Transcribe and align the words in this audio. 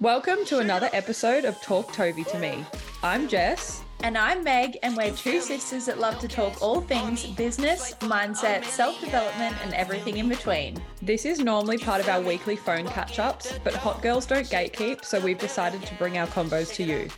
Welcome 0.00 0.46
to 0.46 0.60
another 0.60 0.88
episode 0.94 1.44
of 1.44 1.60
Talk 1.60 1.92
Tovey 1.92 2.24
to 2.24 2.38
Me. 2.38 2.64
I'm 3.02 3.28
Jess. 3.28 3.82
And 4.02 4.16
I'm 4.16 4.42
Meg, 4.42 4.78
and 4.82 4.96
we're 4.96 5.10
two 5.10 5.42
sisters 5.42 5.84
that 5.84 5.98
love 5.98 6.18
to 6.20 6.26
talk 6.26 6.62
all 6.62 6.80
things 6.80 7.26
business, 7.26 7.92
mindset, 8.00 8.64
self 8.64 8.98
development, 8.98 9.54
and 9.62 9.74
everything 9.74 10.16
in 10.16 10.30
between. 10.30 10.82
This 11.02 11.26
is 11.26 11.40
normally 11.40 11.76
part 11.76 12.00
of 12.00 12.08
our 12.08 12.22
weekly 12.22 12.56
phone 12.56 12.86
catch 12.88 13.18
ups, 13.18 13.58
but 13.62 13.74
hot 13.74 14.00
girls 14.00 14.24
don't 14.24 14.46
gatekeep, 14.46 15.04
so 15.04 15.20
we've 15.20 15.38
decided 15.38 15.82
to 15.82 15.94
bring 15.96 16.16
our 16.16 16.28
combos 16.28 16.72
to 16.76 16.82
you. 16.82 17.10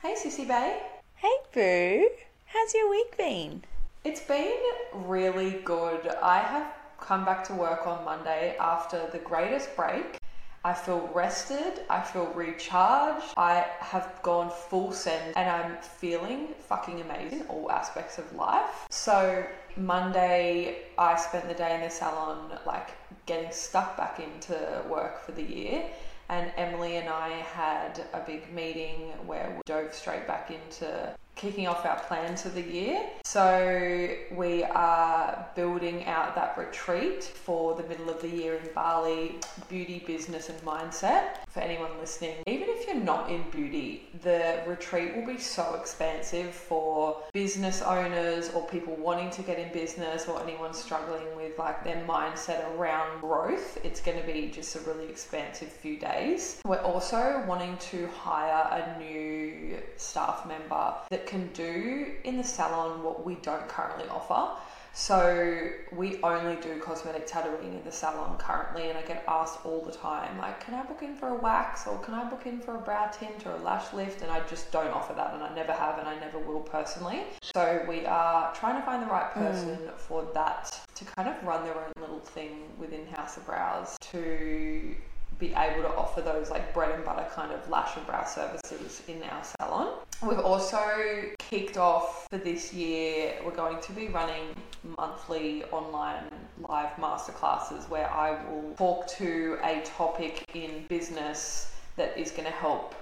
Hey, 0.00 0.14
Sissy 0.14 0.46
Bay. 0.46 0.82
Hey, 1.16 1.34
Boo. 1.52 2.08
How's 2.46 2.74
your 2.74 2.90
week 2.90 3.16
been? 3.16 3.64
It's 4.04 4.20
been 4.20 4.54
really 4.94 5.60
good. 5.64 6.06
I 6.22 6.38
have 6.38 6.74
come 7.00 7.24
back 7.24 7.42
to 7.48 7.54
work 7.54 7.88
on 7.88 8.04
Monday 8.04 8.54
after 8.60 9.08
the 9.10 9.18
greatest 9.18 9.74
break. 9.74 10.21
I 10.64 10.74
feel 10.74 11.10
rested, 11.12 11.80
I 11.90 12.00
feel 12.02 12.26
recharged, 12.34 13.34
I 13.36 13.66
have 13.80 14.20
gone 14.22 14.48
full 14.50 14.92
send, 14.92 15.36
and 15.36 15.50
I'm 15.50 15.76
feeling 15.82 16.54
fucking 16.60 17.00
amazing 17.00 17.40
in 17.40 17.46
all 17.46 17.70
aspects 17.70 18.18
of 18.18 18.32
life. 18.32 18.86
So, 18.90 19.44
Monday, 19.76 20.82
I 20.96 21.16
spent 21.16 21.48
the 21.48 21.54
day 21.54 21.74
in 21.74 21.80
the 21.80 21.90
salon, 21.90 22.56
like 22.64 22.90
getting 23.26 23.50
stuck 23.50 23.96
back 23.96 24.20
into 24.20 24.82
work 24.88 25.24
for 25.24 25.32
the 25.32 25.42
year. 25.42 25.84
And 26.28 26.52
Emily 26.56 26.96
and 26.96 27.08
I 27.08 27.28
had 27.28 28.00
a 28.14 28.20
big 28.20 28.52
meeting 28.54 29.12
where 29.26 29.52
we 29.54 29.62
dove 29.66 29.92
straight 29.92 30.26
back 30.26 30.50
into 30.50 31.14
kicking 31.34 31.66
off 31.66 31.84
our 31.84 31.98
plans 32.00 32.42
for 32.42 32.50
the 32.50 32.62
year. 32.62 33.02
So 33.24 34.08
we 34.32 34.64
are 34.64 35.48
building 35.56 36.04
out 36.04 36.34
that 36.34 36.56
retreat 36.56 37.24
for 37.24 37.74
the 37.74 37.82
middle 37.84 38.10
of 38.10 38.20
the 38.20 38.28
year 38.28 38.56
in 38.56 38.68
Bali, 38.74 39.36
beauty, 39.68 40.02
business 40.06 40.48
and 40.48 40.60
mindset. 40.60 41.38
For 41.48 41.60
anyone 41.60 41.90
listening, 42.00 42.36
even 42.46 42.68
if 42.68 42.86
you're 42.86 43.02
not 43.02 43.30
in 43.30 43.44
beauty, 43.50 44.08
the 44.22 44.62
retreat 44.66 45.16
will 45.16 45.26
be 45.26 45.38
so 45.38 45.74
expansive 45.74 46.54
for 46.54 47.22
business 47.32 47.82
owners 47.82 48.50
or 48.50 48.66
people 48.68 48.94
wanting 48.96 49.30
to 49.30 49.42
get 49.42 49.58
in 49.58 49.72
business 49.72 50.28
or 50.28 50.42
anyone 50.42 50.72
struggling 50.72 51.34
with 51.36 51.58
like 51.58 51.84
their 51.84 52.04
mindset 52.06 52.64
around 52.76 53.20
growth. 53.20 53.78
It's 53.84 54.00
going 54.00 54.20
to 54.20 54.26
be 54.26 54.48
just 54.48 54.76
a 54.76 54.80
really 54.80 55.08
expansive 55.08 55.68
few 55.68 55.98
days. 55.98 56.60
We're 56.64 56.82
also 56.82 57.44
wanting 57.46 57.76
to 57.78 58.06
hire 58.08 58.82
a 58.82 58.98
new 58.98 59.78
staff 59.96 60.46
member 60.46 60.94
that 61.10 61.21
can 61.26 61.48
do 61.52 62.12
in 62.24 62.36
the 62.36 62.44
salon 62.44 63.02
what 63.02 63.24
we 63.24 63.36
don't 63.36 63.68
currently 63.68 64.08
offer. 64.08 64.60
So 64.94 65.70
we 65.90 66.22
only 66.22 66.56
do 66.56 66.78
cosmetic 66.78 67.26
tattooing 67.26 67.72
in 67.72 67.82
the 67.82 67.90
salon 67.90 68.36
currently, 68.36 68.90
and 68.90 68.98
I 68.98 69.02
get 69.02 69.24
asked 69.26 69.64
all 69.64 69.80
the 69.80 69.92
time, 69.92 70.36
like, 70.36 70.60
can 70.60 70.74
I 70.74 70.82
book 70.82 71.02
in 71.02 71.16
for 71.16 71.28
a 71.28 71.34
wax 71.34 71.86
or 71.86 71.98
can 72.00 72.12
I 72.12 72.28
book 72.28 72.44
in 72.44 72.60
for 72.60 72.76
a 72.76 72.78
brow 72.78 73.06
tint 73.06 73.46
or 73.46 73.52
a 73.52 73.58
lash 73.58 73.92
lift? 73.94 74.20
And 74.20 74.30
I 74.30 74.46
just 74.48 74.70
don't 74.70 74.90
offer 74.90 75.14
that, 75.14 75.32
and 75.32 75.42
I 75.42 75.54
never 75.54 75.72
have, 75.72 75.98
and 75.98 76.06
I 76.06 76.18
never 76.18 76.38
will 76.38 76.60
personally. 76.60 77.22
So 77.54 77.84
we 77.88 78.04
are 78.04 78.54
trying 78.54 78.78
to 78.78 78.84
find 78.84 79.02
the 79.02 79.06
right 79.06 79.32
person 79.32 79.78
mm. 79.78 79.96
for 79.96 80.28
that 80.34 80.78
to 80.94 81.04
kind 81.06 81.26
of 81.26 81.42
run 81.42 81.64
their 81.64 81.78
own 81.78 81.92
little 81.98 82.20
thing 82.20 82.64
within 82.78 83.06
House 83.06 83.38
of 83.38 83.46
Brows 83.46 83.96
to 84.12 84.94
be 85.42 85.52
able 85.56 85.82
to 85.82 85.94
offer 85.96 86.20
those 86.20 86.50
like 86.50 86.72
bread 86.72 86.92
and 86.92 87.04
butter 87.04 87.26
kind 87.34 87.50
of 87.50 87.68
lash 87.68 87.96
and 87.96 88.06
brow 88.06 88.24
services 88.24 89.02
in 89.08 89.20
our 89.24 89.42
salon. 89.42 89.98
We've 90.24 90.38
also 90.38 91.32
kicked 91.38 91.76
off 91.76 92.28
for 92.30 92.38
this 92.38 92.72
year, 92.72 93.34
we're 93.44 93.50
going 93.50 93.80
to 93.80 93.92
be 93.92 94.06
running 94.06 94.54
monthly 94.96 95.64
online 95.64 96.24
live 96.68 96.90
masterclasses 96.92 97.88
where 97.88 98.08
I 98.08 98.42
will 98.44 98.72
talk 98.76 99.08
to 99.18 99.58
a 99.64 99.80
topic 99.80 100.44
in 100.54 100.84
business 100.88 101.72
that 101.96 102.16
is 102.16 102.30
going 102.30 102.44
to 102.44 102.54
help 102.54 102.94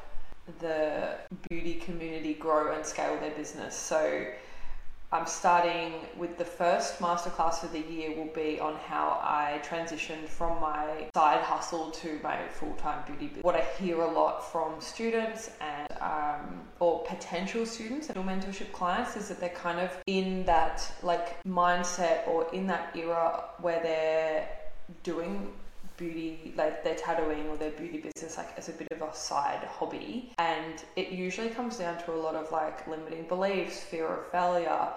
the 0.60 1.16
beauty 1.50 1.74
community 1.74 2.32
grow 2.32 2.74
and 2.74 2.84
scale 2.86 3.20
their 3.20 3.32
business. 3.32 3.76
So 3.76 4.24
I'm 5.12 5.26
starting 5.26 5.94
with 6.16 6.38
the 6.38 6.44
first 6.44 7.00
masterclass 7.00 7.64
of 7.64 7.72
the 7.72 7.80
year 7.80 8.16
will 8.16 8.32
be 8.32 8.60
on 8.60 8.76
how 8.76 9.18
I 9.20 9.60
transitioned 9.64 10.28
from 10.28 10.60
my 10.60 11.08
side 11.12 11.40
hustle 11.40 11.90
to 11.90 12.20
my 12.22 12.38
full-time 12.46 13.02
beauty 13.06 13.26
business. 13.26 13.42
What 13.42 13.56
I 13.56 13.64
hear 13.76 14.02
a 14.02 14.10
lot 14.10 14.52
from 14.52 14.80
students 14.80 15.50
and 15.60 15.88
um, 16.00 16.60
or 16.78 17.02
potential 17.02 17.66
students 17.66 18.08
and 18.08 18.24
mentorship 18.24 18.70
clients 18.70 19.16
is 19.16 19.26
that 19.28 19.40
they're 19.40 19.48
kind 19.48 19.80
of 19.80 19.90
in 20.06 20.44
that 20.44 20.88
like 21.02 21.42
mindset 21.42 22.28
or 22.28 22.46
in 22.52 22.68
that 22.68 22.94
era 22.96 23.46
where 23.58 23.82
they're 23.82 24.48
doing 25.02 25.52
beauty, 26.00 26.52
like 26.56 26.82
their 26.82 26.96
tattooing 26.96 27.46
or 27.48 27.56
their 27.56 27.70
beauty 27.70 27.98
business, 27.98 28.36
like 28.36 28.48
as 28.56 28.68
a 28.68 28.72
bit 28.72 28.88
of 28.90 29.02
a 29.02 29.14
side 29.14 29.62
hobby. 29.78 30.32
And 30.38 30.82
it 30.96 31.10
usually 31.10 31.50
comes 31.50 31.76
down 31.78 32.02
to 32.04 32.12
a 32.12 32.18
lot 32.26 32.34
of 32.34 32.50
like 32.50 32.88
limiting 32.88 33.24
beliefs, 33.28 33.78
fear 33.84 34.08
of 34.08 34.26
failure, 34.32 34.88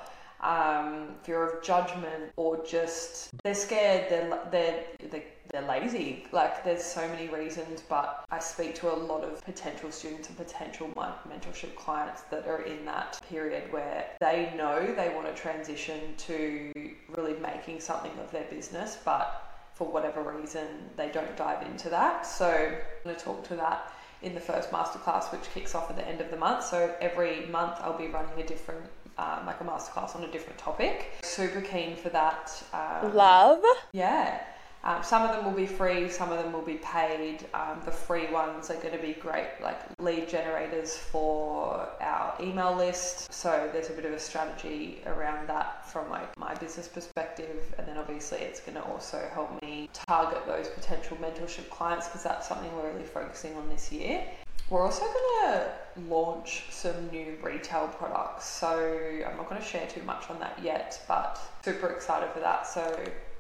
um, 0.41 1.16
fear 1.22 1.47
of 1.47 1.64
judgment, 1.64 2.31
or 2.36 2.66
just 2.66 3.30
they're 3.44 3.53
scared, 3.53 4.09
they're, 4.09 4.40
they're, 4.52 4.84
they're 5.12 5.24
they're 5.53 5.68
lazy. 5.68 6.25
Like 6.31 6.64
there's 6.64 6.84
so 6.84 7.08
many 7.08 7.28
reasons, 7.28 7.84
but 7.88 8.25
I 8.31 8.40
speak 8.40 8.74
to 8.75 8.94
a 8.94 8.96
lot 8.96 9.24
of 9.24 9.44
potential 9.44 9.91
students 9.91 10.28
and 10.28 10.38
potential 10.38 10.90
mentorship 10.96 11.75
clients 11.75 12.22
that 12.31 12.47
are 12.47 12.64
in 12.64 12.84
that 12.85 13.20
period 13.30 13.72
where 13.72 14.08
they 14.20 14.52
know 14.58 14.94
they 14.96 15.14
want 15.14 15.28
to 15.28 15.40
transition 15.40 16.16
to 16.18 16.72
really 17.16 17.35
making 17.40 17.81
something 17.81 18.12
of 18.20 18.31
their 18.31 18.46
business, 18.46 18.97
but 19.06 19.53
for 19.75 19.88
whatever 19.88 20.22
reason, 20.22 20.67
they 20.97 21.09
don't 21.09 21.35
dive 21.35 21.66
into 21.66 21.89
that. 21.89 22.25
So 22.25 22.47
I'm 22.47 23.03
going 23.03 23.16
to 23.16 23.22
talk 23.22 23.47
to 23.47 23.56
that 23.56 23.91
in 24.22 24.34
the 24.34 24.41
first 24.41 24.72
masterclass, 24.72 25.31
which 25.31 25.44
kicks 25.53 25.75
off 25.75 25.89
at 25.89 25.95
the 25.95 26.07
end 26.07 26.22
of 26.22 26.31
the 26.31 26.38
month. 26.38 26.66
So 26.66 26.95
every 27.01 27.45
month 27.47 27.78
I'll 27.81 27.97
be 27.97 28.07
running 28.07 28.39
a 28.39 28.45
different, 28.45 28.85
um, 29.17 29.45
like 29.45 29.59
a 29.61 29.63
masterclass 29.63 30.16
on 30.16 30.23
a 30.23 30.31
different 30.31 30.57
topic. 30.57 31.11
Super 31.23 31.61
keen 31.61 31.95
for 31.95 32.09
that. 32.09 32.63
Um, 32.73 33.13
Love. 33.13 33.63
Yeah. 33.91 34.41
Um, 34.85 35.01
some 35.01 35.23
of 35.23 35.33
them 35.33 35.45
will 35.45 35.53
be 35.53 35.66
free, 35.66 36.09
some 36.09 36.31
of 36.31 36.44
them 36.44 36.51
will 36.51 36.61
be 36.61 36.75
paid. 36.75 37.45
Um, 37.53 37.81
the 37.85 37.91
free 37.91 38.29
ones 38.31 38.69
are 38.69 38.75
going 38.75 38.91
to 38.91 39.01
be 39.01 39.13
great, 39.13 39.47
like 39.61 39.79
lead 39.99 40.27
generators 40.27 40.97
for 40.97 41.88
our 42.01 42.35
email 42.41 42.75
list. 42.75 43.31
So 43.31 43.69
there's 43.72 43.89
a 43.89 43.93
bit 43.93 44.03
of 44.03 44.11
a 44.11 44.19
strategy 44.19 45.01
around 45.05 45.47
that 45.47 45.89
from 45.89 46.09
like 46.09 46.38
my 46.38 46.53
business 46.55 46.89
perspective, 46.89 47.73
and 47.77 47.88
then 47.88 47.97
obviously 47.97 48.39
it's 48.39 48.59
going 48.59 48.75
to 48.75 48.83
also 48.83 49.25
help 49.33 49.61
me 49.61 49.89
target 49.93 50.45
those 50.45 50.67
potential 50.67 51.16
mentorship 51.17 51.69
clients 51.69 52.07
because 52.07 52.23
that's 52.23 52.49
something 52.49 52.69
we're 52.75 52.91
really 52.91 53.05
focusing 53.05 53.55
on 53.55 53.69
this 53.69 53.89
year. 53.89 54.25
We're 54.69 54.83
also 54.83 55.03
going 55.03 55.53
to 55.53 55.72
launch 56.09 56.66
some 56.72 57.09
new 57.09 57.38
retail 57.41 57.88
products. 57.88 58.45
So 58.45 58.69
I'm 59.25 59.38
not 59.38 59.49
going 59.49 59.61
to 59.61 59.67
share 59.67 59.88
too 59.88 60.01
much 60.03 60.29
on 60.29 60.39
that 60.39 60.57
yet, 60.61 61.01
but 61.07 61.39
super 61.63 61.88
excited 61.88 62.29
for 62.31 62.39
that. 62.39 62.66
So 62.67 62.97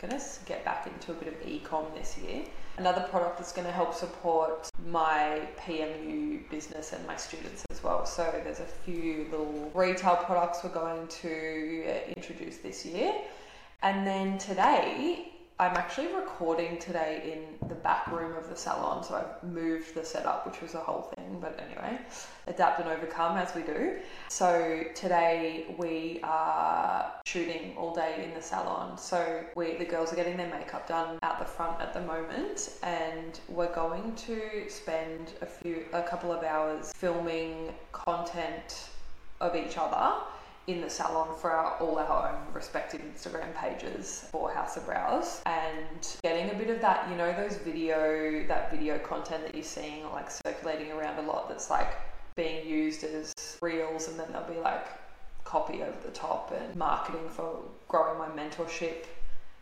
going 0.07 0.19
to 0.19 0.25
get 0.45 0.65
back 0.65 0.85
into 0.87 1.11
a 1.11 1.15
bit 1.15 1.29
of 1.29 1.47
e-com 1.47 1.85
this 1.95 2.17
year. 2.17 2.43
Another 2.77 3.01
product 3.09 3.37
that's 3.37 3.53
going 3.53 3.67
to 3.67 3.71
help 3.71 3.93
support 3.93 4.69
my 4.87 5.41
PMU 5.57 6.49
business 6.49 6.91
and 6.91 7.05
my 7.07 7.15
students 7.15 7.65
as 7.71 7.81
well. 7.83 8.05
So 8.05 8.29
there's 8.43 8.59
a 8.59 8.65
few 8.65 9.27
little 9.31 9.71
retail 9.73 10.17
products 10.17 10.63
we're 10.63 10.71
going 10.71 11.07
to 11.07 11.85
uh, 11.87 12.11
introduce 12.17 12.57
this 12.57 12.85
year. 12.85 13.13
And 13.81 14.05
then 14.05 14.37
today 14.37 15.32
I'm 15.59 15.77
actually 15.77 16.07
recording 16.07 16.79
today 16.79 17.31
in 17.31 17.69
the 17.69 17.75
back 17.75 18.07
room 18.07 18.35
of 18.35 18.49
the 18.49 18.55
salon, 18.55 19.03
so 19.03 19.13
I've 19.15 19.47
moved 19.47 19.93
the 19.93 20.03
setup, 20.03 20.47
which 20.47 20.59
was 20.61 20.73
a 20.73 20.79
whole 20.79 21.13
thing, 21.15 21.37
but 21.39 21.59
anyway, 21.69 21.99
adapt 22.47 22.79
and 22.79 22.89
overcome 22.89 23.37
as 23.37 23.53
we 23.53 23.61
do. 23.61 23.97
So 24.29 24.83
today 24.95 25.75
we 25.77 26.21
are 26.23 27.13
shooting 27.27 27.75
all 27.77 27.93
day 27.93 28.23
in 28.27 28.33
the 28.33 28.41
salon. 28.41 28.97
So 28.97 29.43
we 29.55 29.77
the 29.77 29.85
girls 29.85 30.11
are 30.11 30.15
getting 30.15 30.37
their 30.37 30.49
makeup 30.49 30.87
done 30.87 31.19
out 31.21 31.37
the 31.37 31.45
front 31.45 31.79
at 31.79 31.93
the 31.93 32.01
moment, 32.01 32.71
and 32.81 33.39
we're 33.47 33.73
going 33.75 34.15
to 34.15 34.67
spend 34.69 35.33
a 35.41 35.45
few 35.45 35.85
a 35.93 36.01
couple 36.01 36.31
of 36.31 36.43
hours 36.43 36.91
filming 36.95 37.75
content 37.91 38.89
of 39.39 39.55
each 39.55 39.77
other 39.77 40.23
in 40.67 40.81
the 40.81 40.89
salon 40.89 41.35
for 41.39 41.51
our, 41.51 41.77
all 41.79 41.97
our 41.99 42.29
own 42.29 42.53
respective 42.53 43.01
Instagram 43.01 43.53
pages 43.55 44.27
for 44.31 44.49
House 44.51 44.77
of 44.77 44.85
Brows 44.85 45.41
and 45.45 46.17
getting 46.23 46.51
a 46.51 46.53
bit 46.53 46.69
of 46.69 46.79
that, 46.81 47.09
you 47.09 47.17
know, 47.17 47.33
those 47.33 47.57
video, 47.57 48.45
that 48.47 48.71
video 48.71 48.97
content 48.99 49.43
that 49.45 49.53
you're 49.53 49.63
seeing 49.63 50.09
like 50.11 50.31
circulating 50.31 50.91
around 50.91 51.23
a 51.23 51.27
lot 51.27 51.49
that's 51.49 51.69
like 51.69 51.89
being 52.35 52.65
used 52.67 53.03
as 53.03 53.33
reels 53.61 54.07
and 54.07 54.17
then 54.17 54.27
there'll 54.31 54.47
be 54.47 54.59
like 54.59 54.87
copy 55.43 55.83
over 55.83 55.97
the 56.05 56.11
top 56.11 56.53
and 56.57 56.75
marketing 56.75 57.27
for 57.29 57.59
growing 57.89 58.17
my 58.17 58.27
mentorship 58.27 59.05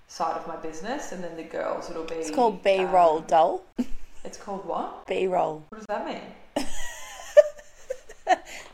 side 0.08 0.38
of 0.38 0.48
my 0.48 0.56
business 0.58 1.12
and 1.14 1.24
then 1.24 1.36
the 1.36 1.44
girls 1.44 1.90
it'll 1.90 2.04
be 2.04 2.16
It's 2.16 2.30
called 2.30 2.62
B-roll 2.64 3.20
um, 3.20 3.26
doll. 3.28 3.64
It's 4.24 4.38
called 4.38 4.68
what? 4.68 5.08
B-roll. 5.08 5.66
What 5.70 5.80
does 5.80 5.88
that 5.88 6.06
mean? 6.06 6.22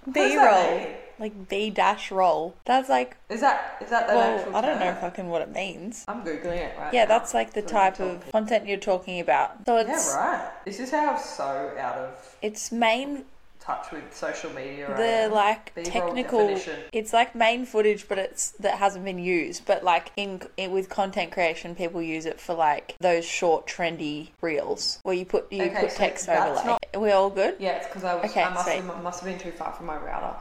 B-roll. 0.13 0.87
Like 1.19 1.49
B 1.49 1.69
dash 1.69 2.11
roll. 2.11 2.55
That's 2.65 2.89
like, 2.89 3.17
Is 3.29 3.41
that 3.41 3.77
is 3.81 3.89
that 3.89 4.07
the 4.07 4.13
well, 4.15 4.39
actual 4.39 4.55
I 4.55 4.61
don't 4.61 4.79
know 4.79 4.93
fucking 5.01 5.27
what 5.29 5.41
it 5.41 5.51
means. 5.51 6.05
I'm 6.07 6.21
googling 6.21 6.57
it 6.57 6.77
right 6.77 6.93
Yeah, 6.93 7.05
now. 7.05 7.17
that's 7.17 7.33
like 7.33 7.53
the 7.53 7.61
So 7.61 7.67
type 7.67 7.99
of 7.99 8.31
content 8.31 8.67
you're 8.67 8.77
talking 8.77 9.19
about. 9.19 9.65
So 9.65 9.77
it's 9.77 9.89
Yeah, 9.89 10.15
right. 10.17 10.51
This 10.65 10.79
is 10.79 10.91
how 10.91 11.13
I'm 11.13 11.19
so 11.19 11.73
out 11.79 11.95
of 11.95 12.35
it's 12.41 12.71
main 12.71 13.25
touch 13.59 13.91
with 13.91 14.15
social 14.15 14.51
media. 14.53 14.93
The 14.95 15.33
like 15.33 15.73
technical 15.83 16.47
definition. 16.55 16.83
it's 16.93 17.11
like 17.11 17.35
main 17.35 17.65
footage 17.65 18.07
but 18.07 18.17
it's 18.17 18.51
that 18.51 18.77
hasn't 18.77 19.03
been 19.03 19.19
used 19.19 19.65
but 19.65 19.83
like 19.83 20.11
in, 20.15 20.41
in 20.55 20.71
with 20.71 20.87
content 20.87 21.31
creation 21.33 21.75
people 21.75 22.01
use 22.01 22.25
it 22.25 22.39
for 22.39 22.53
like 22.53 22.95
those 23.01 23.25
short 23.25 23.67
trendy 23.67 24.29
reels 24.41 24.99
where 25.03 25.15
you 25.15 25.25
put 25.25 25.51
you 25.51 25.63
Okay, 25.63 25.81
put 25.81 25.91
so 25.91 25.97
text 25.97 26.29
overlay 26.29 26.63
not- 26.65 26.85
are 26.93 26.99
we 27.01 27.11
all 27.11 27.29
good 27.29 27.55
Yeah, 27.59 27.71
it's 27.71 27.87
because 27.87 28.05
I 28.05 28.15
was 28.15 28.31
Okay, 28.31 28.43
I 28.43 28.53
must 28.53 28.69
have, 28.69 29.03
must 29.03 29.19
have 29.21 29.29
been 29.29 29.39
too 29.39 29.51
far 29.51 29.73
from 29.73 29.87
my 29.87 29.97
router. 29.97 30.37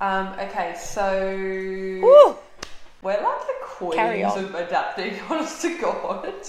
Um, 0.00 0.28
okay, 0.40 0.74
so 0.78 1.12
Woo! 2.02 2.36
we're 3.02 3.22
like 3.22 3.40
the 3.46 3.54
queens 3.62 4.34
of 4.34 4.54
adapting, 4.54 5.20
honest 5.28 5.60
to 5.60 5.78
God. 5.78 6.32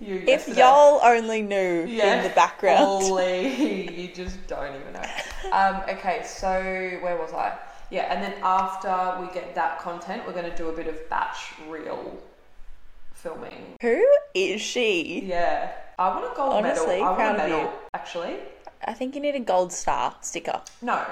you 0.00 0.22
if 0.26 0.46
y'all 0.48 1.00
only 1.02 1.40
knew 1.40 1.86
Yeah, 1.88 2.16
in 2.18 2.24
the 2.24 2.34
background 2.34 2.78
Holy, 2.78 3.90
you 4.02 4.14
just 4.14 4.46
don't 4.46 4.74
even 4.78 4.92
know. 4.92 5.04
Um, 5.50 5.82
okay, 5.88 6.22
so 6.26 6.52
where 7.00 7.16
was 7.16 7.32
I? 7.32 7.56
Yeah, 7.90 8.12
and 8.12 8.22
then 8.22 8.34
after 8.42 9.18
we 9.20 9.32
get 9.32 9.54
that 9.54 9.78
content, 9.78 10.24
we're 10.26 10.34
going 10.34 10.50
to 10.50 10.56
do 10.56 10.68
a 10.68 10.72
bit 10.76 10.88
of 10.88 11.08
batch 11.08 11.54
reel 11.68 12.18
filming. 13.14 13.76
who 13.80 14.06
is 14.34 14.60
she 14.60 15.20
Yeah, 15.24 15.72
I 15.98 16.08
want 16.10 16.30
a 16.30 16.36
gold 16.36 16.52
Honestly, 16.52 16.86
medal. 17.00 17.06
I 17.06 17.10
want 17.18 17.34
a 17.36 17.38
medal, 17.38 17.72
actually. 17.94 18.36
I 18.84 18.92
think 18.92 19.14
you 19.14 19.20
need 19.20 19.34
a 19.34 19.40
gold 19.40 19.72
star 19.72 20.14
sticker 20.20 20.60
No, 20.82 21.02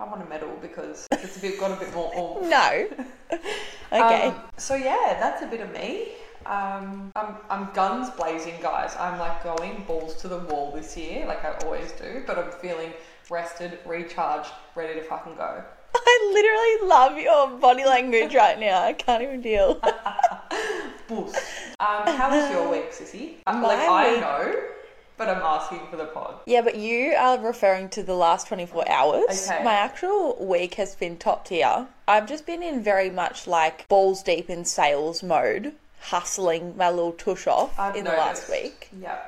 I 0.00 0.04
want 0.04 0.22
a 0.22 0.26
medal 0.28 0.56
because 0.62 1.06
it's 1.12 1.36
a 1.36 1.40
bit 1.40 1.58
got 1.58 1.72
a 1.72 1.76
bit 1.76 1.92
more 1.94 2.12
oomph. 2.16 2.48
no 2.58 2.88
okay 3.92 4.28
Um, 4.28 4.40
so 4.56 4.74
yeah, 4.74 5.16
that's 5.20 5.42
a 5.42 5.46
bit 5.46 5.60
of 5.60 5.72
me. 5.72 6.08
Um, 6.46 7.10
I'm, 7.16 7.34
I'm 7.50 7.68
guns 7.74 8.08
blazing, 8.10 8.54
guys. 8.62 8.94
I'm 8.98 9.18
like 9.18 9.42
going 9.44 9.84
balls 9.86 10.14
to 10.22 10.28
the 10.28 10.38
wall 10.38 10.70
this 10.74 10.96
year, 10.96 11.26
like 11.26 11.44
I 11.44 11.52
always 11.64 11.92
do. 11.92 12.22
But 12.26 12.38
I'm 12.38 12.50
feeling 12.52 12.92
rested, 13.28 13.78
recharged, 13.84 14.50
ready 14.74 14.94
to 14.94 15.02
fucking 15.02 15.34
go. 15.34 15.62
i 15.94 16.30
literally 16.32 16.88
love 16.88 17.18
your 17.18 17.58
body 17.58 17.84
language 17.84 18.34
right 18.34 18.58
now 18.60 18.82
i 18.84 18.92
can't 18.92 19.22
even 19.22 19.40
deal 19.40 19.80
Boost. 21.08 21.36
Um, 21.80 22.06
how 22.18 22.28
was 22.30 22.50
your 22.50 22.70
week, 22.70 22.92
sissy? 22.92 23.36
My 23.46 23.60
like 23.60 23.78
I 23.78 24.12
week- 24.12 24.20
know, 24.20 24.54
but 25.18 25.28
I'm 25.28 25.42
asking 25.42 25.80
for 25.90 25.96
the 25.96 26.06
pod. 26.06 26.36
Yeah, 26.46 26.62
but 26.62 26.76
you 26.76 27.14
are 27.18 27.38
referring 27.38 27.88
to 27.90 28.02
the 28.02 28.14
last 28.14 28.46
24 28.46 28.88
hours. 28.88 29.48
Okay. 29.50 29.62
My 29.64 29.74
actual 29.74 30.36
week 30.40 30.74
has 30.74 30.94
been 30.94 31.18
top 31.18 31.46
tier. 31.46 31.88
I've 32.06 32.28
just 32.28 32.46
been 32.46 32.62
in 32.62 32.82
very 32.82 33.10
much 33.10 33.46
like 33.46 33.86
balls 33.88 34.22
deep 34.22 34.48
in 34.48 34.64
sales 34.64 35.22
mode, 35.22 35.74
hustling 36.00 36.76
my 36.76 36.90
little 36.90 37.12
tush 37.12 37.46
off 37.46 37.78
I've 37.78 37.96
in 37.96 38.04
the 38.04 38.10
last 38.10 38.50
week. 38.50 38.88
Yeah. 39.00 39.18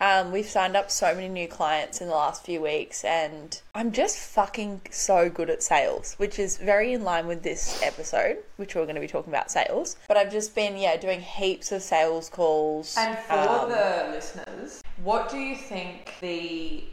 Um, 0.00 0.32
we've 0.32 0.46
signed 0.48 0.76
up 0.76 0.90
so 0.90 1.14
many 1.14 1.28
new 1.28 1.48
clients 1.48 2.00
in 2.00 2.08
the 2.08 2.14
last 2.14 2.44
few 2.44 2.60
weeks, 2.60 3.04
and 3.04 3.60
I'm 3.74 3.92
just 3.92 4.18
fucking 4.18 4.82
so 4.90 5.28
good 5.28 5.50
at 5.50 5.62
sales, 5.62 6.14
which 6.18 6.38
is 6.38 6.58
very 6.58 6.92
in 6.92 7.02
line 7.02 7.26
with 7.26 7.42
this 7.42 7.82
episode, 7.82 8.38
which 8.56 8.74
we're 8.74 8.84
going 8.84 8.94
to 8.94 9.00
be 9.00 9.08
talking 9.08 9.32
about 9.32 9.50
sales. 9.50 9.96
But 10.08 10.16
I've 10.16 10.30
just 10.32 10.54
been, 10.54 10.76
yeah, 10.76 10.96
doing 10.96 11.20
heaps 11.20 11.72
of 11.72 11.82
sales 11.82 12.28
calls. 12.28 12.94
And 12.98 13.18
for 13.18 13.32
um, 13.34 13.70
the 13.70 14.08
listeners, 14.12 14.82
what 15.02 15.30
do 15.30 15.38
you 15.38 15.56
think 15.56 16.14
the 16.20 16.84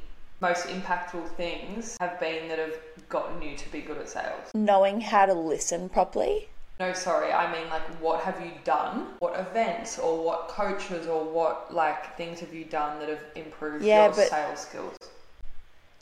most 0.41 0.67
impactful 0.67 1.27
things 1.35 1.97
have 1.99 2.19
been 2.19 2.47
that 2.47 2.59
have 2.59 2.77
gotten 3.09 3.41
you 3.41 3.57
to 3.57 3.71
be 3.71 3.81
good 3.81 3.97
at 3.97 4.09
sales? 4.09 4.51
knowing 4.53 5.01
how 5.01 5.25
to 5.25 5.33
listen 5.33 5.89
properly. 5.89 6.49
No, 6.79 6.93
sorry, 6.93 7.33
I 7.33 7.51
mean 7.51 7.69
like 7.69 7.81
what 8.01 8.21
have 8.21 8.39
you 8.39 8.51
done? 8.63 9.07
What 9.19 9.37
events 9.37 9.99
or 9.99 10.23
what 10.23 10.47
coaches 10.47 11.07
or 11.07 11.25
what 11.25 11.73
like 11.73 12.15
things 12.15 12.39
have 12.39 12.53
you 12.53 12.63
done 12.63 12.99
that 12.99 13.09
have 13.09 13.23
improved 13.35 13.83
Yeah, 13.83 14.05
your 14.05 14.15
but- 14.15 14.29
sales 14.29 14.59
skills? 14.61 14.95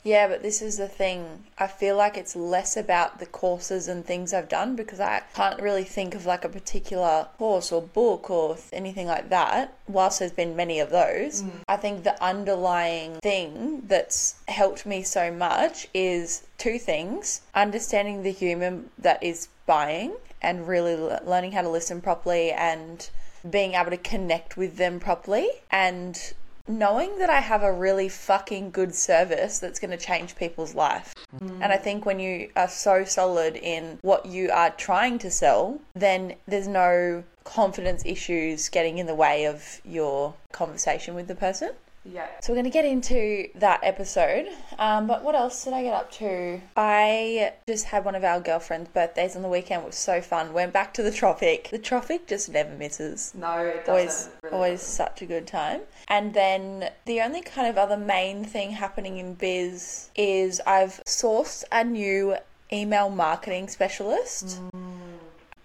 Yeah, 0.04 0.28
but 0.28 0.42
this 0.42 0.62
is 0.62 0.78
the 0.78 0.86
thing. 0.86 1.44
I 1.58 1.66
feel 1.66 1.96
like 1.96 2.16
it's 2.16 2.36
less 2.36 2.76
about 2.76 3.18
the 3.18 3.26
courses 3.26 3.88
and 3.88 4.06
things 4.06 4.32
I've 4.32 4.48
done 4.48 4.76
because 4.76 5.00
I 5.00 5.22
can't 5.34 5.60
really 5.60 5.82
think 5.82 6.14
of 6.14 6.24
like 6.24 6.44
a 6.44 6.48
particular 6.48 7.26
course 7.36 7.72
or 7.72 7.82
book 7.82 8.30
or 8.30 8.54
th- 8.54 8.68
anything 8.72 9.08
like 9.08 9.28
that. 9.30 9.74
Whilst 9.88 10.20
there's 10.20 10.30
been 10.30 10.54
many 10.54 10.78
of 10.78 10.90
those, 10.90 11.42
mm. 11.42 11.50
I 11.66 11.76
think 11.76 12.04
the 12.04 12.22
underlying 12.22 13.18
thing 13.24 13.82
that's 13.88 14.36
helped 14.46 14.86
me 14.86 15.02
so 15.02 15.32
much 15.32 15.88
is 15.92 16.44
two 16.56 16.78
things 16.78 17.40
understanding 17.52 18.22
the 18.22 18.30
human 18.30 18.90
that 18.98 19.20
is 19.20 19.48
buying 19.66 20.14
and 20.40 20.68
really 20.68 20.94
l- 20.94 21.20
learning 21.24 21.52
how 21.52 21.62
to 21.62 21.68
listen 21.68 22.00
properly 22.00 22.50
and 22.52 23.10
being 23.48 23.74
able 23.74 23.90
to 23.90 23.96
connect 23.96 24.56
with 24.56 24.76
them 24.76 24.98
properly 25.00 25.48
and 25.70 26.34
knowing 26.68 27.18
that 27.18 27.30
I 27.30 27.40
have 27.40 27.62
a 27.62 27.72
really 27.72 28.08
fucking 28.08 28.70
good 28.70 28.94
service 28.94 29.58
that's 29.58 29.78
going 29.78 29.90
to 29.90 29.96
change 29.96 30.36
people's 30.36 30.74
life. 30.74 31.14
Mm. 31.40 31.60
And 31.62 31.72
I 31.72 31.76
think 31.76 32.04
when 32.04 32.20
you 32.20 32.50
are 32.56 32.68
so 32.68 33.04
solid 33.04 33.56
in 33.56 33.98
what 34.02 34.26
you 34.26 34.50
are 34.50 34.70
trying 34.70 35.18
to 35.20 35.30
sell, 35.30 35.80
then 35.94 36.34
there's 36.46 36.68
no 36.68 37.24
confidence 37.44 38.02
issues 38.04 38.68
getting 38.68 38.98
in 38.98 39.06
the 39.06 39.14
way 39.14 39.46
of 39.46 39.80
your 39.84 40.34
conversation 40.52 41.14
with 41.14 41.28
the 41.28 41.34
person. 41.34 41.70
Yeah. 42.04 42.26
So 42.40 42.52
we're 42.52 42.56
going 42.56 42.64
to 42.64 42.70
get 42.70 42.84
into 42.86 43.48
that 43.56 43.80
episode. 43.82 44.46
Um, 44.78 45.06
but 45.06 45.22
what 45.22 45.34
else 45.34 45.62
did 45.64 45.74
I 45.74 45.82
get 45.82 45.92
up 45.94 46.10
to? 46.12 46.60
I 46.76 47.52
just 47.66 47.86
had 47.86 48.04
one 48.04 48.14
of 48.14 48.24
our 48.24 48.40
girlfriend's 48.40 48.88
birthdays 48.90 49.36
on 49.36 49.42
the 49.42 49.48
weekend. 49.48 49.82
It 49.82 49.86
was 49.86 49.96
so 49.96 50.20
fun. 50.22 50.52
Went 50.54 50.72
back 50.72 50.94
to 50.94 51.02
the 51.02 51.10
Tropic. 51.10 51.68
The 51.70 51.78
Tropic 51.78 52.26
just 52.26 52.48
never 52.48 52.70
misses 52.74 53.32
No, 53.36 53.58
it 53.58 53.84
doesn't. 53.84 53.88
always 53.90 54.28
really 54.42 54.54
always 54.56 54.80
doesn't. 54.80 54.94
such 55.06 55.22
a 55.22 55.26
good 55.26 55.46
time 55.46 55.80
and 56.08 56.32
then 56.32 56.90
the 57.04 57.20
only 57.20 57.42
kind 57.42 57.68
of 57.68 57.76
other 57.76 57.96
main 57.96 58.44
thing 58.44 58.70
happening 58.70 59.18
in 59.18 59.34
biz 59.34 60.10
is 60.16 60.60
i've 60.66 61.02
sourced 61.06 61.64
a 61.70 61.84
new 61.84 62.34
email 62.72 63.10
marketing 63.10 63.68
specialist 63.68 64.60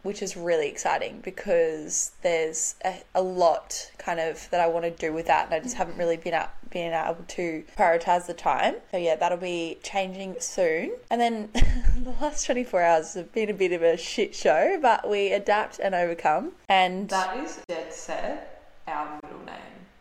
which 0.03 0.21
is 0.21 0.37
really 0.37 0.67
exciting 0.67 1.19
because 1.23 2.11
there's 2.21 2.75
a, 2.85 3.01
a 3.15 3.21
lot 3.21 3.91
kind 3.97 4.19
of 4.19 4.47
that 4.51 4.59
I 4.59 4.67
want 4.67 4.85
to 4.85 4.91
do 4.91 5.11
with 5.13 5.25
that 5.27 5.45
and 5.45 5.53
I 5.55 5.59
just 5.59 5.75
haven't 5.75 5.97
really 5.97 6.17
been 6.17 6.33
up 6.33 6.55
been 6.69 6.91
able 6.93 7.23
to 7.27 7.63
prioritize 7.77 8.25
the 8.25 8.33
time. 8.33 8.75
So 8.91 8.97
yeah, 8.97 9.15
that'll 9.15 9.37
be 9.37 9.77
changing 9.83 10.35
soon. 10.39 10.91
And 11.11 11.21
then 11.21 11.49
the 12.03 12.13
last 12.19 12.45
24 12.45 12.81
hours 12.81 13.13
have 13.13 13.31
been 13.31 13.49
a 13.49 13.53
bit 13.53 13.71
of 13.73 13.83
a 13.83 13.95
shit 13.95 14.33
show, 14.35 14.79
but 14.81 15.07
we 15.09 15.31
adapt 15.31 15.79
and 15.79 15.93
overcome. 15.93 16.53
And 16.67 17.09
That 17.09 17.37
is 17.37 17.59
dead 17.67 17.93
set 17.93 18.63
our 18.87 19.19
middle 19.23 19.45
name. 19.45 19.55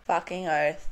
fucking 0.06 0.48
oath. 0.48 0.88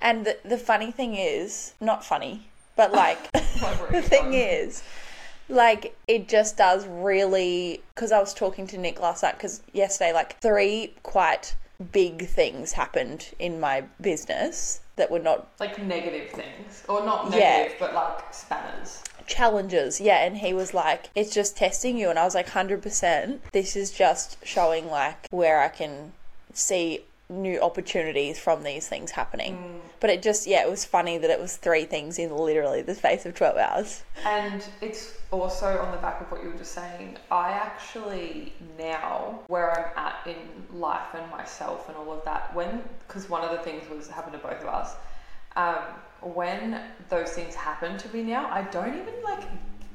And 0.00 0.26
the, 0.26 0.36
the 0.44 0.58
funny 0.58 0.90
thing 0.92 1.14
is, 1.16 1.72
not 1.80 2.04
funny, 2.04 2.48
but 2.76 2.92
like 2.92 3.30
Like, 3.62 3.88
the 3.90 4.02
thing 4.02 4.34
is, 4.34 4.82
like 5.48 5.96
it 6.08 6.28
just 6.28 6.56
does 6.56 6.86
really. 6.86 7.82
Because 7.94 8.12
I 8.12 8.18
was 8.20 8.34
talking 8.34 8.66
to 8.68 8.78
Nick 8.78 9.00
last 9.00 9.22
night. 9.22 9.34
Because 9.36 9.62
yesterday, 9.72 10.12
like 10.12 10.38
three 10.40 10.94
quite 11.02 11.54
big 11.92 12.26
things 12.28 12.72
happened 12.72 13.30
in 13.38 13.58
my 13.60 13.82
business 14.00 14.80
that 14.96 15.10
were 15.10 15.18
not 15.18 15.48
like 15.58 15.82
negative 15.82 16.30
things, 16.30 16.84
or 16.88 17.04
not 17.04 17.32
Yeah. 17.32 17.58
negative, 17.58 17.76
but 17.80 17.94
like 17.94 18.32
spanners. 18.32 19.02
challenges. 19.26 20.00
Yeah, 20.00 20.22
and 20.24 20.36
he 20.36 20.52
was 20.52 20.74
like, 20.74 21.08
"It's 21.14 21.32
just 21.34 21.56
testing 21.56 21.96
you," 21.96 22.10
and 22.10 22.18
I 22.18 22.24
was 22.24 22.34
like, 22.34 22.50
"Hundred 22.50 22.82
percent. 22.82 23.42
This 23.52 23.74
is 23.74 23.90
just 23.90 24.36
showing 24.44 24.90
like 24.90 25.26
where 25.30 25.60
I 25.60 25.68
can 25.68 26.12
see." 26.52 27.04
New 27.28 27.58
opportunities 27.60 28.38
from 28.38 28.62
these 28.62 28.86
things 28.86 29.10
happening 29.10 29.80
but 29.98 30.10
it 30.10 30.22
just 30.22 30.46
yeah 30.46 30.62
it 30.62 30.70
was 30.70 30.84
funny 30.84 31.16
that 31.16 31.30
it 31.30 31.40
was 31.40 31.56
three 31.56 31.84
things 31.84 32.18
in 32.18 32.30
literally 32.36 32.82
the 32.82 32.94
space 32.94 33.24
of 33.24 33.34
12 33.34 33.56
hours 33.56 34.02
And 34.24 34.62
it's 34.80 35.14
also 35.30 35.78
on 35.78 35.90
the 35.90 35.98
back 35.98 36.20
of 36.20 36.30
what 36.30 36.42
you 36.42 36.50
were 36.50 36.56
just 36.56 36.72
saying. 36.72 37.18
I 37.30 37.50
actually 37.50 38.52
now 38.78 39.40
where 39.48 39.70
I'm 39.96 40.06
at 40.06 40.26
in 40.26 40.78
life 40.78 41.14
and 41.14 41.28
myself 41.30 41.88
and 41.88 41.96
all 41.96 42.12
of 42.12 42.24
that. 42.24 42.54
When 42.54 42.82
because 43.06 43.28
one 43.28 43.42
of 43.42 43.50
the 43.50 43.58
things 43.58 43.88
was 43.90 44.08
happened 44.08 44.34
to 44.34 44.38
both 44.46 44.60
of 44.62 44.68
us. 44.68 44.94
Um, 45.56 45.82
when 46.22 46.80
those 47.10 47.30
things 47.32 47.54
happen 47.54 47.98
to 47.98 48.08
me 48.14 48.22
now, 48.22 48.48
I 48.50 48.62
don't 48.62 48.94
even 48.94 49.14
like 49.22 49.42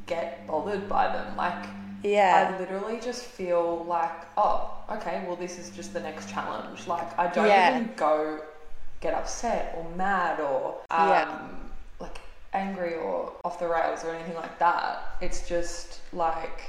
get 0.05 0.45
bothered 0.45 0.87
by 0.87 1.07
them. 1.07 1.35
Like 1.35 1.65
yeah 2.03 2.53
I 2.53 2.59
literally 2.59 2.99
just 2.99 3.23
feel 3.25 3.85
like, 3.87 4.11
oh, 4.37 4.73
okay, 4.91 5.23
well, 5.27 5.35
this 5.35 5.57
is 5.59 5.69
just 5.71 5.93
the 5.93 5.99
next 5.99 6.29
challenge. 6.29 6.87
Like, 6.87 7.17
I 7.19 7.27
don't 7.27 7.47
Yeah. 7.47 7.75
even 7.77 7.91
go 7.95 8.41
get 9.01 9.13
upset 9.13 9.75
or 9.77 9.89
mad 9.95 10.39
or 10.39 10.75
um, 10.91 11.07
Yeah. 11.09 11.37
like 11.99 12.19
angry 12.53 12.95
or 12.95 13.33
off 13.43 13.59
the 13.59 13.67
rails 13.67 14.03
or 14.03 14.13
anything 14.15 14.35
like 14.35 14.57
that. 14.59 15.15
It's 15.21 15.47
just 15.47 15.99
like, 16.13 16.61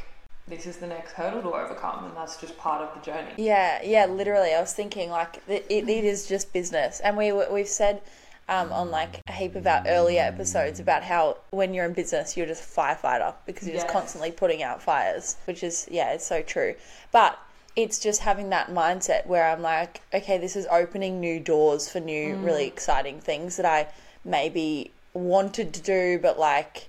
this 0.49 0.67
is 0.67 0.79
the 0.79 0.87
next 0.87 1.13
hurdle 1.13 1.43
to 1.43 1.53
overcome, 1.55 2.07
and 2.07 2.17
that's 2.17 2.37
just 2.41 2.57
part 2.59 2.83
of 2.83 2.95
the 2.95 3.01
journey. 3.11 3.33
Yeah, 3.37 3.81
yeah, 3.83 4.07
literally. 4.07 4.53
I 4.55 4.61
was 4.61 4.73
thinking 4.73 5.11
like 5.11 5.41
it, 5.49 5.65
it, 5.69 5.89
it 5.89 6.05
is 6.05 6.27
just 6.27 6.53
business, 6.53 7.01
and 7.01 7.17
we 7.17 7.33
we've 7.33 7.69
said 7.69 8.03
um, 8.51 8.73
on 8.73 8.91
like 8.91 9.23
a 9.29 9.33
heap 9.33 9.55
of 9.55 9.67
our 9.67 9.83
earlier 9.87 10.21
episodes 10.21 10.81
about 10.81 11.05
how 11.05 11.39
when 11.51 11.73
you're 11.73 11.87
in 11.87 11.93
business, 11.93 12.37
you're 12.37 12.47
just 12.47 12.65
a 12.65 12.81
firefighter 12.81 13.33
because 13.47 13.67
you're 13.67 13.77
just 13.77 13.89
constantly 13.89 14.33
putting 14.33 14.63
out 14.63 14.83
fires, 14.83 15.37
which 15.45 15.63
is, 15.63 15.87
yeah, 15.91 16.13
it's 16.13 16.27
so 16.27 16.43
true. 16.43 16.75
But 17.13 17.39
it's 17.77 18.01
just 18.01 18.21
having 18.21 18.51
that 18.51 18.69
mindset 18.69 19.27
where 19.27 19.49
I'm 19.49 19.63
like, 19.63 20.03
okay, 20.13 20.37
this 20.37 20.57
is 20.57 20.67
opening 20.71 21.21
new 21.21 21.39
doors 21.39 21.89
for 21.89 22.01
new, 22.01 22.37
really 22.37 22.67
exciting 22.67 23.21
things 23.21 23.57
that 23.57 23.67
I 23.67 23.87
maybe 24.25 24.91
wanted 25.15 25.73
to 25.75 25.81
do, 25.81 26.19
but 26.21 26.39
like 26.39 26.89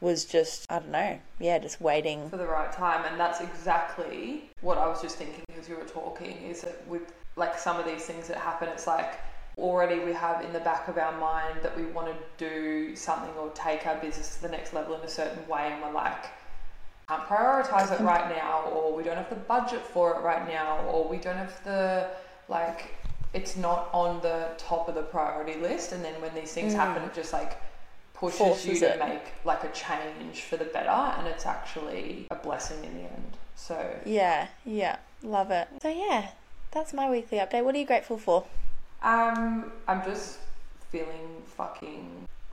was 0.00 0.24
just, 0.24 0.66
I 0.72 0.78
don't 0.78 0.90
know, 0.90 1.20
yeah, 1.38 1.58
just 1.58 1.80
waiting. 1.80 2.28
for 2.30 2.38
the 2.38 2.46
right 2.46 2.72
time 2.72 3.04
and 3.04 3.20
that's 3.20 3.40
exactly 3.42 4.50
what 4.62 4.78
I 4.78 4.86
was 4.88 5.02
just 5.02 5.16
thinking 5.16 5.44
as 5.58 5.68
you 5.68 5.76
were 5.76 5.84
talking 5.84 6.38
is 6.38 6.62
that 6.62 6.88
with 6.88 7.12
like 7.36 7.58
some 7.58 7.78
of 7.78 7.86
these 7.86 8.04
things 8.04 8.28
that 8.28 8.36
happen 8.36 8.68
it's 8.68 8.86
like 8.86 9.20
already 9.58 9.98
we 10.00 10.12
have 10.12 10.44
in 10.44 10.52
the 10.52 10.60
back 10.60 10.88
of 10.88 10.96
our 10.98 11.18
mind 11.18 11.60
that 11.62 11.76
we 11.76 11.84
want 11.86 12.08
to 12.08 12.14
do 12.38 12.96
something 12.96 13.30
or 13.38 13.50
take 13.50 13.86
our 13.86 13.96
business 13.96 14.36
to 14.36 14.42
the 14.42 14.48
next 14.48 14.72
level 14.72 14.94
in 14.94 15.00
a 15.02 15.08
certain 15.08 15.46
way 15.48 15.70
and 15.72 15.82
we're 15.82 15.92
like 15.92 16.26
can't 17.08 17.22
prioritize 17.24 17.92
it 17.92 18.02
right 18.02 18.34
now 18.34 18.62
or 18.72 18.94
we 18.94 19.02
don't 19.02 19.16
have 19.16 19.28
the 19.28 19.36
budget 19.36 19.82
for 19.82 20.14
it 20.14 20.22
right 20.22 20.48
now 20.48 20.78
or 20.86 21.06
we 21.06 21.18
don't 21.18 21.36
have 21.36 21.62
the 21.64 22.08
like 22.48 22.94
it's 23.34 23.56
not 23.56 23.90
on 23.92 24.20
the 24.22 24.48
top 24.56 24.88
of 24.88 24.94
the 24.94 25.02
priority 25.02 25.58
list 25.60 25.92
and 25.92 26.02
then 26.04 26.18
when 26.22 26.34
these 26.34 26.52
things 26.52 26.72
mm. 26.72 26.76
happen 26.76 27.02
it 27.02 27.14
just 27.14 27.32
like 27.32 27.60
pushes 28.14 28.64
you 28.64 28.78
to 28.78 28.94
it. 28.94 28.98
make 28.98 29.32
like 29.44 29.64
a 29.64 29.72
change 29.72 30.42
for 30.42 30.56
the 30.56 30.64
better 30.64 30.88
and 30.88 31.26
it's 31.26 31.44
actually 31.44 32.26
a 32.30 32.36
blessing 32.36 32.82
in 32.84 32.94
the 32.94 33.02
end 33.02 33.36
so 33.62 34.00
Yeah, 34.04 34.48
yeah, 34.64 34.96
love 35.22 35.50
it. 35.50 35.68
So, 35.82 35.88
yeah, 35.88 36.28
that's 36.70 36.92
my 36.92 37.10
weekly 37.10 37.38
update. 37.38 37.64
What 37.64 37.74
are 37.74 37.78
you 37.78 37.86
grateful 37.86 38.18
for? 38.18 38.44
Um 39.02 39.70
i'm 39.88 40.02
just 40.04 40.38
feeling 40.90 41.42
fucking 41.46 42.08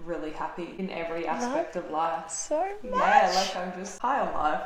really 0.05 0.31
happy 0.31 0.73
in 0.77 0.89
every 0.89 1.27
aspect 1.27 1.75
of 1.75 1.89
life 1.91 2.29
So 2.29 2.59
much. 2.83 2.93
yeah 2.95 3.31
like 3.35 3.55
i'm 3.55 3.73
just 3.79 3.99
high 3.99 4.19
on 4.21 4.33
life 4.33 4.61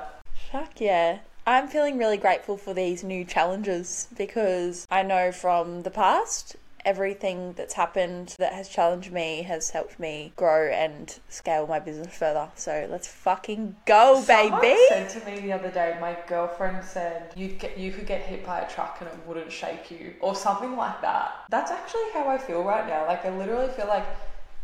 Fuck 0.51 0.79
yeah. 0.81 1.19
I'm 1.47 1.67
feeling 1.67 1.97
really 1.97 2.17
grateful 2.17 2.57
for 2.57 2.73
these 2.73 3.03
new 3.03 3.25
challenges 3.25 4.07
because 4.15 4.85
I 4.89 5.01
know 5.03 5.31
from 5.31 5.81
the 5.81 5.89
past, 5.89 6.55
everything 6.85 7.53
that's 7.53 7.73
happened 7.73 8.35
that 8.39 8.53
has 8.53 8.69
challenged 8.69 9.11
me 9.11 9.43
has 9.43 9.69
helped 9.71 9.99
me 9.99 10.33
grow 10.35 10.69
and 10.69 11.19
scale 11.29 11.67
my 11.67 11.79
business 11.79 12.15
further. 12.15 12.49
So 12.55 12.87
let's 12.89 13.07
fucking 13.07 13.75
go, 13.85 14.21
Someone 14.21 14.61
baby. 14.61 14.79
said 14.89 15.09
to 15.09 15.25
me 15.25 15.39
the 15.39 15.53
other 15.53 15.69
day, 15.71 15.97
my 15.99 16.17
girlfriend 16.27 16.83
said 16.83 17.31
you 17.35 17.49
get 17.49 17.77
you 17.77 17.91
could 17.91 18.07
get 18.07 18.21
hit 18.21 18.45
by 18.45 18.59
a 18.59 18.69
truck 18.69 18.97
and 18.99 19.09
it 19.09 19.15
wouldn't 19.27 19.51
shake 19.51 19.91
you, 19.91 20.13
or 20.19 20.35
something 20.35 20.75
like 20.75 21.01
that. 21.01 21.33
That's 21.49 21.71
actually 21.71 22.11
how 22.13 22.27
I 22.27 22.37
feel 22.37 22.63
right 22.63 22.87
now. 22.87 23.05
Like 23.07 23.25
I 23.25 23.29
literally 23.37 23.69
feel 23.69 23.87
like 23.87 24.05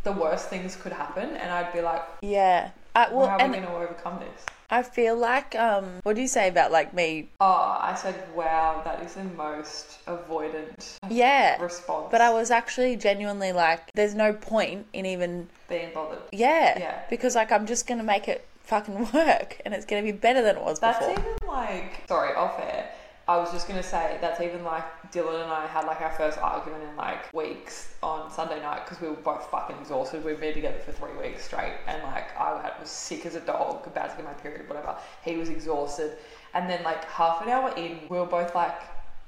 the 0.04 0.12
worst 0.14 0.50
things 0.50 0.76
could 0.76 0.94
happen, 0.94 1.30
and 1.32 1.52
I'd 1.52 1.74
be 1.74 1.82
like, 1.82 2.04
Yeah. 2.22 2.72
Uh, 2.96 3.06
well, 3.12 3.28
how 3.28 3.36
are 3.36 3.42
and 3.42 3.52
we 3.52 3.58
going 3.60 3.70
to 3.70 3.76
overcome 3.76 4.20
this? 4.20 4.46
I 4.72 4.84
feel 4.84 5.16
like, 5.18 5.56
um, 5.56 6.00
what 6.04 6.16
do 6.16 6.22
you 6.22 6.28
say 6.28 6.48
about 6.48 6.72
like 6.72 6.94
me? 6.94 7.30
Oh, 7.42 7.78
I 7.82 7.96
said, 7.96 8.16
wow, 8.36 8.82
that 8.86 9.02
is 9.04 9.16
the 9.16 9.24
most 9.24 10.06
avoidant 10.06 10.98
Yeah. 11.10 11.62
response. 11.62 12.10
But 12.12 12.22
I 12.22 12.32
was 12.32 12.52
actually 12.52 12.96
genuinely 12.96 13.52
like, 13.52 13.92
there's 13.94 14.14
no 14.14 14.34
point 14.34 14.86
in 14.94 15.06
even 15.08 15.50
being 15.68 15.92
bothered. 15.94 16.20
Yeah. 16.32 16.78
Yeah. 16.78 17.00
Because 17.10 17.36
like 17.36 17.52
I'm 17.52 17.66
just 17.66 17.88
gonna 17.88 18.04
make 18.04 18.28
it 18.28 18.46
fucking 18.64 19.10
work 19.14 19.60
and 19.66 19.74
it's 19.74 19.86
gonna 19.86 20.04
be 20.04 20.12
better 20.12 20.44
than 20.44 20.58
it 20.58 20.62
was 20.64 20.80
before. 20.80 20.94
That's 20.94 21.20
before. 21.22 21.32
even 21.32 21.48
like 21.48 22.04
sorry, 22.08 22.36
off 22.36 22.60
air. 22.60 22.90
I 23.30 23.38
was 23.38 23.52
just 23.52 23.68
gonna 23.68 23.84
say 23.84 24.18
that's 24.22 24.42
even 24.42 24.64
like 24.64 24.84
Dylan 25.12 25.44
and 25.44 25.52
I 25.52 25.68
had 25.68 25.86
like 25.86 26.02
our 26.02 26.10
first 26.14 26.40
argument 26.40 26.84
in 26.84 26.96
like 26.96 27.32
weeks 27.32 27.94
on 28.02 28.32
Sunday 28.32 28.60
night 28.60 28.86
because 28.86 29.00
we 29.00 29.08
were 29.08 29.18
both 29.18 29.46
fucking 29.52 29.76
exhausted. 29.80 30.26
We'd 30.26 30.40
been 30.40 30.56
together 30.56 30.80
for 30.80 30.94
three 30.94 31.16
weeks 31.16 31.46
straight, 31.46 31.76
and 31.86 32.02
like 32.02 32.36
I 32.36 32.72
was 32.82 32.90
sick 32.90 33.28
as 33.28 33.36
a 33.36 33.40
dog, 33.42 33.86
about 33.86 34.10
to 34.10 34.16
get 34.16 34.26
my 34.26 34.34
period, 34.34 34.68
whatever. 34.68 34.96
He 35.24 35.38
was 35.38 35.50
exhausted, 35.50 36.18
and 36.56 36.68
then 36.68 36.82
like 36.84 37.06
half 37.06 37.44
an 37.44 37.50
hour 37.50 37.72
in, 37.78 38.00
we 38.10 38.18
were 38.18 38.26
both 38.26 38.56
like, 38.56 38.82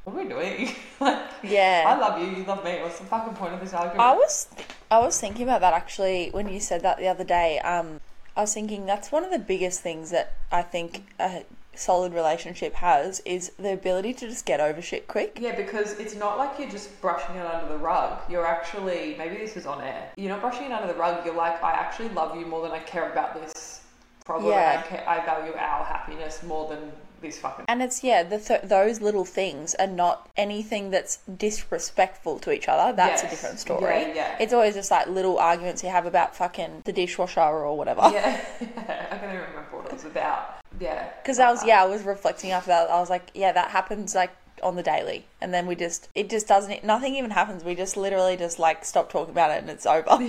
"What 0.06 0.16
are 0.16 0.24
we 0.24 0.28
doing?" 0.28 0.76
like, 1.00 1.20
Yeah. 1.44 1.84
I 1.86 1.96
love 1.96 2.20
you, 2.20 2.36
you 2.36 2.44
love 2.46 2.64
me. 2.64 2.82
What's 2.82 2.98
the 2.98 3.06
fucking 3.06 3.36
point 3.36 3.54
of 3.54 3.60
this 3.60 3.76
argument? 3.76 4.02
I 4.02 4.14
was 4.16 4.48
I 4.90 4.98
was 4.98 5.22
thinking 5.22 5.44
about 5.44 5.62
that 5.62 5.74
actually 5.74 6.30
when 6.32 6.50
you 6.50 6.60
said 6.60 6.82
that 6.82 6.98
the 6.98 7.08
other 7.08 7.24
day. 7.24 7.60
Um 7.60 8.00
I 8.36 8.42
was 8.42 8.54
thinking 8.56 8.88
that's 8.88 9.12
one 9.12 9.24
of 9.24 9.30
the 9.30 9.38
biggest 9.38 9.82
things 9.82 10.10
that 10.10 10.34
I 10.52 10.64
think 10.64 11.04
a 11.20 11.44
solid 11.76 12.14
relationship 12.14 12.74
has 12.76 13.22
is 13.26 13.52
the 13.58 13.74
ability 13.74 14.14
to 14.16 14.28
just 14.28 14.46
get 14.46 14.60
over 14.60 14.82
shit 14.82 15.08
quick. 15.08 15.38
Yeah, 15.40 15.56
because 15.56 16.00
it's 16.00 16.16
not 16.16 16.38
like 16.38 16.60
you're 16.60 16.70
just 16.70 17.00
brushing 17.02 17.36
it 17.36 17.46
under 17.46 17.72
the 17.72 17.78
rug. 17.78 18.20
You're 18.30 18.46
actually, 18.46 19.16
maybe 19.18 19.38
this 19.38 19.58
is 19.58 19.66
on 19.66 19.82
air. 19.82 20.12
You're 20.18 20.30
not 20.30 20.42
brushing 20.42 20.68
it 20.68 20.72
under 20.72 20.92
the 20.92 21.00
rug. 21.00 21.26
You're 21.26 21.36
like, 21.36 21.64
I 21.64 21.72
actually 21.72 22.10
love 22.10 22.36
you 22.36 22.46
more 22.46 22.62
than 22.62 22.72
I 22.72 22.80
care 22.80 23.12
about 23.12 23.34
this 23.34 23.82
problem. 24.26 24.52
Yeah. 24.52 24.84
I, 24.86 24.88
ca- 24.88 25.10
I 25.10 25.26
value 25.26 25.54
our 25.54 25.86
happiness 25.86 26.44
more 26.44 26.70
than 26.70 26.92
this 27.22 27.40
fucking. 27.40 27.66
And 27.68 27.82
it's 27.82 28.04
yeah, 28.04 28.24
the 28.24 28.40
th- 28.40 28.62
those 28.64 29.00
little 29.00 29.26
things 29.26 29.76
are 29.76 29.88
not 29.88 30.28
anything 30.36 30.90
that's 30.90 31.18
disrespectful 31.38 32.40
to 32.40 32.52
each 32.52 32.68
other. 32.68 32.96
That's 32.96 33.24
a 33.24 33.30
different 33.30 33.60
story. 33.60 34.02
Yeah, 34.02 34.14
yeah. 34.16 34.38
It's 34.40 34.54
always 34.54 34.74
just 34.74 34.90
like 34.92 35.08
little 35.08 35.38
arguments 35.38 35.84
you 35.84 35.90
have 35.90 36.06
about 36.06 36.36
fucking 36.36 36.82
the 36.86 36.94
dishwasher 36.94 37.42
or 37.42 37.78
whatever. 37.78 38.10
Yeah, 38.12 38.44
I 38.62 39.18
can't 39.18 39.34
even 39.34 39.46
remember 39.50 39.78
what 39.78 39.86
it 39.86 39.94
was 39.94 40.06
about. 40.06 40.61
Yeah. 40.82 41.08
Because 41.22 41.40
I 41.40 41.52
was, 41.52 41.64
yeah, 41.66 41.82
I 41.84 41.86
was 41.86 42.02
reflecting 42.04 42.52
after 42.52 42.70
that. 42.70 42.90
I 42.90 43.00
was 43.00 43.10
like, 43.10 43.30
yeah, 43.36 43.52
that 43.52 43.70
happens 43.70 44.16
like 44.16 44.32
on 44.64 44.76
the 44.76 44.84
daily. 44.84 45.26
And 45.40 45.54
then 45.54 45.68
we 45.68 45.76
just, 45.76 46.10
it 46.16 46.30
just 46.30 46.48
doesn't, 46.48 46.72
it, 46.72 46.84
nothing 46.84 47.16
even 47.16 47.32
happens. 47.32 47.64
We 47.64 47.76
just 47.76 47.96
literally 47.98 48.36
just 48.38 48.60
like 48.60 48.84
stop 48.84 49.12
talking 49.12 49.32
about 49.32 49.52
it 49.52 49.62
and 49.62 49.70
it's 49.70 49.86
over. 49.86 50.20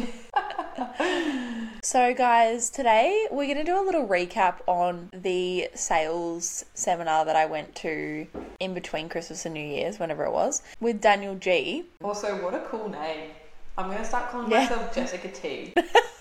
so, 1.83 2.15
guys, 2.15 2.71
today 2.71 3.27
we're 3.31 3.47
going 3.47 3.59
to 3.59 3.65
do 3.65 3.81
a 3.81 3.85
little 3.85 4.07
recap 4.07 4.57
on 4.67 5.11
the 5.13 5.69
sales 5.75 6.65
seminar 6.75 7.25
that 7.25 7.37
I 7.37 7.47
went 7.47 7.75
to 7.77 8.27
in 8.61 8.75
between 8.75 9.09
Christmas 9.09 9.45
and 9.47 9.55
New 9.55 9.65
Year's, 9.67 9.99
whenever 9.99 10.25
it 10.25 10.33
was, 10.33 10.63
with 10.81 11.01
Daniel 11.01 11.35
G. 11.35 11.85
Also, 12.03 12.43
what 12.43 12.55
a 12.55 12.61
cool 12.61 12.89
name. 12.89 13.31
I'm 13.79 13.87
going 13.87 13.99
to 13.99 14.05
start 14.05 14.31
calling 14.31 14.51
Yeah. 14.51 14.61
myself 14.61 14.95
Jessica 14.95 15.29
T. 15.29 15.75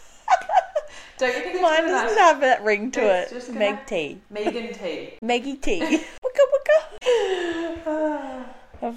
Don't 1.22 1.36
you 1.38 1.42
think 1.44 1.62
Mine 1.62 1.84
doesn't 1.86 2.18
have 2.18 2.42
that 2.42 2.63
ring 2.63 2.90
to 2.92 3.00
It's 3.22 3.32
it. 3.32 3.36
just 3.36 3.48
gonna- 3.50 3.60
Meg 3.60 3.86
T. 3.86 4.22
Megan 4.32 4.74
T. 4.74 5.13
Meggie 5.22 5.56
T. 5.62 5.80
wicka 5.80 6.46
wicka. 7.86 8.46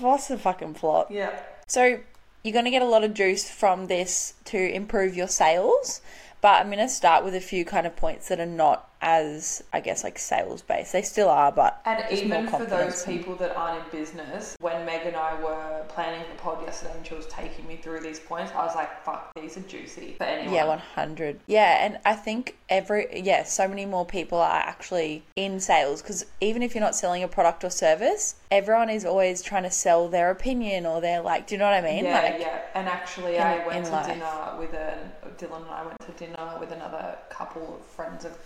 What's 0.00 0.28
the 0.28 0.38
fucking 0.38 0.73
plot? 0.75 1.11
Yeah. 1.11 1.38
So 1.69 2.00
you're 2.43 2.52
going 2.52 2.64
to 2.64 2.71
get 2.71 2.81
a 2.83 2.87
lot 2.87 3.04
of 3.04 3.12
juice 3.14 3.50
from 3.50 3.87
this 3.88 4.35
to 4.47 4.59
improve 4.59 5.14
your 5.14 5.28
sales, 5.28 6.00
but 6.40 6.61
I'm 6.61 6.66
going 6.69 6.78
to 6.78 6.88
start 6.88 7.25
with 7.25 7.35
a 7.35 7.40
few 7.40 7.64
kind 7.66 7.87
of 7.87 7.95
points 7.97 8.28
that 8.28 8.40
are 8.40 8.47
not 8.47 8.88
as, 9.04 9.62
I 9.73 9.80
guess, 9.80 10.02
like 10.02 10.18
sales 10.18 10.62
based. 10.62 10.92
They 10.92 11.02
still 11.02 11.28
are, 11.28 11.52
but 11.52 11.80
And 11.84 12.02
even 12.11 12.46
more 12.46 12.61
for 12.61 12.64
those 12.64 13.04
people 13.04 13.37
that 13.37 13.54
aren't 13.54 13.84
in 13.84 14.00
business, 14.00 14.56
when 14.61 14.84
Meg 14.87 15.06
and 15.06 15.14
I 15.14 15.40
were 15.42 15.84
planning 15.88 16.25
the 16.30 16.42
pod 16.42 16.62
yesterday 16.62 16.94
and 16.96 17.06
she 17.06 17.14
was 17.14 17.26
taking 17.26 17.66
me 17.68 17.76
through 17.76 18.00
these 18.00 18.18
points, 18.18 18.50
I 18.52 18.64
was 18.64 18.75
like, 18.75 19.04
fuck, 19.04 19.30
these 19.37 19.58
are 19.58 19.61
juicy 19.61 20.14
for 20.16 20.25
anyone. 20.25 20.54
Yeah, 20.54 20.64
100. 20.64 21.40
Yeah, 21.46 21.84
and 21.84 21.99
I 22.06 22.14
think 22.14 22.56
every, 22.70 23.20
yeah, 23.23 23.44
so 23.44 23.68
many 23.68 23.84
more 23.84 24.06
people 24.06 24.38
are 24.38 24.50
actually 24.50 25.23
in 25.37 25.61
sales 25.61 26.00
because 26.00 26.25
even 26.40 26.62
if 26.62 26.75
you're 26.75 26.82
not 26.82 26.96
selling 26.96 27.23
a 27.23 27.28
product 27.28 27.62
or 27.62 27.70
service, 27.70 28.37
everyone 28.50 28.88
is 28.88 29.04
always 29.04 29.42
trying 29.42 29.64
to 29.64 29.70
sell 29.70 30.08
their 30.08 30.30
opinion 30.30 30.87
or 30.87 31.02
their, 31.02 31.20
like, 31.20 31.46
do 31.46 31.54
you 31.54 31.58
know 31.58 31.66
what 31.66 31.75
I 31.75 31.82
mean? 31.82 32.04
Yeah, 32.04 32.23
like, 32.23 32.37
yeah. 32.40 32.61
And 32.75 32.88
actually, 32.88 33.37
in- 33.37 33.42
I 33.42 33.66
went 33.66 33.84
to 33.84 33.92
life. 33.92 34.06
dinner 34.06 34.56
with 34.58 34.73
a 34.73 34.96
Dylan 35.37 35.62
and 35.62 35.70
I 35.70 35.84
went 35.84 35.99
to 36.00 36.12
dinner 36.12 36.56
with 36.58 36.73
another 36.73 37.18
couple 37.28 37.76
of 37.76 37.84
friends 37.87 38.25
of 38.25 38.37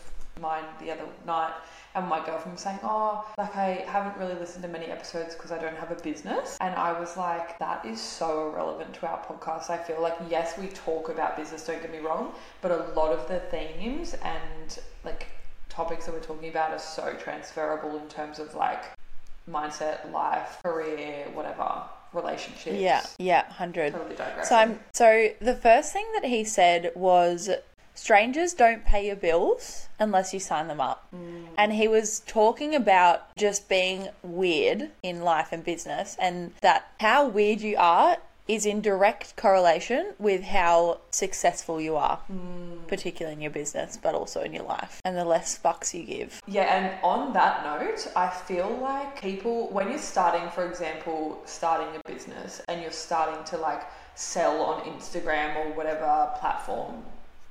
mine 0.40 0.64
the 0.80 0.90
other 0.90 1.04
night, 1.26 1.52
and 1.94 2.06
my 2.06 2.24
girlfriend 2.24 2.52
was 2.52 2.60
saying, 2.60 2.78
"Oh, 2.82 3.24
like 3.36 3.54
I 3.56 3.84
haven't 3.86 4.16
really 4.16 4.34
listened 4.34 4.62
to 4.62 4.68
many 4.68 4.86
episodes 4.86 5.34
because 5.34 5.52
I 5.52 5.58
don't 5.58 5.76
have 5.76 5.90
a 5.90 5.96
business." 5.96 6.56
And 6.60 6.74
I 6.74 6.98
was 6.98 7.16
like, 7.16 7.58
"That 7.58 7.84
is 7.84 8.00
so 8.00 8.50
irrelevant 8.50 8.94
to 8.94 9.06
our 9.06 9.18
podcast." 9.24 9.70
I 9.70 9.78
feel 9.78 10.00
like 10.00 10.16
yes, 10.28 10.58
we 10.58 10.68
talk 10.68 11.08
about 11.08 11.36
business. 11.36 11.66
Don't 11.66 11.80
get 11.80 11.92
me 11.92 11.98
wrong, 11.98 12.32
but 12.62 12.70
a 12.70 12.92
lot 12.94 13.12
of 13.12 13.28
the 13.28 13.40
themes 13.40 14.14
and 14.14 14.78
like 15.04 15.26
topics 15.68 16.06
that 16.06 16.12
we're 16.12 16.20
talking 16.20 16.48
about 16.48 16.72
are 16.72 16.78
so 16.78 17.14
transferable 17.14 17.96
in 17.98 18.08
terms 18.08 18.38
of 18.38 18.54
like 18.54 18.84
mindset, 19.48 20.10
life, 20.12 20.58
career, 20.62 21.26
whatever, 21.32 21.82
relationships. 22.12 22.76
yeah, 22.76 23.02
yeah, 23.18 23.42
100. 23.46 23.92
Totally. 23.92 24.16
So 24.44 24.56
I'm 24.56 24.80
so 24.92 25.30
the 25.40 25.54
first 25.54 25.92
thing 25.92 26.06
that 26.14 26.24
he 26.24 26.44
said 26.44 26.92
was 26.94 27.50
strangers 27.98 28.54
don't 28.54 28.84
pay 28.84 29.06
your 29.06 29.16
bills 29.16 29.88
unless 29.98 30.32
you 30.32 30.38
sign 30.38 30.68
them 30.68 30.80
up. 30.80 31.08
Mm. 31.14 31.48
And 31.58 31.72
he 31.72 31.88
was 31.88 32.20
talking 32.20 32.74
about 32.74 33.34
just 33.36 33.68
being 33.68 34.08
weird 34.22 34.90
in 35.02 35.22
life 35.22 35.48
and 35.50 35.64
business 35.64 36.16
and 36.20 36.52
that 36.60 36.92
how 37.00 37.26
weird 37.26 37.60
you 37.60 37.76
are 37.76 38.16
is 38.46 38.64
in 38.64 38.80
direct 38.80 39.36
correlation 39.36 40.14
with 40.18 40.42
how 40.42 40.98
successful 41.10 41.80
you 41.80 41.96
are, 41.96 42.18
mm. 42.32 42.86
particularly 42.86 43.34
in 43.34 43.42
your 43.42 43.50
business, 43.50 43.98
but 44.02 44.14
also 44.14 44.40
in 44.40 44.54
your 44.54 44.64
life. 44.64 45.02
And 45.04 45.16
the 45.16 45.24
less 45.24 45.58
fucks 45.58 45.92
you 45.92 46.04
give. 46.04 46.40
Yeah, 46.46 46.62
and 46.62 46.98
on 47.02 47.34
that 47.34 47.62
note, 47.64 48.06
I 48.16 48.28
feel 48.28 48.70
like 48.80 49.20
people, 49.20 49.68
when 49.70 49.90
you're 49.90 49.98
starting, 49.98 50.48
for 50.50 50.66
example, 50.66 51.42
starting 51.44 51.88
a 51.94 52.10
business 52.10 52.62
and 52.68 52.80
you're 52.80 52.90
starting 52.90 53.44
to 53.44 53.58
like 53.58 53.82
sell 54.14 54.62
on 54.62 54.82
Instagram 54.84 55.56
or 55.56 55.72
whatever 55.74 56.30
platform 56.40 57.02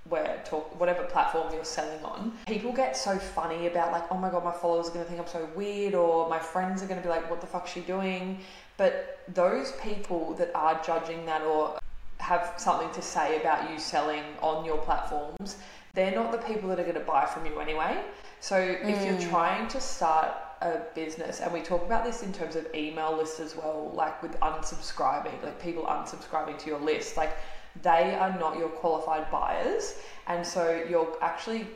where 0.10 0.42
talk 0.46 0.80
whatever 0.80 1.04
platform 1.04 1.54
you're 1.54 1.66
selling 1.66 2.04
on, 2.04 2.34
people 2.48 2.72
get 2.72 2.96
so 2.96 3.18
funny 3.18 3.68
about 3.68 3.92
like, 3.92 4.12
oh 4.12 4.18
my 4.18 4.30
god, 4.30 4.44
my 4.44 4.52
followers 4.52 4.88
are 4.90 4.92
gonna 4.92 5.06
think 5.06 5.20
I'm 5.20 5.28
so 5.28 5.48
weird, 5.56 5.96
or 5.96 6.30
my 6.30 6.40
friends 6.40 6.82
are 6.84 6.88
gonna 6.88 7.02
be 7.02 7.10
like, 7.10 7.30
what 7.30 7.42
the 7.42 7.48
fuck's 7.48 7.72
she 7.72 7.82
doing? 7.82 8.40
But 8.78 9.20
those 9.34 9.74
people 9.84 10.36
that 10.36 10.52
are 10.54 10.80
judging 10.84 11.26
that 11.26 11.42
or 11.42 11.80
have 12.20 12.54
something 12.58 12.92
to 12.92 13.02
say 13.02 13.40
about 13.40 13.70
you 13.72 13.80
selling 13.80 14.24
on 14.42 14.66
your 14.66 14.78
platforms, 14.78 15.58
they're 15.94 16.14
not 16.14 16.32
the 16.32 16.38
people 16.40 16.70
that 16.70 16.80
are 16.80 16.84
going 16.84 16.96
to 16.96 17.00
buy 17.00 17.26
from 17.26 17.46
you 17.46 17.60
anyway. 17.60 18.00
So 18.40 18.58
if 18.58 19.06
you're 19.06 19.16
mm. 19.16 19.30
trying 19.30 19.68
to 19.70 19.82
start 19.82 20.36
a 20.62 20.80
business, 20.94 21.40
and 21.42 21.52
we 21.52 21.62
talk 21.62 21.84
about 21.86 22.04
this 22.04 22.24
in 22.24 22.32
terms 22.34 22.56
of 22.56 22.68
email 22.76 23.16
lists 23.16 23.40
as 23.40 23.56
well, 23.56 23.92
like 23.96 24.22
with 24.22 24.40
unsubscribing, 24.42 25.42
like 25.44 25.62
people 25.62 25.84
unsubscribing 25.86 26.58
to 26.60 26.68
your 26.68 26.80
list, 26.80 27.18
like 27.18 27.36
they 27.82 28.16
are 28.16 28.38
not 28.40 28.58
your 28.58 28.70
qualified 28.70 29.30
buyers, 29.32 29.96
and 30.28 30.46
so 30.46 30.84
you're 30.90 31.16
actually 31.22 31.68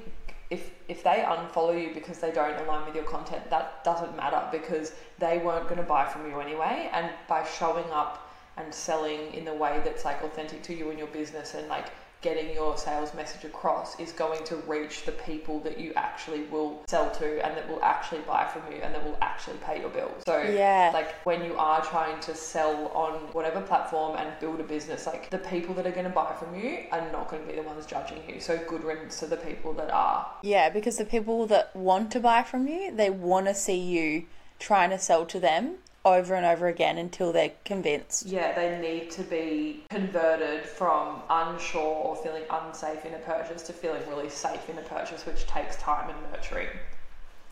if 0.49 0.71
if 0.89 1.01
they 1.01 1.23
unfollow 1.25 1.81
you 1.81 1.93
because 1.93 2.19
they 2.19 2.31
don't 2.31 2.59
align 2.61 2.85
with 2.85 2.93
your 2.93 3.05
content, 3.05 3.49
that 3.49 3.83
doesn't 3.83 4.15
matter 4.17 4.43
because 4.51 4.93
they 5.17 5.37
weren't 5.39 5.63
going 5.63 5.77
to 5.77 5.87
buy 5.87 6.05
from 6.05 6.29
you 6.29 6.39
anyway. 6.39 6.89
And 6.91 7.09
by 7.27 7.45
showing 7.45 7.89
up 7.91 8.29
and 8.57 8.73
selling 8.73 9.33
in 9.33 9.45
the 9.45 9.53
way 9.53 9.81
that's 9.83 10.03
like 10.03 10.21
authentic 10.23 10.61
to 10.63 10.73
you 10.75 10.89
and 10.89 10.99
your 10.99 11.07
business 11.07 11.53
and 11.53 11.67
like 11.69 11.87
getting 12.21 12.53
your 12.53 12.77
sales 12.77 13.13
message 13.13 13.43
across 13.43 13.99
is 13.99 14.11
going 14.11 14.43
to 14.45 14.55
reach 14.67 15.05
the 15.05 15.11
people 15.11 15.59
that 15.61 15.79
you 15.79 15.91
actually 15.95 16.43
will 16.43 16.83
sell 16.87 17.09
to 17.11 17.43
and 17.45 17.57
that 17.57 17.67
will 17.67 17.81
actually 17.83 18.21
buy 18.21 18.47
from 18.47 18.61
you 18.71 18.79
and 18.81 18.93
that 18.93 19.03
will 19.03 19.17
actually 19.21 19.57
pay 19.57 19.79
your 19.79 19.89
bills. 19.89 20.23
So 20.25 20.39
Yeah. 20.41 20.91
like 20.93 21.13
when 21.25 21.43
you 21.43 21.57
are 21.57 21.83
trying 21.83 22.19
to 22.21 22.35
sell 22.35 22.87
on 22.89 23.13
whatever 23.33 23.61
platform 23.61 24.17
and 24.17 24.27
build 24.39 24.59
a 24.59 24.63
business, 24.63 25.07
like 25.07 25.29
the 25.31 25.39
people 25.39 25.73
that 25.75 25.87
are 25.87 25.91
going 25.91 26.05
to 26.05 26.11
buy 26.11 26.33
from 26.33 26.55
you 26.55 26.85
are 26.91 27.11
not 27.11 27.29
going 27.29 27.41
to 27.41 27.47
be 27.47 27.55
the 27.55 27.63
ones 27.63 27.85
judging 27.85 28.21
you. 28.27 28.39
So 28.39 28.57
good 28.67 28.83
riddance 28.83 29.19
to 29.19 29.25
the 29.25 29.37
people 29.37 29.73
that 29.73 29.89
are. 29.91 30.27
Yeah, 30.43 30.69
because 30.69 30.97
the 30.97 31.05
people 31.05 31.47
that 31.47 31.75
want 31.75 32.11
to 32.11 32.19
buy 32.19 32.43
from 32.43 32.67
you, 32.67 32.95
they 32.95 33.09
want 33.09 33.47
to 33.47 33.55
see 33.55 33.79
you 33.79 34.25
trying 34.59 34.91
to 34.91 34.99
sell 34.99 35.25
to 35.25 35.39
them 35.39 35.77
over 36.03 36.33
and 36.33 36.45
over 36.45 36.67
again 36.67 36.97
until 36.97 37.31
they're 37.31 37.51
convinced. 37.65 38.25
Yeah, 38.25 38.53
they 38.53 38.79
need 38.79 39.11
to 39.11 39.23
be 39.23 39.83
converted 39.89 40.65
from 40.65 41.21
unsure 41.29 41.81
or 41.81 42.15
feeling 42.15 42.43
unsafe 42.49 43.05
in 43.05 43.13
a 43.13 43.19
purchase 43.19 43.63
to 43.63 43.73
feeling 43.73 44.01
really 44.07 44.29
safe 44.29 44.69
in 44.69 44.77
a 44.77 44.81
purchase, 44.81 45.25
which 45.25 45.45
takes 45.45 45.75
time 45.77 46.09
and 46.09 46.31
nurturing. 46.31 46.67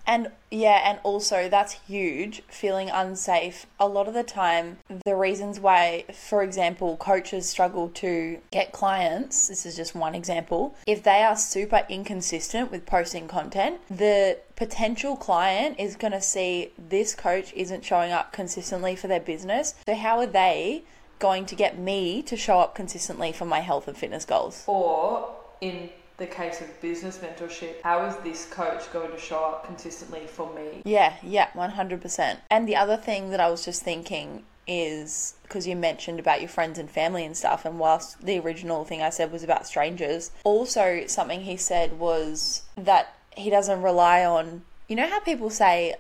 And 0.09 0.31
yeah, 0.49 0.81
and 0.83 0.99
also 1.03 1.49
that's 1.49 1.73
huge, 1.87 2.41
feeling 2.47 2.89
unsafe. 2.89 3.67
A 3.79 3.87
lot 3.87 4.07
of 4.07 4.15
the 4.15 4.23
time, 4.23 4.79
the 5.05 5.15
reasons 5.15 5.59
why, 5.59 6.05
for 6.11 6.41
example, 6.41 6.97
coaches 6.97 7.47
struggle 7.47 7.89
to 7.89 8.39
get 8.49 8.71
clients, 8.71 9.49
this 9.49 9.67
is 9.67 9.75
just 9.75 9.93
one 9.93 10.15
example, 10.15 10.75
if 10.87 11.03
they 11.03 11.21
are 11.21 11.35
super 11.35 11.85
inconsistent 11.89 12.71
with 12.71 12.87
posting 12.87 13.27
content, 13.27 13.81
the 13.87 14.39
potential 14.59 15.15
client 15.15 15.79
is 15.79 15.95
going 15.95 16.11
to 16.11 16.21
see 16.21 16.71
this 16.77 17.15
coach 17.15 17.51
isn't 17.53 17.83
showing 17.83 18.11
up 18.11 18.33
consistently 18.33 18.95
for 18.95 19.07
their 19.07 19.21
business. 19.21 19.73
So, 19.87 19.95
how 19.95 20.19
are 20.19 20.27
they 20.27 20.83
going 21.17 21.45
to 21.47 21.55
get 21.55 21.79
me 21.79 22.21
to 22.23 22.37
show 22.37 22.59
up 22.59 22.75
consistently 22.75 23.31
for 23.31 23.45
my 23.45 23.61
health 23.61 23.87
and 23.87 23.97
fitness 23.97 24.25
goals? 24.25 24.63
Or 24.67 25.33
in 25.61 25.89
the 26.17 26.27
case 26.27 26.59
of 26.59 26.81
business 26.81 27.19
mentorship, 27.19 27.81
how 27.83 28.05
is 28.05 28.15
this 28.17 28.45
coach 28.47 28.91
going 28.91 29.11
to 29.11 29.17
show 29.17 29.39
up 29.45 29.65
consistently 29.65 30.27
for 30.27 30.53
me? 30.53 30.81
Yeah, 30.83 31.13
yeah, 31.23 31.47
100%. 31.55 32.37
And 32.51 32.67
the 32.67 32.75
other 32.75 32.97
thing 32.97 33.29
that 33.31 33.39
I 33.39 33.49
was 33.49 33.63
just 33.63 33.81
thinking 33.81 34.43
is 34.67 35.35
because 35.43 35.65
you 35.65 35.75
mentioned 35.75 36.19
about 36.19 36.41
your 36.41 36.49
friends 36.49 36.77
and 36.77 36.91
family 36.91 37.25
and 37.25 37.35
stuff, 37.35 37.65
and 37.65 37.79
whilst 37.79 38.21
the 38.21 38.37
original 38.39 38.83
thing 38.83 39.01
I 39.01 39.09
said 39.09 39.31
was 39.31 39.43
about 39.43 39.65
strangers, 39.65 40.31
also 40.43 41.05
something 41.07 41.41
he 41.41 41.57
said 41.57 41.97
was 41.97 42.63
that 42.75 43.15
he 43.39 43.49
doesn't 43.49 43.81
rely 43.81 44.25
on, 44.25 44.63
you 44.87 44.95
know, 44.95 45.07
how 45.07 45.19
people 45.19 45.49
say, 45.49 45.95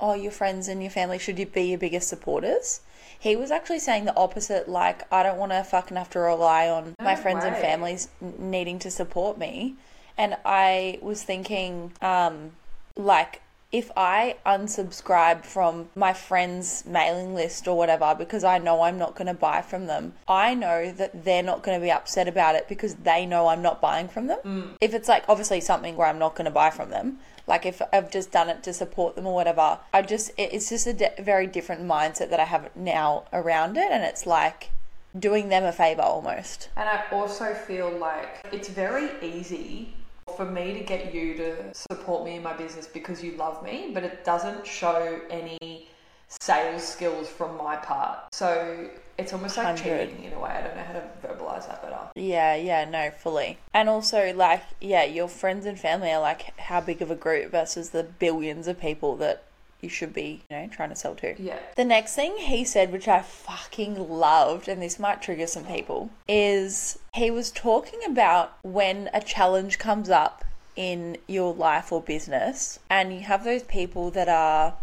oh, 0.00 0.14
your 0.14 0.32
friends 0.32 0.68
and 0.68 0.82
your 0.82 0.90
family 0.90 1.18
should 1.18 1.36
be 1.52 1.62
your 1.62 1.78
biggest 1.78 2.08
supporters? 2.08 2.80
He 3.18 3.36
was 3.36 3.50
actually 3.50 3.78
saying 3.78 4.04
the 4.04 4.16
opposite, 4.16 4.68
like, 4.68 5.10
I 5.12 5.22
don't 5.22 5.38
want 5.38 5.52
to 5.52 5.64
fucking 5.64 5.96
have 5.96 6.10
to 6.10 6.18
rely 6.18 6.68
on 6.68 6.94
my 7.00 7.16
friends 7.16 7.44
and 7.44 7.56
families 7.56 8.08
needing 8.38 8.78
to 8.80 8.90
support 8.90 9.38
me. 9.38 9.76
And 10.18 10.36
I 10.44 10.98
was 11.00 11.22
thinking, 11.22 11.92
um, 12.02 12.52
like 12.96 13.40
if 13.74 13.90
I 13.96 14.36
unsubscribe 14.46 15.44
from 15.44 15.88
my 15.96 16.12
friends' 16.12 16.84
mailing 16.86 17.34
list 17.34 17.66
or 17.66 17.76
whatever 17.76 18.14
because 18.16 18.44
I 18.44 18.58
know 18.58 18.82
I'm 18.82 18.98
not 18.98 19.16
going 19.16 19.26
to 19.26 19.34
buy 19.34 19.62
from 19.62 19.86
them, 19.86 20.12
I 20.28 20.54
know 20.54 20.92
that 20.92 21.24
they're 21.24 21.42
not 21.42 21.64
going 21.64 21.80
to 21.80 21.84
be 21.84 21.90
upset 21.90 22.28
about 22.28 22.54
it 22.54 22.68
because 22.68 22.94
they 22.94 23.26
know 23.26 23.48
I'm 23.48 23.62
not 23.62 23.80
buying 23.80 24.06
from 24.06 24.28
them. 24.28 24.38
Mm. 24.44 24.68
If 24.80 24.94
it's 24.94 25.08
like 25.08 25.24
obviously 25.28 25.60
something 25.60 25.96
where 25.96 26.06
I'm 26.06 26.20
not 26.20 26.36
going 26.36 26.44
to 26.44 26.52
buy 26.52 26.70
from 26.70 26.90
them, 26.90 27.18
like 27.48 27.66
if 27.66 27.82
I've 27.92 28.12
just 28.12 28.30
done 28.30 28.48
it 28.48 28.62
to 28.62 28.72
support 28.72 29.16
them 29.16 29.26
or 29.26 29.34
whatever, 29.34 29.80
I 29.92 30.02
just 30.02 30.30
it's 30.38 30.68
just 30.68 30.86
a 30.86 30.92
di- 30.92 31.14
very 31.18 31.48
different 31.48 31.82
mindset 31.82 32.30
that 32.30 32.38
I 32.38 32.44
have 32.44 32.70
now 32.76 33.24
around 33.32 33.76
it, 33.76 33.90
and 33.90 34.04
it's 34.04 34.24
like 34.24 34.70
doing 35.18 35.48
them 35.48 35.64
a 35.64 35.72
favor 35.72 36.02
almost. 36.02 36.68
And 36.76 36.88
I 36.88 37.02
also 37.10 37.54
feel 37.54 37.90
like 37.90 38.46
it's 38.52 38.68
very 38.68 39.10
easy 39.20 39.94
for 40.36 40.44
me 40.44 40.74
to 40.74 40.80
get 40.80 41.14
you 41.14 41.36
to 41.36 41.74
support 41.74 42.24
me 42.24 42.36
in 42.36 42.42
my 42.42 42.54
business 42.54 42.86
because 42.86 43.22
you 43.22 43.32
love 43.32 43.62
me, 43.62 43.90
but 43.92 44.04
it 44.04 44.24
doesn't 44.24 44.66
show 44.66 45.20
any 45.30 45.88
sales 46.28 46.86
skills 46.86 47.28
from 47.28 47.56
my 47.56 47.76
part. 47.76 48.18
So 48.32 48.88
it's 49.18 49.32
almost 49.32 49.56
like 49.56 49.66
100. 49.66 50.08
cheating 50.08 50.24
in 50.24 50.32
a 50.32 50.40
way. 50.40 50.50
I 50.50 50.62
don't 50.62 50.76
know 50.76 50.82
how 50.82 50.92
to 50.94 51.08
verbalize 51.22 51.68
that 51.68 51.82
better. 51.82 51.98
Yeah, 52.16 52.56
yeah, 52.56 52.84
no, 52.88 53.10
fully. 53.10 53.58
And 53.72 53.88
also, 53.88 54.32
like, 54.34 54.62
yeah, 54.80 55.04
your 55.04 55.28
friends 55.28 55.66
and 55.66 55.78
family 55.78 56.10
are 56.10 56.20
like 56.20 56.58
how 56.58 56.80
big 56.80 57.00
of 57.02 57.10
a 57.10 57.16
group 57.16 57.50
versus 57.50 57.90
the 57.90 58.02
billions 58.02 58.66
of 58.66 58.80
people 58.80 59.16
that 59.16 59.44
you 59.84 59.88
should 59.88 60.12
be, 60.12 60.42
you 60.50 60.56
know, 60.56 60.66
trying 60.66 60.88
to 60.88 60.96
sell 60.96 61.14
to. 61.14 61.40
Yeah. 61.40 61.58
The 61.76 61.84
next 61.84 62.16
thing 62.16 62.36
he 62.38 62.64
said, 62.64 62.90
which 62.90 63.06
I 63.06 63.22
fucking 63.22 64.08
loved, 64.08 64.66
and 64.66 64.82
this 64.82 64.98
might 64.98 65.22
trigger 65.22 65.46
some 65.46 65.64
people, 65.64 66.10
is 66.26 66.98
he 67.14 67.30
was 67.30 67.52
talking 67.52 68.00
about 68.04 68.54
when 68.62 69.08
a 69.14 69.20
challenge 69.20 69.78
comes 69.78 70.10
up 70.10 70.44
in 70.74 71.18
your 71.28 71.54
life 71.54 71.92
or 71.92 72.02
business, 72.02 72.80
and 72.90 73.14
you 73.14 73.20
have 73.20 73.44
those 73.44 73.62
people 73.62 74.10
that 74.10 74.28
are, 74.28 74.74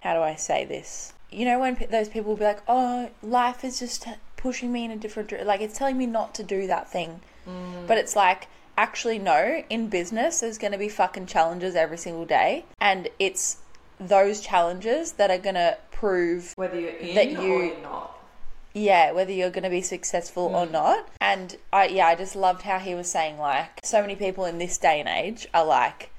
how 0.00 0.14
do 0.14 0.20
I 0.20 0.34
say 0.34 0.64
this? 0.64 1.12
You 1.30 1.44
know, 1.44 1.60
when 1.60 1.86
those 1.90 2.08
people 2.08 2.30
will 2.30 2.38
be 2.38 2.44
like, 2.44 2.62
oh, 2.66 3.10
life 3.22 3.62
is 3.62 3.78
just 3.78 4.06
pushing 4.36 4.72
me 4.72 4.84
in 4.84 4.90
a 4.90 4.96
different 4.96 5.28
direction, 5.28 5.46
like 5.46 5.60
it's 5.60 5.78
telling 5.78 5.96
me 5.96 6.06
not 6.06 6.34
to 6.34 6.42
do 6.42 6.66
that 6.66 6.90
thing. 6.90 7.20
Mm. 7.46 7.86
But 7.86 7.98
it's 7.98 8.16
like, 8.16 8.48
actually, 8.76 9.18
no, 9.18 9.62
in 9.70 9.88
business, 9.88 10.40
there's 10.40 10.58
going 10.58 10.72
to 10.72 10.78
be 10.78 10.88
fucking 10.88 11.26
challenges 11.26 11.76
every 11.76 11.98
single 11.98 12.24
day, 12.24 12.64
and 12.80 13.08
it's 13.18 13.58
those 14.08 14.40
challenges 14.40 15.12
that 15.12 15.30
are 15.30 15.38
going 15.38 15.54
to 15.54 15.76
prove 15.90 16.52
Whether 16.56 16.78
you're 16.80 16.90
in 16.90 17.14
That 17.14 17.26
or 17.38 17.42
you- 17.42 17.62
you're 17.64 17.78
not. 17.80 18.18
yeah, 18.74 19.12
whether 19.12 19.32
you're 19.32 19.50
going 19.50 19.64
to 19.64 19.70
be 19.70 19.82
successful 19.82 20.44
or 20.54 20.66
mm. 20.66 20.72
not. 20.72 21.08
And 21.20 21.56
I 21.72 21.88
yeah, 21.88 22.06
I 22.06 22.14
just 22.14 22.34
loved 22.36 22.62
how 22.62 22.78
he 22.78 22.94
was 22.94 23.10
saying 23.10 23.38
like 23.38 23.80
so 23.84 24.00
many 24.00 24.16
people 24.16 24.44
in 24.44 24.58
this 24.58 24.78
day 24.78 25.00
and 25.00 25.08
age 25.08 25.46
are 25.54 25.64
like, 25.64 26.10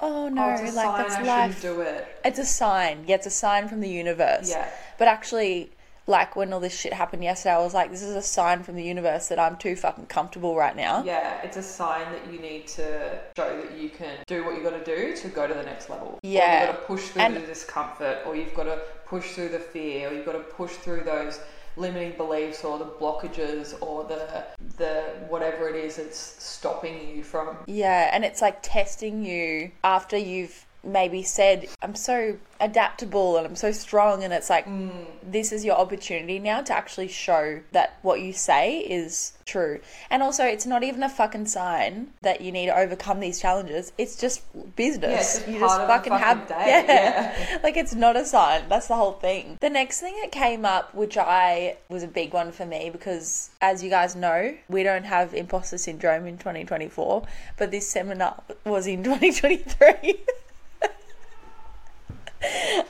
oh 0.00 0.28
no, 0.28 0.44
oh, 0.44 0.62
like 0.62 0.72
sign 0.72 0.98
that's 0.98 1.14
I 1.14 1.22
life. 1.22 1.64
it. 1.64 2.08
It's 2.24 2.38
a 2.38 2.44
sign. 2.44 3.04
Yeah, 3.06 3.16
it's 3.16 3.26
a 3.26 3.30
sign 3.30 3.68
from 3.68 3.80
the 3.80 3.88
universe. 3.88 4.50
Yeah. 4.50 4.68
But 4.98 5.08
actually, 5.08 5.70
like 6.06 6.36
when 6.36 6.52
all 6.52 6.60
this 6.60 6.78
shit 6.78 6.92
happened 6.92 7.24
yesterday, 7.24 7.54
I 7.54 7.58
was 7.58 7.72
like, 7.74 7.90
this 7.90 8.02
is 8.02 8.14
a 8.14 8.22
sign 8.22 8.62
from 8.62 8.76
the 8.76 8.82
universe 8.84 9.28
that 9.28 9.38
I'm 9.38 9.56
too 9.56 9.74
fucking 9.74 10.06
comfortable 10.06 10.54
right 10.56 10.76
now. 10.76 11.02
Yeah, 11.02 11.40
it's 11.42 11.56
a 11.56 11.62
sign 11.62 12.04
that 12.12 12.30
you 12.32 12.38
need 12.40 12.66
to 12.68 13.18
show 13.36 13.56
that 13.62 13.78
you 13.78 13.88
can 13.88 14.18
do 14.26 14.44
what 14.44 14.56
you 14.56 14.62
got 14.62 14.84
to 14.84 14.84
do 14.84 15.16
to 15.16 15.28
go 15.28 15.46
to 15.46 15.54
the 15.54 15.62
next 15.62 15.88
level. 15.88 16.08
Or 16.08 16.18
Yeah. 16.22 16.66
you've 16.66 16.70
got 16.74 16.80
to 16.80 16.86
push 16.86 17.08
through 17.08 17.22
And- 17.22 17.36
the 17.36 17.40
discomfort, 17.40 18.18
or 18.26 18.36
you've 18.36 18.54
got 18.54 18.64
to 18.64 18.78
push 19.06 19.32
through 19.32 19.48
the 19.50 19.58
fear, 19.60 20.08
or 20.10 20.12
you've 20.12 20.26
got 20.26 20.32
to 20.32 20.40
push 20.40 20.72
through 20.72 21.04
those 21.04 21.40
limiting 21.76 22.12
beliefs 22.16 22.62
or 22.64 22.78
the 22.78 22.84
blockages 22.84 23.74
or 23.82 24.04
the 24.04 24.44
the 24.76 25.02
whatever 25.28 25.68
it 25.68 25.74
is 25.74 25.96
that's 25.96 26.16
stopping 26.16 27.08
you 27.16 27.24
from 27.24 27.56
Yeah, 27.66 28.10
and 28.12 28.24
it's 28.24 28.40
like 28.40 28.58
testing 28.62 29.24
you 29.24 29.72
after 29.82 30.16
you've 30.16 30.66
maybe 30.84 31.22
said, 31.22 31.68
I'm 31.82 31.94
so 31.94 32.36
adaptable 32.60 33.36
and 33.36 33.46
I'm 33.46 33.56
so 33.56 33.72
strong. 33.72 34.24
And 34.24 34.32
it's 34.32 34.50
like, 34.50 34.66
mm. 34.66 34.90
this 35.22 35.52
is 35.52 35.64
your 35.64 35.76
opportunity 35.76 36.38
now 36.38 36.62
to 36.62 36.72
actually 36.72 37.08
show 37.08 37.60
that 37.72 37.98
what 38.02 38.20
you 38.20 38.32
say 38.32 38.78
is 38.78 39.32
true. 39.46 39.80
And 40.10 40.22
also, 40.22 40.44
it's 40.44 40.66
not 40.66 40.82
even 40.82 41.02
a 41.02 41.08
fucking 41.08 41.46
sign 41.46 42.08
that 42.22 42.40
you 42.40 42.52
need 42.52 42.66
to 42.66 42.76
overcome 42.76 43.20
these 43.20 43.40
challenges. 43.40 43.92
It's 43.98 44.16
just 44.16 44.42
business. 44.76 45.10
Yeah, 45.10 45.18
it's 45.18 45.34
just 45.34 45.48
you 45.48 45.60
just 45.60 45.76
fucking, 45.76 46.12
fucking 46.12 46.18
have. 46.18 46.48
day, 46.48 46.84
yeah. 46.86 47.58
like, 47.62 47.76
it's 47.76 47.94
not 47.94 48.16
a 48.16 48.24
sign. 48.24 48.62
That's 48.68 48.88
the 48.88 48.96
whole 48.96 49.12
thing. 49.12 49.58
The 49.60 49.70
next 49.70 50.00
thing 50.00 50.14
that 50.22 50.32
came 50.32 50.64
up, 50.64 50.94
which 50.94 51.16
I 51.16 51.76
was 51.88 52.02
a 52.02 52.08
big 52.08 52.32
one 52.32 52.52
for 52.52 52.64
me 52.64 52.90
because, 52.90 53.50
as 53.60 53.82
you 53.82 53.90
guys 53.90 54.16
know, 54.16 54.54
we 54.68 54.82
don't 54.82 55.04
have 55.04 55.34
imposter 55.34 55.78
syndrome 55.78 56.26
in 56.26 56.38
2024, 56.38 57.26
but 57.58 57.70
this 57.70 57.88
seminar 57.88 58.42
was 58.64 58.86
in 58.86 59.02
2023. 59.04 60.14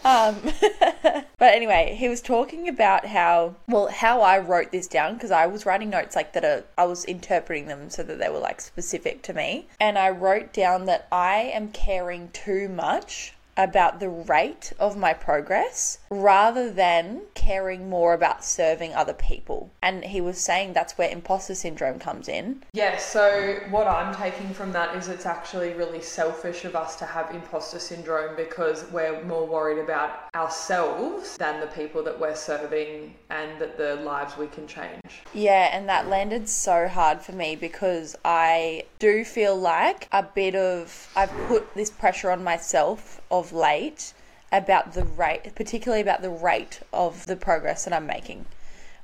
um, 0.05 0.37
but 1.39 1.55
anyway, 1.55 1.97
he 1.99 2.09
was 2.09 2.21
talking 2.21 2.69
about 2.69 3.07
how 3.07 3.55
well 3.69 3.89
how 3.89 4.21
I 4.21 4.39
wrote 4.39 4.73
this 4.73 4.87
down 4.87 5.15
because 5.15 5.31
I 5.31 5.47
was 5.47 5.67
writing 5.67 5.91
notes 5.91 6.17
like 6.17 6.33
that. 6.33 6.45
Are, 6.45 6.65
I 6.77 6.85
was 6.85 7.05
interpreting 7.05 7.67
them 7.67 7.91
so 7.91 8.03
that 8.03 8.19
they 8.19 8.29
were 8.29 8.39
like 8.39 8.61
specific 8.61 9.23
to 9.23 9.35
me, 9.35 9.67
and 9.81 9.99
I 9.99 10.11
wrote 10.11 10.53
down 10.53 10.87
that 10.87 11.07
I 11.13 11.51
am 11.55 11.69
caring 11.69 12.31
too 12.31 12.69
much 12.69 13.34
about 13.57 14.01
the 14.01 14.09
rate 14.09 14.73
of 14.79 14.97
my 14.97 15.13
progress 15.13 15.99
rather 16.11 16.71
than 16.71 17.23
caring 17.35 17.89
more 17.89 18.15
about 18.15 18.45
serving 18.45 18.95
other 18.95 19.13
people. 19.13 19.71
And 19.83 20.05
he 20.05 20.21
was 20.21 20.39
saying 20.39 20.73
that's 20.73 20.97
where 20.99 21.11
imposter 21.11 21.55
syndrome 21.55 21.99
comes 21.99 22.29
in. 22.29 22.63
Yeah, 22.73 22.97
so 22.97 23.61
what 23.71 23.87
I'm 23.87 24.15
taking 24.15 24.53
from 24.55 24.73
that 24.73 24.97
is 24.97 25.09
it's 25.09 25.27
actually 25.27 25.73
really 25.75 26.01
selfish 26.01 26.65
of 26.65 26.75
us 26.75 26.97
to 26.97 27.05
have 27.05 27.35
imposter 27.35 27.79
syndrome 27.79 28.37
because 28.37 28.85
we're 28.91 29.23
more 29.25 29.47
worried 29.47 29.79
about 29.79 30.29
ourselves 30.35 31.37
than 31.37 31.61
the 31.61 31.67
people 31.69 32.03
that 32.05 32.19
we're 32.19 32.35
serving 32.35 33.15
and 33.31 33.61
that 33.61 33.77
the 33.77 33.97
lives 33.97 34.37
we 34.37 34.47
can 34.47 34.67
change. 34.67 35.23
Yeah, 35.33 35.71
and 35.73 35.89
that 35.89 36.09
landed 36.09 36.49
so 36.49 36.89
hard 36.89 37.21
for 37.21 37.33
me 37.33 37.57
because 37.57 38.17
I 38.25 38.85
do 38.99 39.25
feel 39.25 39.57
like 39.57 40.09
a 40.13 40.23
bit 40.23 40.55
of 40.55 41.11
I've 41.17 41.33
put 41.47 41.75
this 41.75 41.91
pressure 41.91 42.31
on 42.31 42.43
myself 42.43 43.21
of 43.39 43.53
late 43.53 44.13
about 44.53 44.95
the 44.95 45.05
rate, 45.05 45.55
particularly 45.55 46.01
about 46.01 46.23
the 46.23 46.31
rate 46.31 46.81
of 46.93 47.27
the 47.27 47.37
progress 47.37 47.85
that 47.85 47.93
I'm 47.93 48.07
making, 48.07 48.47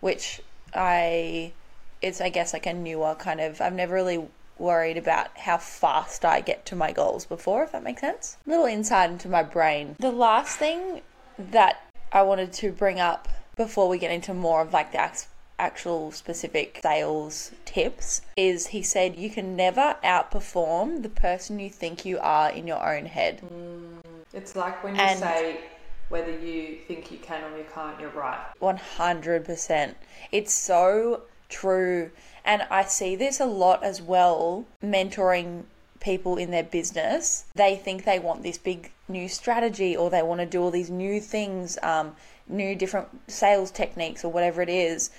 which 0.00 0.40
I, 0.74 1.52
it's 2.00 2.20
I 2.20 2.28
guess 2.28 2.52
like 2.52 2.66
a 2.66 2.72
newer 2.72 3.14
kind 3.14 3.40
of, 3.40 3.60
I've 3.60 3.74
never 3.74 3.94
really 3.94 4.26
worried 4.58 4.96
about 4.96 5.36
how 5.38 5.56
fast 5.58 6.24
I 6.24 6.40
get 6.40 6.66
to 6.66 6.76
my 6.76 6.92
goals 6.92 7.24
before, 7.26 7.64
if 7.64 7.72
that 7.72 7.82
makes 7.82 8.02
sense. 8.02 8.36
A 8.46 8.50
little 8.50 8.66
insight 8.66 9.10
into 9.10 9.28
my 9.28 9.42
brain. 9.42 9.96
The 9.98 10.12
last 10.12 10.58
thing 10.58 11.00
that 11.38 11.80
I 12.12 12.22
wanted 12.22 12.52
to 12.54 12.70
bring 12.70 13.00
up 13.00 13.28
before 13.56 13.88
we 13.88 13.98
get 13.98 14.10
into 14.10 14.34
more 14.34 14.60
of 14.60 14.72
like 14.72 14.92
the 14.92 15.10
actual 15.58 16.12
specific 16.12 16.80
sales 16.82 17.52
tips 17.64 18.22
is 18.36 18.68
he 18.68 18.82
said 18.82 19.16
you 19.16 19.30
can 19.30 19.56
never 19.56 19.96
outperform 20.04 21.02
the 21.02 21.08
person 21.08 21.58
you 21.58 21.70
think 21.70 22.04
you 22.04 22.18
are 22.18 22.50
in 22.50 22.66
your 22.66 22.82
own 22.86 23.06
head. 23.06 23.40
Mm. 23.42 24.09
It's 24.32 24.54
like 24.54 24.82
when 24.84 24.94
you 24.94 25.00
and 25.00 25.18
say 25.18 25.60
whether 26.08 26.30
you 26.30 26.78
think 26.86 27.10
you 27.10 27.18
can 27.18 27.42
or 27.44 27.56
you 27.56 27.64
can't, 27.72 27.98
you're 28.00 28.10
right. 28.10 28.38
100%. 28.60 29.94
It's 30.32 30.52
so 30.52 31.22
true. 31.48 32.10
And 32.44 32.62
I 32.70 32.84
see 32.84 33.16
this 33.16 33.40
a 33.40 33.46
lot 33.46 33.82
as 33.84 34.02
well, 34.02 34.66
mentoring 34.82 35.64
people 36.00 36.36
in 36.36 36.50
their 36.50 36.64
business. 36.64 37.44
They 37.54 37.76
think 37.76 38.04
they 38.04 38.18
want 38.18 38.42
this 38.42 38.58
big 38.58 38.90
new 39.08 39.28
strategy 39.28 39.96
or 39.96 40.10
they 40.10 40.22
want 40.22 40.40
to 40.40 40.46
do 40.46 40.62
all 40.62 40.70
these 40.70 40.90
new 40.90 41.20
things, 41.20 41.78
um, 41.82 42.16
new 42.48 42.74
different 42.74 43.08
sales 43.30 43.70
techniques 43.70 44.24
or 44.24 44.32
whatever 44.32 44.62
it 44.62 44.68
is. 44.68 45.10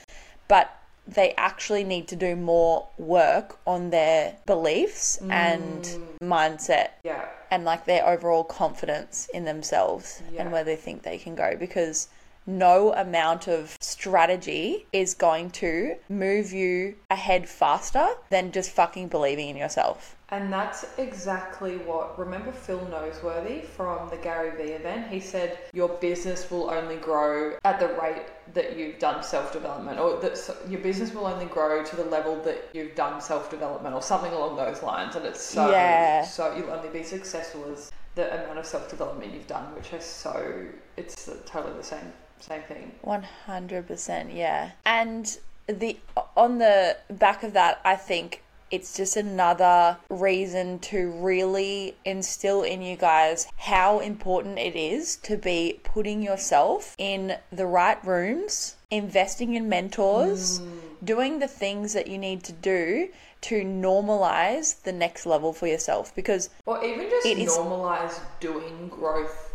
But 0.47 0.75
they 1.07 1.33
actually 1.35 1.83
need 1.83 2.07
to 2.09 2.15
do 2.15 2.35
more 2.35 2.87
work 2.97 3.59
on 3.65 3.89
their 3.89 4.35
beliefs 4.45 5.19
mm. 5.21 5.31
and 5.31 5.83
mindset. 6.21 6.89
Yeah. 7.03 7.25
And 7.51 7.65
like 7.65 7.85
their 7.85 8.07
overall 8.07 8.45
confidence 8.45 9.27
in 9.33 9.43
themselves 9.45 10.23
yeah. 10.31 10.41
and 10.41 10.51
where 10.51 10.63
they 10.63 10.77
think 10.77 11.03
they 11.03 11.17
can 11.17 11.35
go 11.35 11.55
because 11.59 12.07
no 12.45 12.93
amount 12.93 13.47
of 13.47 13.77
strategy 13.79 14.85
is 14.91 15.13
going 15.13 15.49
to 15.51 15.95
move 16.09 16.51
you 16.51 16.95
ahead 17.09 17.47
faster 17.47 18.07
than 18.29 18.51
just 18.51 18.71
fucking 18.71 19.07
believing 19.07 19.49
in 19.49 19.55
yourself. 19.55 20.15
And 20.29 20.51
that's 20.51 20.85
exactly 20.97 21.77
what. 21.79 22.17
Remember 22.17 22.53
Phil 22.53 22.79
Noseworthy 22.79 23.65
from 23.65 24.09
the 24.09 24.15
Gary 24.15 24.55
Vee 24.55 24.71
event? 24.71 25.11
He 25.11 25.19
said 25.19 25.59
your 25.73 25.89
business 25.89 26.49
will 26.49 26.69
only 26.69 26.95
grow 26.95 27.57
at 27.65 27.81
the 27.81 27.89
rate 28.01 28.27
that 28.53 28.77
you've 28.77 28.97
done 28.97 29.23
self 29.23 29.51
development, 29.51 29.99
or 29.99 30.21
that 30.21 30.39
your 30.69 30.79
business 30.79 31.13
will 31.13 31.25
only 31.25 31.47
grow 31.47 31.83
to 31.83 31.95
the 31.97 32.05
level 32.05 32.41
that 32.43 32.69
you've 32.73 32.95
done 32.95 33.19
self 33.19 33.49
development, 33.49 33.93
or 33.93 34.01
something 34.01 34.31
along 34.31 34.55
those 34.55 34.81
lines. 34.81 35.17
And 35.17 35.25
it's 35.25 35.41
so, 35.41 35.69
yeah. 35.69 36.23
so 36.23 36.55
you'll 36.55 36.71
only 36.71 36.89
be 36.89 37.03
successful 37.03 37.65
as 37.69 37.91
the 38.15 38.33
amount 38.33 38.57
of 38.57 38.65
self 38.65 38.89
development 38.89 39.33
you've 39.33 39.47
done, 39.47 39.75
which 39.75 39.91
is 39.91 40.05
so, 40.05 40.65
it's 40.95 41.29
totally 41.45 41.75
the 41.75 41.83
same 41.83 42.13
same 42.41 42.61
thing. 42.63 42.91
100%, 43.05 44.35
yeah. 44.35 44.71
And 44.85 45.37
the 45.67 45.97
on 46.35 46.57
the 46.57 46.97
back 47.09 47.43
of 47.43 47.53
that, 47.53 47.79
I 47.85 47.95
think 47.95 48.43
it's 48.71 48.95
just 48.95 49.17
another 49.17 49.97
reason 50.09 50.79
to 50.79 51.11
really 51.11 51.95
instill 52.05 52.63
in 52.63 52.81
you 52.81 52.95
guys 52.95 53.47
how 53.57 53.99
important 53.99 54.57
it 54.57 54.75
is 54.75 55.17
to 55.17 55.35
be 55.37 55.79
putting 55.83 56.21
yourself 56.21 56.95
in 56.97 57.35
the 57.51 57.65
right 57.65 58.03
rooms, 58.05 58.77
investing 58.89 59.55
in 59.55 59.67
mentors, 59.67 60.61
mm. 60.61 60.79
doing 61.03 61.39
the 61.39 61.49
things 61.49 61.93
that 61.93 62.07
you 62.07 62.17
need 62.17 62.43
to 62.45 62.53
do 62.53 63.09
to 63.41 63.63
normalize 63.63 64.81
the 64.83 64.91
next 64.91 65.25
level 65.25 65.51
for 65.51 65.67
yourself 65.67 66.15
because 66.15 66.49
or 66.65 66.83
even 66.83 67.09
just 67.09 67.27
normalize 67.57 68.19
doing 68.39 68.87
growth 68.87 69.50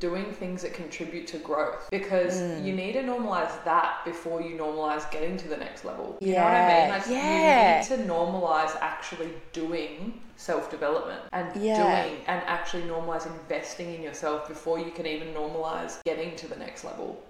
doing 0.00 0.32
things 0.32 0.62
that 0.62 0.74
contribute 0.74 1.26
to 1.28 1.38
growth 1.38 1.88
because 1.90 2.40
mm. 2.40 2.64
you 2.64 2.74
need 2.74 2.92
to 2.92 3.02
normalize 3.02 3.64
that 3.64 4.00
before 4.04 4.40
you 4.40 4.56
normalize 4.56 5.10
getting 5.10 5.36
to 5.36 5.48
the 5.48 5.56
next 5.56 5.84
level. 5.84 6.16
You 6.20 6.32
yeah. 6.32 6.38
know 6.38 6.44
what 6.44 6.54
I 6.54 6.80
mean? 6.80 6.90
Like 6.90 7.06
yeah. 7.08 7.82
you 7.82 7.96
need 7.98 8.06
to 8.06 8.12
normalize 8.12 8.76
actually 8.80 9.30
doing 9.52 10.20
self 10.36 10.70
development 10.70 11.22
and 11.32 11.62
yeah. 11.62 12.04
doing 12.04 12.20
and 12.26 12.42
actually 12.46 12.82
normalize 12.82 13.26
investing 13.26 13.94
in 13.94 14.02
yourself 14.02 14.48
before 14.48 14.78
you 14.78 14.90
can 14.90 15.06
even 15.06 15.28
normalize 15.28 16.02
getting 16.04 16.36
to 16.36 16.48
the 16.48 16.56
next 16.56 16.84
level. 16.84 17.22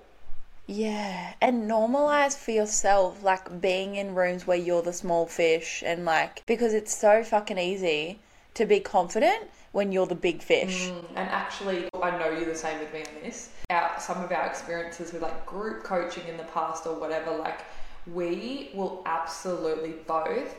Yeah, 0.67 1.35
and 1.43 1.71
normalize 1.71 2.37
for 2.39 2.53
yourself 2.53 3.23
like 3.23 3.61
being 3.61 3.97
in 3.97 4.15
rooms 4.15 4.47
where 4.47 4.57
you're 4.57 4.83
the 4.83 4.95
small 4.95 5.27
fish 5.27 5.83
and 5.85 6.05
like 6.05 6.43
because 6.47 6.73
it's 6.73 6.97
so 6.97 7.23
fucking 7.23 7.59
easy 7.59 8.21
to 8.55 8.65
be 8.65 8.81
confident 8.81 9.51
when 9.75 9.91
you're 9.91 10.07
the 10.07 10.15
big 10.15 10.41
fish. 10.41 10.89
Mm, 10.89 11.05
and 11.17 11.29
actually, 11.31 11.89
I 12.01 12.17
know 12.17 12.31
you're 12.31 12.45
the 12.45 12.55
same 12.55 12.79
with 12.79 12.93
me 12.95 13.01
on 13.01 13.23
this. 13.25 13.51
Our, 13.71 13.91
some 13.99 14.23
of 14.23 14.31
our 14.31 14.47
experiences 14.47 15.13
with 15.13 15.21
like 15.21 15.45
group 15.45 15.83
coaching 15.83 16.29
in 16.29 16.37
the 16.37 16.45
past 16.45 16.87
or 16.87 16.95
whatever, 16.95 17.33
like 17.37 17.63
we 18.07 18.71
will 18.73 19.03
absolutely 19.05 19.95
both 20.07 20.57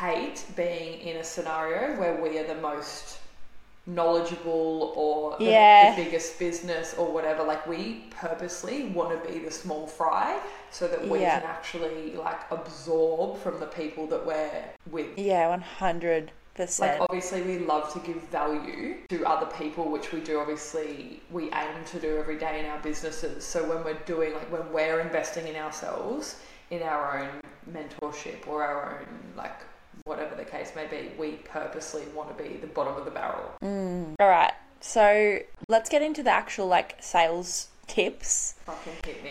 hate 0.00 0.44
being 0.56 0.98
in 1.00 1.18
a 1.18 1.24
scenario 1.24 1.98
where 2.00 2.20
we 2.20 2.38
are 2.38 2.46
the 2.46 2.60
most 2.60 3.20
knowledgeable 3.86 4.92
or 4.96 5.38
the, 5.38 5.44
yeah. 5.44 5.94
the, 5.94 6.02
biggest 6.02 6.36
business 6.40 6.92
or 6.98 7.12
whatever 7.12 7.44
like 7.44 7.64
we 7.68 8.02
purposely 8.10 8.88
want 8.88 9.10
to 9.12 9.32
be 9.32 9.38
the 9.38 9.50
small 9.50 9.86
fry 9.86 10.40
so 10.72 10.88
that 10.88 11.06
we 11.08 11.20
yeah. 11.20 11.38
can 11.38 11.48
actually 11.48 12.16
like 12.16 12.40
absorb 12.50 13.38
from 13.38 13.60
the 13.60 13.66
people 13.66 14.08
that 14.08 14.26
we're 14.26 14.64
with 14.90 15.16
yeah 15.16 15.48
100 15.50 16.32
like 16.78 17.00
obviously 17.00 17.42
we 17.42 17.58
love 17.58 17.92
to 17.92 17.98
give 18.00 18.22
value 18.24 18.96
to 19.08 19.24
other 19.24 19.46
people, 19.58 19.90
which 19.90 20.12
we 20.12 20.20
do 20.20 20.38
obviously 20.38 21.22
we 21.30 21.44
aim 21.52 21.84
to 21.86 22.00
do 22.00 22.16
every 22.16 22.38
day 22.38 22.60
in 22.60 22.66
our 22.66 22.78
businesses. 22.80 23.44
So 23.44 23.68
when 23.68 23.84
we're 23.84 24.02
doing 24.04 24.34
like 24.34 24.50
when 24.50 24.72
we're 24.72 25.00
investing 25.00 25.46
in 25.46 25.56
ourselves, 25.56 26.40
in 26.70 26.82
our 26.82 27.20
own 27.20 27.40
mentorship 27.72 28.46
or 28.46 28.62
our 28.62 28.98
own 28.98 29.06
like 29.36 29.62
whatever 30.04 30.34
the 30.34 30.44
case 30.44 30.72
may 30.76 30.86
be, 30.86 31.10
we 31.18 31.32
purposely 31.44 32.02
want 32.14 32.36
to 32.36 32.42
be 32.42 32.56
the 32.56 32.66
bottom 32.66 32.96
of 32.96 33.04
the 33.04 33.10
barrel. 33.10 33.52
Mm. 33.62 34.14
All 34.20 34.28
right. 34.28 34.52
So 34.80 35.40
let's 35.68 35.88
get 35.88 36.02
into 36.02 36.22
the 36.22 36.30
actual 36.30 36.66
like 36.68 36.96
sales 37.00 37.68
tips. 37.86 38.54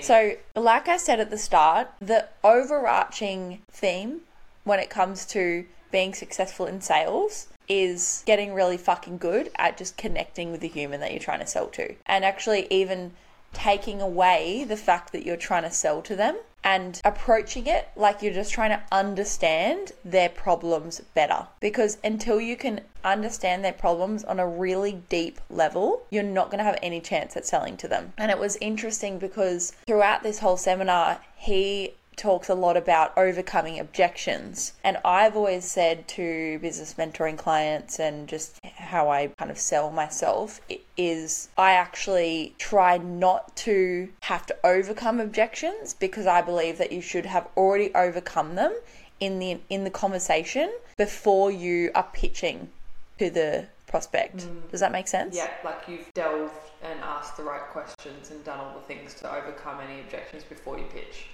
So, 0.01 0.35
like 0.55 0.87
I 0.87 0.97
said 0.97 1.19
at 1.19 1.29
the 1.29 1.37
start, 1.37 1.89
the 1.99 2.27
overarching 2.43 3.61
theme 3.71 4.21
when 4.63 4.79
it 4.79 4.89
comes 4.89 5.25
to 5.27 5.65
being 5.91 6.13
successful 6.13 6.65
in 6.65 6.81
sales 6.81 7.47
is 7.67 8.23
getting 8.25 8.53
really 8.53 8.77
fucking 8.77 9.17
good 9.17 9.49
at 9.55 9.77
just 9.77 9.97
connecting 9.97 10.51
with 10.51 10.61
the 10.61 10.67
human 10.67 10.99
that 10.99 11.11
you're 11.11 11.19
trying 11.19 11.39
to 11.39 11.47
sell 11.47 11.67
to. 11.67 11.95
And 12.05 12.23
actually, 12.23 12.67
even 12.69 13.13
taking 13.53 14.01
away 14.01 14.65
the 14.67 14.77
fact 14.77 15.11
that 15.13 15.25
you're 15.25 15.37
trying 15.37 15.63
to 15.63 15.71
sell 15.71 16.01
to 16.01 16.15
them 16.15 16.37
and 16.65 16.99
approaching 17.05 17.67
it 17.67 17.87
like 17.95 18.21
you're 18.21 18.33
just 18.33 18.51
trying 18.51 18.71
to 18.71 18.83
understand 18.91 19.91
their 20.03 20.27
problems 20.27 20.99
better. 21.13 21.47
Because 21.59 21.97
until 22.03 22.41
you 22.41 22.57
can 22.57 22.81
understand 23.03 23.63
their 23.63 23.71
problems 23.71 24.23
on 24.23 24.39
a 24.39 24.47
really 24.47 25.03
deep 25.09 25.39
level, 25.49 26.03
you're 26.09 26.23
not 26.23 26.47
going 26.49 26.57
to 26.57 26.63
have 26.63 26.79
any 26.81 26.99
chance 26.99 27.37
at 27.37 27.45
selling 27.45 27.77
to 27.77 27.87
them. 27.87 28.11
And 28.17 28.31
it 28.31 28.39
was 28.39 28.57
interesting 28.59 29.19
because 29.19 29.73
throughout 29.85 30.23
this 30.23 30.39
whole 30.39 30.57
seminar, 30.57 31.19
he 31.37 31.93
talks 32.15 32.49
a 32.49 32.55
lot 32.55 32.77
about 32.77 33.17
overcoming 33.17 33.79
objections. 33.79 34.73
And 34.83 34.97
I've 35.03 35.35
always 35.35 35.65
said 35.65 36.07
to 36.09 36.59
business 36.59 36.95
mentoring 36.95 37.37
clients 37.37 37.99
and 37.99 38.27
just 38.27 38.59
how 38.63 39.09
I 39.09 39.27
kind 39.37 39.51
of 39.51 39.57
sell 39.57 39.91
myself 39.91 40.61
is 40.97 41.49
I 41.57 41.71
actually 41.71 42.55
try 42.57 42.97
not 42.97 43.55
to 43.57 44.09
have 44.21 44.45
to 44.47 44.55
overcome 44.63 45.19
objections 45.19 45.93
because 45.93 46.27
I 46.27 46.41
believe 46.41 46.77
that 46.77 46.91
you 46.91 47.01
should 47.01 47.25
have 47.25 47.47
already 47.57 47.93
overcome 47.93 48.55
them 48.55 48.75
in 49.19 49.39
the 49.39 49.59
in 49.69 49.83
the 49.83 49.89
conversation 49.89 50.73
before 50.97 51.51
you 51.51 51.91
are 51.95 52.07
pitching 52.13 52.69
to 53.17 53.29
the 53.29 53.67
prospect. 53.87 54.37
Mm. 54.37 54.71
Does 54.71 54.81
that 54.81 54.91
make 54.91 55.07
sense? 55.07 55.35
Yeah, 55.35 55.49
like 55.63 55.83
you've 55.87 56.13
delved 56.13 56.53
and 56.83 56.99
asked 57.01 57.37
the 57.37 57.43
right 57.43 57.61
questions 57.71 58.31
and 58.31 58.43
done 58.43 58.59
all 58.59 58.73
the 58.73 58.93
things 58.93 59.13
to 59.15 59.33
overcome 59.33 59.79
any 59.79 60.01
objections 60.01 60.43
before 60.43 60.77
you 60.77 60.85
pitch. 60.93 61.27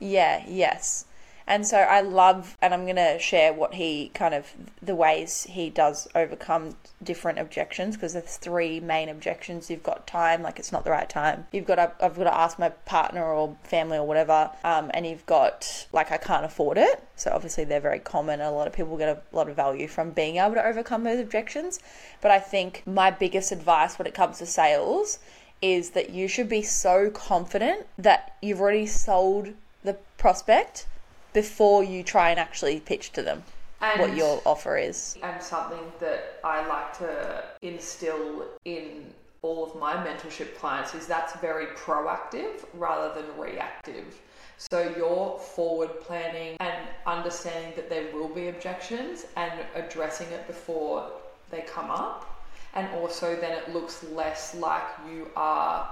Yeah, 0.00 0.42
yes. 0.48 1.04
And 1.46 1.66
so 1.66 1.78
I 1.78 2.00
love, 2.00 2.56
and 2.62 2.72
I'm 2.72 2.84
going 2.84 2.94
to 2.94 3.18
share 3.18 3.52
what 3.52 3.74
he 3.74 4.12
kind 4.14 4.34
of, 4.34 4.54
the 4.80 4.94
ways 4.94 5.48
he 5.50 5.68
does 5.68 6.06
overcome 6.14 6.76
different 7.02 7.40
objections 7.40 7.96
because 7.96 8.12
there's 8.12 8.36
three 8.36 8.78
main 8.78 9.08
objections. 9.08 9.68
You've 9.68 9.82
got 9.82 10.06
time, 10.06 10.42
like 10.42 10.60
it's 10.60 10.70
not 10.70 10.84
the 10.84 10.92
right 10.92 11.08
time. 11.08 11.48
You've 11.50 11.66
got, 11.66 11.74
to, 11.74 11.92
I've 12.04 12.16
got 12.16 12.24
to 12.24 12.34
ask 12.34 12.56
my 12.58 12.68
partner 12.68 13.24
or 13.24 13.56
family 13.64 13.98
or 13.98 14.06
whatever. 14.06 14.50
Um, 14.62 14.92
and 14.94 15.04
you've 15.04 15.26
got, 15.26 15.88
like, 15.92 16.12
I 16.12 16.18
can't 16.18 16.44
afford 16.44 16.78
it. 16.78 17.02
So 17.16 17.32
obviously 17.34 17.64
they're 17.64 17.80
very 17.80 17.98
common. 17.98 18.40
A 18.40 18.52
lot 18.52 18.68
of 18.68 18.72
people 18.72 18.96
get 18.96 19.08
a 19.08 19.36
lot 19.36 19.48
of 19.48 19.56
value 19.56 19.88
from 19.88 20.12
being 20.12 20.36
able 20.36 20.54
to 20.54 20.64
overcome 20.64 21.02
those 21.02 21.18
objections. 21.18 21.80
But 22.20 22.30
I 22.30 22.38
think 22.38 22.84
my 22.86 23.10
biggest 23.10 23.50
advice 23.50 23.98
when 23.98 24.06
it 24.06 24.14
comes 24.14 24.38
to 24.38 24.46
sales 24.46 25.18
is 25.60 25.90
that 25.90 26.10
you 26.10 26.28
should 26.28 26.48
be 26.48 26.62
so 26.62 27.10
confident 27.10 27.86
that 27.98 28.36
you've 28.40 28.60
already 28.60 28.86
sold 28.86 29.52
the 29.82 29.94
prospect 30.18 30.86
before 31.32 31.82
you 31.84 32.02
try 32.02 32.30
and 32.30 32.38
actually 32.38 32.80
pitch 32.80 33.12
to 33.12 33.22
them 33.22 33.42
And 33.80 34.00
what 34.00 34.16
your 34.16 34.42
offer 34.44 34.76
is. 34.76 35.16
and 35.22 35.42
something 35.42 35.92
that 36.00 36.40
I 36.44 36.66
like 36.66 36.96
to 36.98 37.44
instill 37.62 38.44
in 38.64 39.12
all 39.42 39.64
of 39.64 39.74
my 39.76 39.94
mentorship 39.94 40.56
clients 40.58 40.94
is 40.94 41.06
that's 41.06 41.34
very 41.40 41.66
proactive 41.68 42.64
rather 42.74 43.14
than 43.14 43.24
reactive. 43.38 44.20
So 44.58 44.92
you're 44.94 45.38
forward 45.38 45.88
planning 46.02 46.56
and 46.60 46.86
understanding 47.06 47.72
that 47.76 47.88
there 47.88 48.12
will 48.12 48.28
be 48.28 48.48
objections 48.48 49.24
and 49.36 49.52
addressing 49.74 50.28
it 50.32 50.46
before 50.46 51.10
they 51.50 51.62
come 51.62 51.90
up. 51.90 52.26
And 52.74 52.86
also 52.96 53.34
then 53.34 53.52
it 53.52 53.72
looks 53.72 54.04
less 54.04 54.54
like 54.54 54.82
you 55.10 55.30
are 55.34 55.88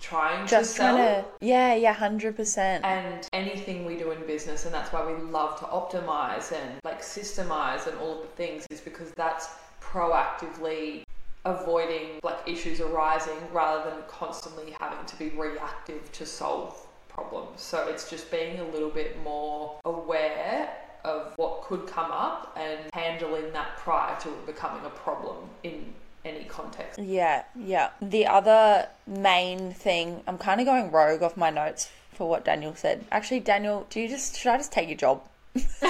trying 0.00 0.46
Just 0.46 0.72
to 0.72 0.76
sell. 0.78 0.96
trying 0.96 1.22
to, 1.22 1.28
yeah, 1.40 1.74
yeah, 1.74 1.92
hundred 1.92 2.36
percent. 2.36 2.84
and 2.84 3.28
anything 3.32 3.84
we 3.84 3.96
do 3.96 4.10
in 4.10 4.26
business 4.26 4.64
and 4.64 4.74
that's 4.74 4.92
why 4.92 5.06
we 5.06 5.14
love 5.30 5.58
to 5.60 5.66
optimize 5.66 6.52
and 6.52 6.80
like 6.84 7.02
systemize 7.02 7.86
and 7.86 7.96
all 7.98 8.16
of 8.16 8.22
the 8.22 8.28
things 8.28 8.66
is 8.70 8.80
because 8.80 9.10
that's 9.16 9.48
proactively 9.80 11.02
avoiding 11.44 12.18
like 12.22 12.38
issues 12.46 12.80
arising 12.80 13.36
rather 13.52 13.90
than 13.90 13.98
constantly 14.08 14.74
having 14.78 15.04
to 15.06 15.16
be 15.18 15.30
reactive 15.30 16.10
to 16.12 16.26
solve 16.26 16.86
problems 17.08 17.60
so 17.60 17.88
it's 17.88 18.08
just 18.10 18.30
being 18.30 18.60
a 18.60 18.64
little 18.64 18.90
bit 18.90 19.20
more 19.22 19.78
aware 19.84 20.70
of 21.04 21.32
what 21.36 21.62
could 21.62 21.86
come 21.86 22.10
up 22.10 22.54
and 22.60 22.78
handling 22.92 23.50
that 23.52 23.74
prior 23.78 24.18
to 24.20 24.28
it 24.28 24.46
becoming 24.46 24.84
a 24.84 24.90
problem 24.90 25.36
in 25.62 25.92
any 26.24 26.44
context 26.44 26.98
Yeah, 26.98 27.44
yeah. 27.58 27.90
The 28.02 28.26
other 28.26 28.88
main 29.06 29.72
thing, 29.72 30.22
I'm 30.26 30.38
kind 30.38 30.60
of 30.60 30.66
going 30.66 30.90
rogue 30.90 31.22
off 31.22 31.36
my 31.36 31.50
notes 31.50 31.90
for 32.12 32.28
what 32.28 32.44
Daniel 32.44 32.74
said. 32.74 33.04
Actually, 33.10 33.40
Daniel, 33.40 33.86
do 33.90 34.00
you 34.00 34.08
just 34.08 34.38
should 34.38 34.50
I 34.50 34.56
just 34.56 34.72
take 34.72 34.88
your 34.88 34.98
job? 34.98 35.22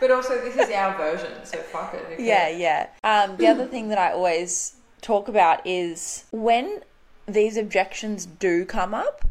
but 0.00 0.10
also 0.10 0.40
this 0.40 0.56
is 0.56 0.70
our 0.70 0.96
version 0.96 1.30
so 1.44 1.58
fuck 1.58 1.92
it 1.92 2.04
who 2.16 2.22
Yeah, 2.22 2.48
yeah. 2.48 2.88
Um, 3.04 3.36
the 3.36 3.48
other 3.48 3.66
thing 3.66 3.88
that 3.88 3.98
I 3.98 4.12
always 4.12 4.76
talk 5.00 5.28
about 5.28 5.66
is 5.66 6.24
when 6.30 6.80
these 7.26 7.56
objections 7.56 8.26
do 8.26 8.64
come 8.64 8.94
up, 8.94 9.26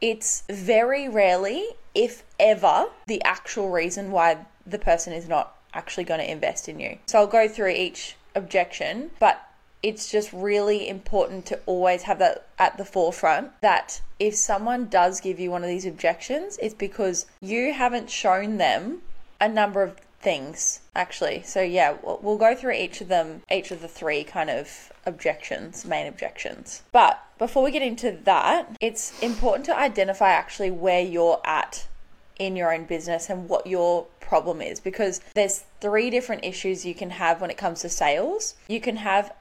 it's 0.00 0.44
very 0.48 1.08
rarely, 1.08 1.64
if 1.94 2.24
ever, 2.40 2.86
the 3.06 3.22
actual 3.24 3.70
reason 3.70 4.10
why 4.10 4.38
the 4.66 4.78
person 4.78 5.12
is 5.12 5.28
not 5.28 5.56
actually 5.74 6.04
going 6.04 6.20
to 6.20 6.30
invest 6.30 6.68
in 6.68 6.80
you. 6.80 6.98
So 7.06 7.20
I'll 7.20 7.26
go 7.26 7.48
through 7.48 7.70
each 7.70 8.16
objection, 8.34 9.10
but 9.18 9.46
it's 9.82 10.10
just 10.10 10.32
really 10.32 10.88
important 10.88 11.46
to 11.46 11.58
always 11.66 12.02
have 12.02 12.18
that 12.18 12.46
at 12.58 12.76
the 12.76 12.84
forefront 12.84 13.60
that 13.60 14.00
if 14.18 14.34
someone 14.34 14.86
does 14.86 15.20
give 15.20 15.40
you 15.40 15.50
one 15.50 15.62
of 15.62 15.68
these 15.68 15.86
objections, 15.86 16.58
it's 16.62 16.74
because 16.74 17.26
you 17.40 17.72
haven't 17.72 18.10
shown 18.10 18.58
them 18.58 19.02
a 19.40 19.48
number 19.48 19.82
of 19.82 19.96
things 20.20 20.80
actually. 20.94 21.42
So 21.44 21.60
yeah, 21.60 21.96
we'll, 22.02 22.38
go 22.38 22.54
through 22.54 22.74
each 22.74 23.00
of 23.00 23.08
them, 23.08 23.42
each 23.50 23.70
of 23.72 23.80
the 23.80 23.88
three 23.88 24.22
kind 24.24 24.50
of 24.50 24.92
objections, 25.04 25.84
main 25.84 26.06
objections. 26.06 26.82
But 26.92 27.20
before 27.38 27.64
we 27.64 27.72
get 27.72 27.82
into 27.82 28.12
that, 28.24 28.76
it's 28.80 29.20
important 29.20 29.66
to 29.66 29.76
identify 29.76 30.30
actually 30.30 30.70
where 30.70 31.02
you're 31.02 31.40
at 31.44 31.86
in 32.38 32.56
your 32.56 32.72
own 32.72 32.84
business 32.84 33.28
and 33.28 33.48
what 33.48 33.66
your 33.66 34.06
problem 34.20 34.62
is 34.62 34.80
because 34.80 35.20
there's 35.34 35.64
three 35.80 36.08
different 36.08 36.44
issues 36.44 36.86
you 36.86 36.94
can 36.94 37.10
have 37.10 37.40
when 37.40 37.50
it 37.50 37.56
comes 37.56 37.82
to 37.82 37.88
sales. 37.88 38.54
You 38.68 38.80
can 38.80 38.96
have 38.96 39.32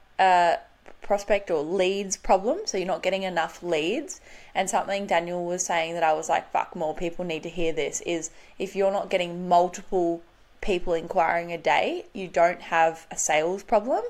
prospect 1.02 1.52
or 1.52 1.62
leads 1.62 2.16
problem, 2.16 2.60
so 2.66 2.78
you're 2.78 2.88
not 2.88 3.04
getting 3.04 3.24
enough 3.24 3.62
leads. 3.62 4.22
And 4.56 4.70
something 4.70 5.08
Daniel 5.08 5.46
was 5.46 5.66
saying 5.66 5.94
that 5.96 6.04
I 6.04 6.14
was 6.14 6.30
like, 6.30 6.52
fuck, 6.52 6.76
more 6.76 6.96
people 6.96 7.26
need 7.26 7.44
to 7.44 7.50
hear 7.50 7.74
this 7.74 8.02
is 8.02 8.30
if 8.58 8.76
you're 8.76 8.92
not 8.92 9.10
getting 9.10 9.50
multiple 9.50 10.22
people 10.62 10.94
inquiring 10.94 11.52
a 11.52 11.58
day, 11.58 12.06
you 12.14 12.28
don't 12.28 12.62
have 12.62 13.08
a 13.12 13.18
sales 13.18 13.64
problem, 13.64 14.04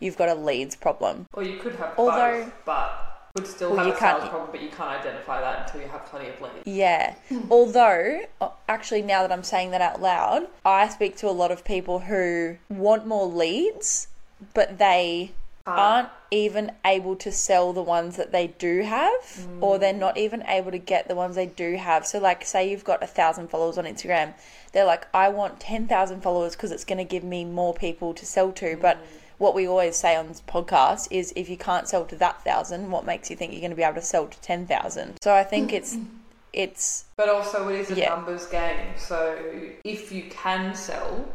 you've 0.00 0.16
got 0.16 0.28
a 0.28 0.34
leads 0.34 0.74
problem. 0.74 1.26
Or 1.32 1.42
you 1.42 1.58
could 1.58 1.76
have 1.76 1.94
Although- 1.96 2.44
both, 2.44 2.52
but 2.64 3.04
would 3.34 3.46
still 3.46 3.68
Well, 3.70 3.78
have 3.78 3.86
you 3.86 3.92
a 3.92 3.98
sales 3.98 4.28
problem, 4.28 4.50
but 4.50 4.60
you 4.62 4.70
can't 4.70 4.98
identify 5.00 5.40
that 5.40 5.66
until 5.66 5.82
you 5.82 5.88
have 5.88 6.06
plenty 6.06 6.28
of 6.30 6.40
leads. 6.40 6.66
Yeah. 6.66 7.14
Although, 7.50 8.22
uh, 8.40 8.48
actually, 8.68 9.02
now 9.02 9.22
that 9.22 9.30
I'm 9.30 9.44
saying 9.44 9.70
that 9.72 9.80
out 9.82 10.00
loud, 10.00 10.48
I 10.64 10.88
speak 10.88 11.16
to 11.18 11.28
a 11.28 11.30
lot 11.30 11.52
of 11.52 11.62
people 11.64 12.00
who 12.00 12.56
want 12.68 13.06
more 13.06 13.26
leads, 13.26 14.08
but 14.54 14.78
they 14.78 15.32
aren't 15.76 16.08
even 16.30 16.72
able 16.84 17.16
to 17.16 17.32
sell 17.32 17.72
the 17.72 17.82
ones 17.82 18.16
that 18.16 18.32
they 18.32 18.48
do 18.58 18.82
have, 18.82 19.46
or 19.60 19.78
they're 19.78 19.92
not 19.92 20.16
even 20.16 20.42
able 20.46 20.70
to 20.70 20.78
get 20.78 21.08
the 21.08 21.14
ones 21.14 21.36
they 21.36 21.46
do 21.46 21.76
have. 21.76 22.06
So, 22.06 22.18
like, 22.18 22.44
say 22.44 22.70
you've 22.70 22.84
got 22.84 23.02
a 23.02 23.06
thousand 23.06 23.48
followers 23.48 23.78
on 23.78 23.84
Instagram, 23.84 24.34
they're 24.72 24.84
like, 24.84 25.06
I 25.14 25.28
want 25.28 25.60
10,000 25.60 26.20
followers 26.22 26.54
because 26.54 26.70
it's 26.70 26.84
going 26.84 26.98
to 26.98 27.04
give 27.04 27.24
me 27.24 27.44
more 27.44 27.74
people 27.74 28.12
to 28.14 28.26
sell 28.26 28.52
to. 28.52 28.76
But 28.80 28.98
what 29.38 29.54
we 29.54 29.66
always 29.66 29.96
say 29.96 30.16
on 30.16 30.28
this 30.28 30.42
podcast 30.46 31.08
is 31.10 31.32
if 31.36 31.48
you 31.48 31.56
can't 31.56 31.88
sell 31.88 32.04
to 32.06 32.16
that 32.16 32.42
thousand, 32.44 32.90
what 32.90 33.04
makes 33.06 33.30
you 33.30 33.36
think 33.36 33.52
you're 33.52 33.60
going 33.60 33.70
to 33.70 33.76
be 33.76 33.82
able 33.82 33.94
to 33.94 34.02
sell 34.02 34.26
to 34.26 34.40
10,000? 34.40 35.16
So, 35.22 35.34
I 35.34 35.44
think 35.44 35.72
it's. 35.72 35.96
It's 36.50 37.04
But 37.18 37.28
also, 37.28 37.68
it 37.68 37.78
is 37.78 37.90
a 37.90 37.94
Yeah. 37.94 38.08
numbers 38.08 38.46
game. 38.46 38.94
So 38.96 39.36
if 39.84 40.10
you 40.10 40.30
can 40.30 40.74
sell, 40.74 41.28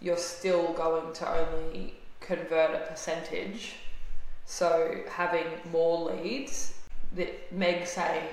you're 0.00 0.16
still 0.16 0.72
going 0.72 1.12
to 1.12 1.28
only 1.28 1.92
convert 2.26 2.74
a 2.74 2.86
percentage. 2.88 3.76
So 4.44 5.00
having 5.10 5.46
more 5.72 6.10
leads, 6.10 6.74
that 7.14 7.52
Meg 7.52 7.86
saying 7.86 8.28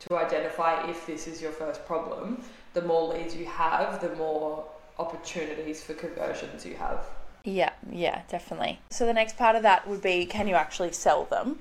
to 0.00 0.16
identify 0.16 0.88
if 0.88 1.06
this 1.06 1.26
is 1.26 1.40
your 1.40 1.52
first 1.52 1.84
problem, 1.86 2.42
the 2.74 2.82
more 2.82 3.14
leads 3.14 3.34
you 3.34 3.46
have, 3.46 4.00
the 4.00 4.14
more 4.16 4.64
opportunities 4.98 5.82
for 5.82 5.94
conversions 5.94 6.64
you 6.64 6.74
have. 6.74 7.04
Yeah, 7.44 7.70
yeah, 7.90 8.22
definitely. 8.28 8.80
So 8.90 9.06
the 9.06 9.12
next 9.12 9.36
part 9.36 9.56
of 9.56 9.62
that 9.62 9.86
would 9.86 10.02
be 10.02 10.26
can 10.26 10.48
you 10.48 10.54
actually 10.54 10.92
sell 10.92 11.24
them? 11.24 11.58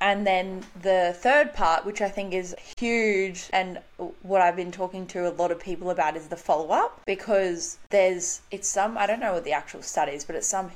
And 0.00 0.26
then 0.26 0.64
the 0.82 1.14
third 1.16 1.54
part, 1.54 1.86
which 1.86 2.00
I 2.00 2.08
think 2.08 2.34
is 2.34 2.56
huge, 2.76 3.48
and 3.52 3.78
what 4.22 4.40
I've 4.40 4.56
been 4.56 4.72
talking 4.72 5.06
to 5.08 5.28
a 5.28 5.30
lot 5.30 5.52
of 5.52 5.60
people 5.60 5.90
about 5.90 6.16
is 6.16 6.26
the 6.26 6.36
follow 6.36 6.70
up 6.70 7.00
because 7.06 7.78
there's, 7.90 8.40
it's 8.50 8.68
some, 8.68 8.98
I 8.98 9.06
don't 9.06 9.20
know 9.20 9.34
what 9.34 9.44
the 9.44 9.52
actual 9.52 9.80
stat 9.80 10.08
is, 10.08 10.24
but 10.24 10.34
it's 10.34 10.48
some 10.48 10.72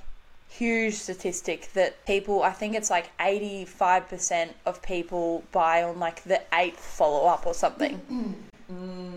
huge 0.49 0.95
statistic 0.95 1.73
that 1.75 2.05
people, 2.07 2.43
I 2.43 2.51
think 2.51 2.75
it's 2.75 2.91
like 2.91 3.17
85% 3.19 4.51
of 4.65 4.83
people 4.83 5.45
buy 5.53 5.83
on 5.83 5.99
like 5.99 6.25
the 6.25 6.43
eighth 6.55 6.81
follow 6.81 7.27
up 7.27 7.47
or 7.47 7.55
something. 7.55 8.37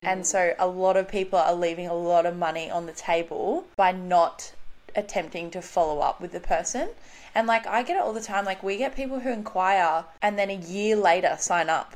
And 0.04 0.28
so 0.28 0.54
a 0.60 0.68
lot 0.68 0.96
of 0.96 1.08
people 1.08 1.40
are 1.40 1.56
leaving 1.56 1.88
a 1.88 1.94
lot 1.94 2.28
of 2.28 2.38
money 2.38 2.70
on 2.70 2.86
the 2.86 2.92
table 2.92 3.66
by 3.76 3.92
not 3.92 4.54
attempting 4.96 5.50
to 5.52 5.62
follow 5.62 6.02
up 6.02 6.22
with 6.22 6.32
the 6.32 6.40
person. 6.40 6.90
And 7.34 7.48
like 7.48 7.66
I 7.66 7.84
get 7.84 7.96
it 7.96 8.02
all 8.02 8.14
the 8.14 8.22
time. 8.22 8.46
Like 8.46 8.62
we 8.62 8.78
get 8.78 8.96
people 8.96 9.20
who 9.20 9.32
inquire 9.32 10.06
and 10.22 10.38
then 10.38 10.50
a 10.50 10.56
year 10.56 10.96
later 10.96 11.36
sign 11.40 11.70
up 11.70 11.96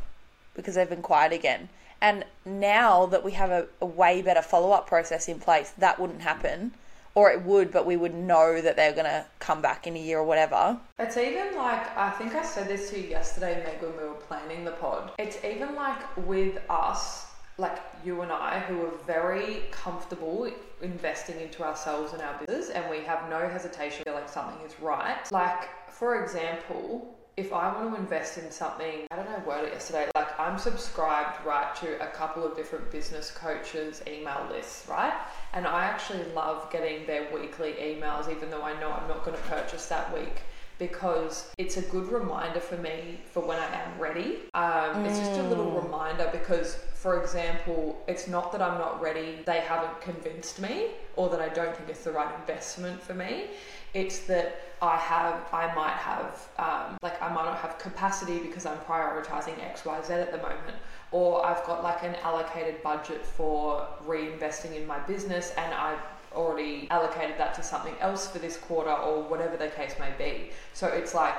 because 0.55 0.75
they've 0.75 0.91
inquired 0.91 1.33
again. 1.33 1.69
And 2.01 2.25
now 2.43 3.05
that 3.05 3.23
we 3.23 3.31
have 3.31 3.49
a, 3.49 3.67
a 3.79 3.85
way 3.85 4.21
better 4.21 4.41
follow 4.41 4.71
up 4.71 4.87
process 4.87 5.27
in 5.27 5.39
place, 5.39 5.71
that 5.77 5.99
wouldn't 5.99 6.21
happen. 6.21 6.73
Or 7.15 7.29
it 7.29 7.43
would, 7.43 7.71
but 7.71 7.85
we 7.85 7.95
would 7.95 8.15
know 8.15 8.59
that 8.59 8.75
they're 8.75 8.93
going 8.93 9.05
to 9.05 9.25
come 9.39 9.61
back 9.61 9.85
in 9.85 9.95
a 9.95 9.99
year 9.99 10.19
or 10.19 10.23
whatever. 10.23 10.79
It's 10.97 11.17
even 11.17 11.55
like 11.55 11.95
I 11.95 12.09
think 12.11 12.33
I 12.33 12.43
said 12.43 12.67
this 12.67 12.89
to 12.89 12.99
you 12.99 13.09
yesterday, 13.09 13.63
Meg, 13.63 13.81
when 13.81 13.95
we 13.95 14.07
were 14.09 14.15
planning 14.15 14.65
the 14.65 14.71
pod. 14.71 15.11
It's 15.19 15.37
even 15.43 15.75
like 15.75 16.17
with 16.25 16.59
us, 16.69 17.27
like 17.59 17.77
you 18.03 18.21
and 18.21 18.31
I, 18.31 18.59
who 18.61 18.81
are 18.85 18.97
very 19.05 19.63
comfortable 19.69 20.49
investing 20.81 21.39
into 21.39 21.63
ourselves 21.63 22.13
and 22.13 22.21
our 22.21 22.37
business, 22.39 22.69
and 22.71 22.89
we 22.89 23.03
have 23.03 23.29
no 23.29 23.47
hesitation 23.47 24.03
feeling 24.03 24.23
something 24.25 24.65
is 24.65 24.79
right. 24.79 25.31
Like, 25.31 25.69
for 25.91 26.23
example, 26.23 27.15
if 27.35 27.51
I 27.51 27.73
want 27.73 27.95
to 27.95 27.99
invest 27.99 28.37
in 28.37 28.51
something, 28.51 29.07
I 29.09 29.15
don't 29.15 29.25
know, 29.25 29.41
word 29.47 29.65
it 29.65 29.73
yesterday, 29.73 30.07
like 30.15 30.39
I'm 30.39 30.59
subscribed, 30.59 31.43
right, 31.45 31.75
to 31.77 32.01
a 32.03 32.07
couple 32.11 32.45
of 32.45 32.55
different 32.55 32.91
business 32.91 33.31
coaches' 33.31 34.03
email 34.07 34.47
lists, 34.51 34.87
right? 34.87 35.13
And 35.53 35.65
I 35.65 35.85
actually 35.85 36.23
love 36.35 36.71
getting 36.71 37.07
their 37.07 37.27
weekly 37.33 37.73
emails, 37.73 38.29
even 38.29 38.51
though 38.51 38.61
I 38.61 38.79
know 38.79 38.91
I'm 38.91 39.07
not 39.07 39.25
going 39.25 39.35
to 39.35 39.43
purchase 39.43 39.87
that 39.87 40.13
week 40.13 40.41
because 40.79 41.51
it's 41.57 41.77
a 41.77 41.81
good 41.83 42.07
reminder 42.11 42.59
for 42.59 42.77
me 42.77 43.19
for 43.31 43.41
when 43.41 43.57
I 43.57 43.65
am 43.81 43.99
ready. 43.99 44.39
Um, 44.53 45.05
It's 45.05 45.19
just 45.19 45.39
a 45.39 45.43
little 45.43 45.71
reminder 45.71 46.29
because, 46.31 46.75
for 46.93 47.21
example, 47.21 48.03
it's 48.07 48.27
not 48.27 48.51
that 48.51 48.61
I'm 48.61 48.77
not 48.79 49.01
ready, 49.01 49.39
they 49.45 49.59
haven't 49.61 50.01
convinced 50.01 50.59
me, 50.59 50.87
or 51.15 51.29
that 51.29 51.39
I 51.39 51.49
don't 51.49 51.75
think 51.75 51.89
it's 51.89 52.03
the 52.03 52.11
right 52.11 52.33
investment 52.39 53.01
for 53.01 53.13
me. 53.13 53.45
It's 53.93 54.19
that 54.21 54.59
I 54.81 54.97
have, 54.97 55.47
I 55.53 55.73
might 55.75 55.93
have, 55.93 56.47
um, 56.57 56.97
like, 57.01 57.21
I 57.21 57.29
might 57.29 57.45
not 57.45 57.57
have 57.59 57.77
capacity 57.77 58.39
because 58.39 58.65
I'm 58.65 58.77
prioritizing 58.79 59.57
X, 59.63 59.85
Y, 59.85 60.01
Z 60.01 60.13
at 60.13 60.31
the 60.31 60.39
moment, 60.39 60.75
or 61.11 61.45
I've 61.45 61.63
got 61.65 61.83
like 61.83 62.03
an 62.03 62.15
allocated 62.23 62.81
budget 62.81 63.23
for 63.25 63.87
reinvesting 64.05 64.75
in 64.75 64.87
my 64.87 64.99
business 64.99 65.53
and 65.57 65.73
I've 65.73 65.99
already 66.33 66.87
allocated 66.89 67.37
that 67.37 67.53
to 67.53 67.63
something 67.63 67.93
else 68.01 68.27
for 68.27 68.39
this 68.39 68.57
quarter 68.57 68.91
or 68.91 69.21
whatever 69.23 69.55
the 69.55 69.67
case 69.67 69.93
may 69.99 70.11
be. 70.17 70.49
So 70.73 70.87
it's 70.87 71.13
like, 71.13 71.35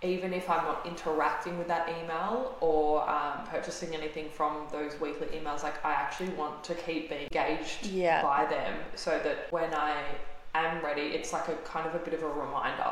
even 0.00 0.32
if 0.32 0.48
I'm 0.48 0.64
not 0.64 0.86
interacting 0.86 1.58
with 1.58 1.68
that 1.68 1.88
email 1.88 2.56
or 2.60 3.08
um, 3.08 3.44
purchasing 3.46 3.94
anything 3.94 4.30
from 4.30 4.66
those 4.72 4.98
weekly 5.00 5.26
emails, 5.28 5.62
like 5.62 5.84
I 5.84 5.92
actually 5.92 6.30
want 6.30 6.64
to 6.64 6.74
keep 6.74 7.10
being 7.10 7.22
engaged 7.22 7.86
Yeah. 7.86 8.22
by 8.22 8.46
them 8.46 8.78
so 8.94 9.20
that 9.22 9.52
when 9.52 9.74
I 9.74 10.02
am 10.66 10.84
ready, 10.84 11.02
it's 11.02 11.32
like 11.32 11.48
a 11.48 11.54
kind 11.56 11.86
of 11.86 11.94
a 11.94 11.98
bit 11.98 12.14
of 12.14 12.22
a 12.22 12.28
reminder. 12.28 12.90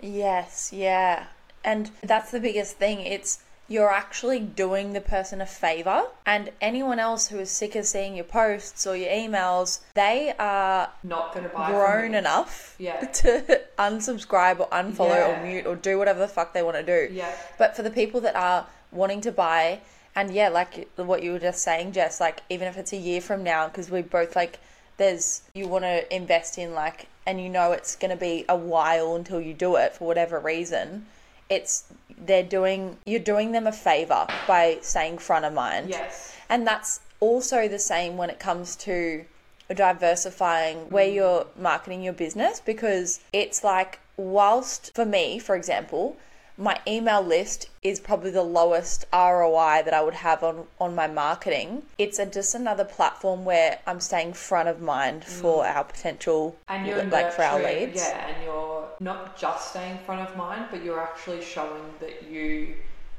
Yes, 0.00 0.72
yeah. 0.72 1.26
And 1.64 1.90
that's 2.02 2.30
the 2.30 2.40
biggest 2.40 2.76
thing. 2.76 3.00
It's 3.00 3.40
you're 3.68 3.90
actually 3.92 4.38
doing 4.38 4.92
the 4.92 5.00
person 5.00 5.40
a 5.40 5.46
favor, 5.46 6.04
and 6.24 6.52
anyone 6.60 7.00
else 7.00 7.26
who 7.26 7.40
is 7.40 7.50
sick 7.50 7.74
of 7.74 7.84
seeing 7.84 8.14
your 8.14 8.24
posts 8.24 8.86
or 8.86 8.96
your 8.96 9.10
emails, 9.10 9.80
they 9.94 10.32
are 10.38 10.88
Not 11.02 11.34
going 11.34 11.48
to 11.48 11.52
buy 11.52 11.70
grown 11.72 12.14
enough 12.14 12.76
Yeah. 12.78 13.00
to 13.06 13.60
unsubscribe 13.76 14.60
or 14.60 14.68
unfollow 14.68 15.08
Yeah. 15.16 15.40
or 15.40 15.44
mute 15.44 15.66
or 15.66 15.74
do 15.74 15.98
whatever 15.98 16.20
the 16.20 16.28
fuck 16.28 16.52
they 16.54 16.62
want 16.62 16.76
to 16.76 16.84
do. 16.84 17.12
Yeah. 17.12 17.32
But 17.58 17.74
for 17.74 17.82
the 17.82 17.90
people 17.90 18.20
that 18.20 18.36
are 18.36 18.66
wanting 18.92 19.20
to 19.22 19.32
buy, 19.32 19.80
and 20.14 20.30
yeah, 20.32 20.48
like 20.48 20.88
what 20.94 21.24
you 21.24 21.32
were 21.32 21.40
just 21.40 21.60
saying, 21.62 21.90
Jess, 21.90 22.20
like 22.20 22.42
even 22.48 22.68
if 22.68 22.76
it's 22.76 22.92
a 22.92 22.96
year 22.96 23.20
from 23.20 23.42
now, 23.42 23.66
because 23.66 23.90
we 23.90 24.00
both 24.02 24.36
like, 24.36 24.60
there's, 24.96 25.42
you 25.54 25.68
want 25.68 25.84
to 25.84 26.14
invest 26.14 26.58
in 26.58 26.74
like, 26.74 27.08
and 27.26 27.40
you 27.40 27.48
know 27.48 27.72
it's 27.72 27.96
going 27.96 28.10
to 28.10 28.16
be 28.16 28.44
a 28.48 28.56
while 28.56 29.14
until 29.16 29.40
you 29.40 29.54
do 29.54 29.76
it 29.76 29.94
for 29.94 30.06
whatever 30.06 30.38
reason. 30.38 31.06
It's, 31.48 31.84
they're 32.18 32.42
doing, 32.42 32.96
you're 33.04 33.20
doing 33.20 33.52
them 33.52 33.66
a 33.66 33.72
favor 33.72 34.26
by 34.46 34.78
staying 34.82 35.18
front 35.18 35.44
of 35.44 35.52
mind. 35.52 35.90
Yes. 35.90 36.34
And 36.48 36.66
that's 36.66 37.00
also 37.20 37.68
the 37.68 37.78
same 37.78 38.16
when 38.16 38.30
it 38.30 38.38
comes 38.38 38.76
to 38.76 39.24
diversifying 39.74 40.88
where 40.90 41.08
you're 41.08 41.46
marketing 41.58 42.02
your 42.02 42.12
business 42.12 42.60
because 42.60 43.20
it's 43.32 43.64
like, 43.64 43.98
whilst 44.16 44.94
for 44.94 45.04
me, 45.04 45.38
for 45.38 45.56
example, 45.56 46.16
my 46.58 46.78
email 46.86 47.22
list 47.22 47.68
is 47.82 48.00
probably 48.00 48.30
the 48.30 48.42
lowest 48.42 49.04
ROI 49.12 49.82
that 49.84 49.92
I 49.92 50.02
would 50.02 50.14
have 50.14 50.42
on, 50.42 50.66
on 50.80 50.94
my 50.94 51.06
marketing. 51.06 51.82
It's 51.98 52.18
a, 52.18 52.26
just 52.26 52.54
another 52.54 52.84
platform 52.84 53.44
where 53.44 53.78
I'm 53.86 54.00
staying 54.00 54.32
front 54.32 54.68
of 54.68 54.80
mind 54.80 55.24
for 55.24 55.64
mm. 55.64 55.76
our 55.76 55.84
potential, 55.84 56.56
And 56.68 56.86
you're 56.86 57.04
like 57.04 57.32
for 57.32 57.42
our 57.42 57.62
leads. 57.62 57.96
Yeah, 57.96 58.26
and 58.26 58.44
you're 58.44 58.88
not 59.00 59.36
just 59.36 59.70
staying 59.70 59.98
front 59.98 60.28
of 60.28 60.36
mind, 60.36 60.66
but 60.70 60.82
you're 60.82 61.00
actually 61.00 61.42
showing 61.42 61.82
that 62.00 62.28
you 62.30 62.74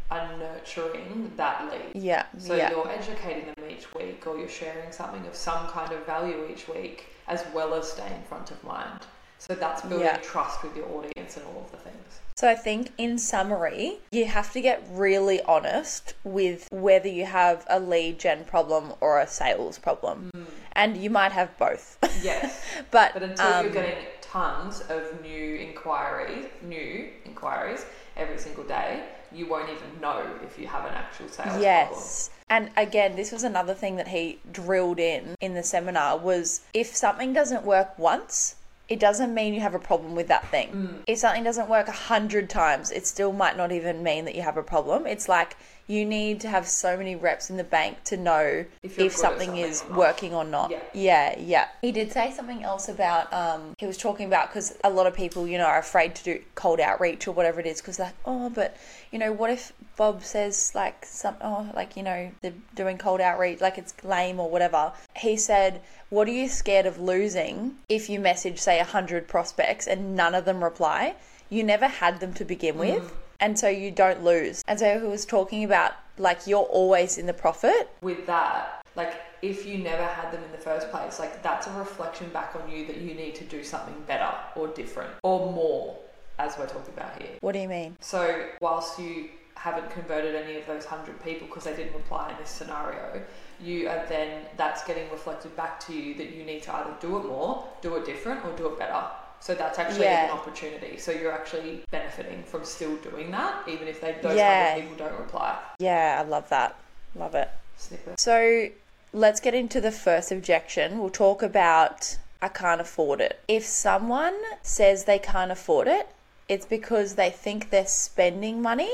are 0.10 0.38
nurturing 0.38 1.32
that 1.36 1.69
lead. 1.71 2.02
Yeah, 2.02 2.26
So 2.38 2.56
yeah. 2.56 2.71
you're 2.71 2.89
educating 2.89 3.45
them 3.45 3.69
each 3.69 3.93
week, 3.93 4.26
or 4.26 4.38
you're 4.38 4.50
sharing 4.50 4.91
something 4.91 5.26
of 5.28 5.36
some 5.36 5.67
kind 5.67 5.91
of 5.91 6.06
value 6.06 6.47
each 6.52 6.67
week, 6.67 7.08
as 7.28 7.43
well 7.54 7.73
as 7.76 7.91
staying 7.91 8.23
front 8.28 8.50
of 8.52 8.63
mind. 8.63 9.02
So 9.39 9.56
that's 9.56 9.82
building 9.82 10.06
Yeah. 10.06 10.17
trust 10.17 10.63
with 10.63 10.76
your 10.76 10.88
audience 10.89 11.38
and 11.38 11.45
all 11.45 11.63
of 11.65 11.71
the 11.71 11.78
things. 11.78 12.19
So 12.36 12.47
I 12.47 12.56
think 12.56 12.91
in 12.97 13.17
summary, 13.17 13.97
you 14.12 14.26
have 14.26 14.52
to 14.54 14.62
get 14.62 14.84
really 14.91 15.41
honest 15.43 16.13
with 16.23 16.67
whether 16.71 17.08
you 17.08 17.26
have 17.26 17.65
a 17.67 17.80
lead 17.80 18.19
gen 18.19 18.45
problem 18.45 18.93
or 19.02 19.19
a 19.19 19.26
sales 19.28 19.80
problem. 19.80 20.30
And 20.73 20.97
you 20.97 21.10
might 21.10 21.32
have 21.32 21.58
both. 21.58 21.97
Yes. 22.23 22.63
but 22.91 23.13
But 23.13 23.23
until 23.23 23.45
um, 23.47 23.65
you're 23.65 23.73
getting 23.73 24.06
tons 24.21 24.82
of 24.82 25.19
new 25.21 25.56
inquiries, 25.56 26.45
new 26.62 27.10
inquiries 27.26 27.86
every 28.15 28.38
single 28.38 28.65
day, 28.65 29.04
you 29.32 29.47
won't 29.47 29.69
even 29.69 30.00
know 30.00 30.23
if 30.43 30.60
you 30.60 30.67
have 30.67 30.86
an 30.86 30.93
actual 30.93 31.28
sales 31.28 31.47
problem. 31.47 31.62
Yes. 31.62 32.30
And 32.50 32.69
again, 32.78 33.15
this 33.15 33.32
was 33.32 33.43
another 33.43 33.73
thing 33.73 33.95
that 33.95 34.10
he 34.10 34.39
drilled 34.52 35.00
in 35.00 35.36
in 35.41 35.56
the 35.56 35.63
seminar 35.63 36.17
was 36.17 36.62
if 36.73 36.95
something 36.95 37.34
doesn't 37.34 37.63
work 37.63 37.97
once, 37.97 38.56
it 38.89 39.00
doesn't 39.00 39.34
mean 39.34 39.54
you 39.54 39.60
have 39.60 39.76
a 39.76 39.80
problem 39.80 40.15
with 40.15 40.28
that 40.30 40.47
thing. 40.50 40.69
Mm. 40.69 41.04
If 41.08 41.19
something 41.19 41.43
doesn't 41.43 41.67
work 41.67 41.88
a 41.88 41.93
hundred 41.93 42.50
times, 42.50 42.91
it 42.91 43.06
still 43.06 43.34
might 43.34 43.58
not 43.58 43.71
even 43.71 44.02
mean 44.02 44.26
that 44.26 44.36
you 44.36 44.41
have 44.41 44.58
a 44.58 44.63
problem. 44.63 45.06
It's 45.06 45.28
like 45.28 45.58
you 45.88 46.06
need 46.06 46.41
to 46.41 46.50
have 46.50 46.67
so 46.67 46.97
many 46.97 47.15
reps 47.15 47.50
in 47.50 47.58
the 47.58 47.63
bank 47.63 48.04
to 48.06 48.17
know 48.17 48.65
If 48.84 48.91
if, 48.91 48.97
you're 48.97 49.08
good 49.08 49.13
at 49.13 49.19
something, 49.19 49.47
something 49.47 49.63
is 49.63 49.84
or 49.89 49.97
working 49.97 50.34
or 50.34 50.43
not. 50.43 50.71
Yeah. 50.71 50.80
yeah, 50.93 51.39
yeah. 51.39 51.67
He 51.82 51.91
did 51.91 52.12
say 52.12 52.32
something 52.32 52.63
else 52.63 52.88
about 52.88 53.32
um 53.34 53.73
he 53.78 53.86
was 53.86 53.97
talking 53.97 54.28
about 54.28 54.50
because 54.50 54.78
a 54.84 54.89
lot 54.89 55.08
of 55.08 55.13
people 55.13 55.47
you 55.47 55.58
know 55.58 55.65
are 55.65 55.80
afraid 55.80 56.15
to 56.15 56.23
do 56.23 56.41
cold 56.56 56.80
outreach 56.80 57.28
or 57.28 57.32
whatever 57.32 57.60
it 57.60 57.65
is 57.65 57.82
because 57.82 58.00
like 58.00 58.13
oh 58.26 58.50
but 58.50 58.76
you 59.12 59.20
know 59.20 59.32
what 59.32 59.50
if 59.50 59.74
Bob 59.96 60.24
says 60.24 60.72
like 60.76 61.06
some 61.06 61.36
oh 61.41 61.70
like 61.76 61.98
you 61.98 62.04
know 62.04 62.32
they're 62.41 62.54
doing 62.76 62.98
cold 62.98 63.22
outreach 63.22 63.62
like 63.62 63.78
it's 63.78 63.93
lame 64.04 64.39
or 64.39 64.50
whatever. 64.50 64.91
He 65.15 65.38
said 65.38 65.82
what 66.10 66.28
are 66.28 66.32
you 66.32 66.48
scared 66.48 66.86
of 66.86 67.00
losing 67.00 67.78
if 67.89 68.10
you 68.10 68.20
message 68.20 68.60
say 68.60 68.80
a 68.80 68.86
hundred 68.86 69.28
prospects 69.28 69.88
and 69.88 70.15
none 70.15 70.36
of 70.36 70.46
them 70.46 70.63
reply? 70.63 71.15
You 71.50 71.63
never 71.63 71.88
had 71.88 72.20
them 72.20 72.34
to 72.36 72.46
begin 72.46 72.76
mm. 72.76 72.96
with. 72.96 73.13
And 73.39 73.58
so 73.60 73.67
you 73.67 73.91
don't 73.91 74.24
lose. 74.24 74.63
And 74.67 74.80
so 74.80 75.00
he 75.00 75.06
was 75.06 75.26
talking 75.26 75.63
about 75.63 75.93
like 76.17 76.48
you're 76.48 76.63
always 76.63 77.17
in 77.17 77.28
the 77.28 77.34
profit. 77.34 77.89
with 78.02 78.26
that, 78.26 78.82
like 78.96 79.13
if 79.41 79.65
you 79.65 79.78
never 79.78 80.04
had 80.04 80.32
them 80.32 80.43
in 80.43 80.52
the 80.52 80.58
first 80.58 80.89
place, 80.89 81.20
like 81.20 81.43
that's 81.43 81.67
a 81.67 81.74
reflection 81.74 82.30
back 82.30 82.56
on 82.56 82.70
you 82.70 82.88
that 82.88 82.98
you 82.98 83.13
need 83.13 83.36
to 83.36 83.43
do 83.43 83.63
something 83.63 83.96
better 84.08 84.34
or 84.56 84.67
different 84.70 85.12
or 85.24 85.52
more, 85.52 85.98
as 86.39 86.58
we're 86.58 86.67
talking 86.67 86.93
about 86.95 87.21
here. 87.21 87.32
What 87.41 87.54
do 87.54 87.60
you 87.60 87.67
mean? 87.67 87.97
So, 88.00 88.47
whilst 88.62 89.00
you 89.00 89.30
haven't 89.56 89.89
converted 89.89 90.36
any 90.36 90.58
of 90.58 90.65
those 90.67 90.86
100 90.86 91.23
people 91.23 91.47
because 91.47 91.63
they 91.63 91.76
didn't 91.76 91.93
reply 91.93 92.30
in 92.32 92.38
this 92.38 92.50
scenario, 92.50 93.21
you 93.60 93.89
are 93.89 94.06
then, 94.08 94.45
that's 94.56 94.84
getting 94.84 95.10
reflected 95.12 95.56
back 95.56 95.80
to 95.88 95.93
you 95.93 96.13
that 96.15 96.34
you 96.36 96.43
need 96.43 96.62
to 96.63 96.76
either 96.76 96.93
do 97.02 97.17
it 97.17 97.26
more, 97.26 97.65
do 97.82 97.95
it 97.95 98.06
different, 98.06 98.45
or 98.45 98.52
do 98.56 98.67
it 98.67 98.78
better. 98.78 99.04
So, 99.39 99.54
that's 99.56 99.80
actually 99.80 100.06
Yeah. 100.06 100.26
an 100.26 100.32
opportunity. 100.32 100.97
So, 100.97 101.12
you're 101.12 101.32
actually 101.32 101.84
benefiting 101.91 102.43
from 102.43 102.65
still 102.65 102.95
doing 102.97 103.32
that, 103.32 103.67
even 103.67 103.88
if 103.88 104.02
they, 104.02 104.13
those 104.21 104.36
Yeah. 104.38 104.73
100 104.76 104.82
people 104.82 105.08
don't 105.08 105.19
reply. 105.19 105.58
Yeah, 105.80 106.17
I 106.19 106.28
love 106.28 106.50
that. 106.50 106.76
Love 107.15 107.36
it. 107.36 107.50
Snippet. 107.78 108.19
So 108.19 108.69
let's 109.13 109.39
get 109.39 109.54
into 109.54 109.80
the 109.80 109.91
first 109.91 110.32
objection. 110.32 111.00
We'll 111.00 111.10
talk 111.10 111.41
about 111.41 112.17
I 112.41 112.50
can't 112.50 112.82
afford 112.82 113.19
it. 113.21 113.39
If 113.47 113.65
someone 113.65 114.36
says 114.62 115.06
they 115.06 115.17
can't 115.19 115.52
afford 115.52 115.88
it, 115.88 116.08
it's 116.47 116.65
because 116.65 117.15
they 117.15 117.29
think 117.29 117.69
they're 117.69 117.86
spending 117.88 118.62
money, 118.62 118.91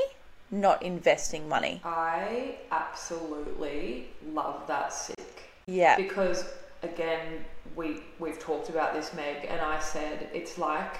not 0.50 0.82
investing 0.82 1.48
money. 1.48 1.80
I 1.84 2.56
absolutely 2.70 4.08
love 4.32 4.66
that 4.66 4.92
sick. 4.92 5.18
Yeah. 5.66 5.96
because 5.96 6.44
again 6.82 7.44
we 7.74 7.96
we've 8.18 8.38
talked 8.38 8.68
about 8.68 8.92
this 8.92 9.14
meg 9.14 9.46
and 9.48 9.60
i 9.62 9.78
said 9.80 10.28
it's 10.34 10.58
like 10.58 10.96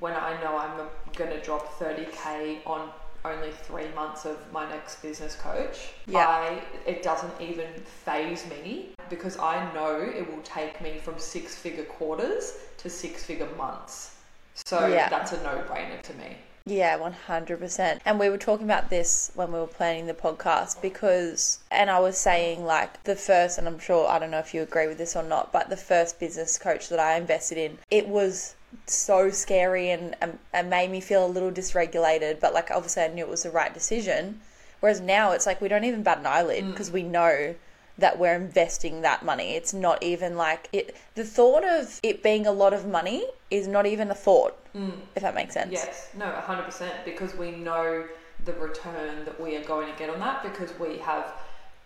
when 0.00 0.14
i 0.14 0.30
know 0.42 0.58
i'm 0.58 0.88
going 1.16 1.30
to 1.30 1.40
drop 1.40 1.78
30k 1.78 2.58
on 2.66 2.90
only 3.24 3.52
three 3.52 3.86
months 3.94 4.24
of 4.24 4.36
my 4.52 4.68
next 4.68 5.00
business 5.02 5.36
coach 5.36 5.92
Yeah. 6.06 6.26
i 6.26 6.62
it 6.86 7.04
doesn't 7.04 7.32
even 7.40 7.68
faze 8.04 8.44
me 8.50 8.88
because 9.08 9.38
i 9.38 9.72
know 9.72 10.00
it 10.00 10.28
will 10.28 10.42
take 10.42 10.80
me 10.80 10.98
from 10.98 11.18
six 11.18 11.54
figure 11.54 11.84
quarters 11.84 12.54
to 12.78 12.90
six 12.90 13.24
figure 13.24 13.48
months 13.56 14.16
so 14.54 14.86
Yeah. 14.86 15.08
that's 15.08 15.32
a 15.32 15.42
no-brainer 15.42 16.00
to 16.02 16.14
me 16.14 16.36
Yeah, 16.66 16.98
100%. 16.98 18.00
And 18.04 18.20
we 18.20 18.28
were 18.28 18.36
talking 18.38 18.66
about 18.66 18.90
this 18.90 19.32
when 19.34 19.50
we 19.50 19.58
were 19.58 19.66
planning 19.66 20.06
the 20.06 20.14
podcast 20.14 20.80
because, 20.82 21.58
and 21.70 21.90
I 21.90 21.98
was 22.00 22.18
saying, 22.18 22.64
like, 22.64 23.02
the 23.04 23.16
first, 23.16 23.56
and 23.58 23.66
I'm 23.66 23.78
sure, 23.78 24.06
I 24.06 24.18
don't 24.18 24.30
know 24.30 24.38
if 24.38 24.52
you 24.52 24.60
agree 24.62 24.86
with 24.86 24.98
this 24.98 25.16
or 25.16 25.22
not, 25.22 25.52
but 25.52 25.70
the 25.70 25.76
first 25.76 26.20
business 26.20 26.58
coach 26.58 26.90
that 26.90 27.00
I 27.00 27.16
invested 27.16 27.56
in, 27.56 27.78
it 27.90 28.06
was 28.06 28.54
so 28.86 29.30
scary 29.30 29.90
and, 29.90 30.14
and, 30.20 30.38
and 30.52 30.68
made 30.68 30.90
me 30.90 31.00
feel 31.00 31.24
a 31.24 31.34
little 31.34 31.50
dysregulated. 31.50 32.40
But, 32.40 32.52
like, 32.52 32.70
obviously, 32.70 33.04
I 33.04 33.08
knew 33.08 33.24
it 33.24 33.30
was 33.30 33.42
the 33.42 33.50
right 33.50 33.72
decision. 33.72 34.40
Whereas 34.80 35.00
now 35.00 35.32
it's 35.32 35.46
like 35.46 35.60
we 35.60 35.68
don't 35.68 35.84
even 35.84 36.02
bat 36.02 36.18
an 36.18 36.26
eyelid 36.26 36.64
mm. 36.64 36.70
because 36.70 36.90
we 36.90 37.02
know 37.02 37.54
that 38.00 38.18
we're 38.18 38.34
investing 38.34 39.02
that 39.02 39.24
money. 39.24 39.52
It's 39.52 39.72
not 39.72 40.02
even 40.02 40.36
like 40.36 40.68
it. 40.72 40.96
The 41.14 41.24
thought 41.24 41.64
of 41.64 42.00
it 42.02 42.22
being 42.22 42.46
a 42.46 42.52
lot 42.52 42.72
of 42.72 42.86
money 42.86 43.24
is 43.50 43.66
not 43.66 43.86
even 43.86 44.10
a 44.10 44.14
thought, 44.14 44.56
mm. 44.74 44.92
if 45.14 45.22
that 45.22 45.34
makes 45.34 45.54
sense. 45.54 45.72
Yes, 45.72 46.10
no, 46.16 46.26
100% 46.26 47.04
because 47.04 47.34
we 47.34 47.52
know 47.52 48.06
the 48.44 48.52
return 48.54 49.24
that 49.24 49.40
we 49.40 49.56
are 49.56 49.64
going 49.64 49.90
to 49.90 49.98
get 49.98 50.10
on 50.10 50.18
that 50.20 50.42
because 50.42 50.76
we 50.78 50.98
have 50.98 51.32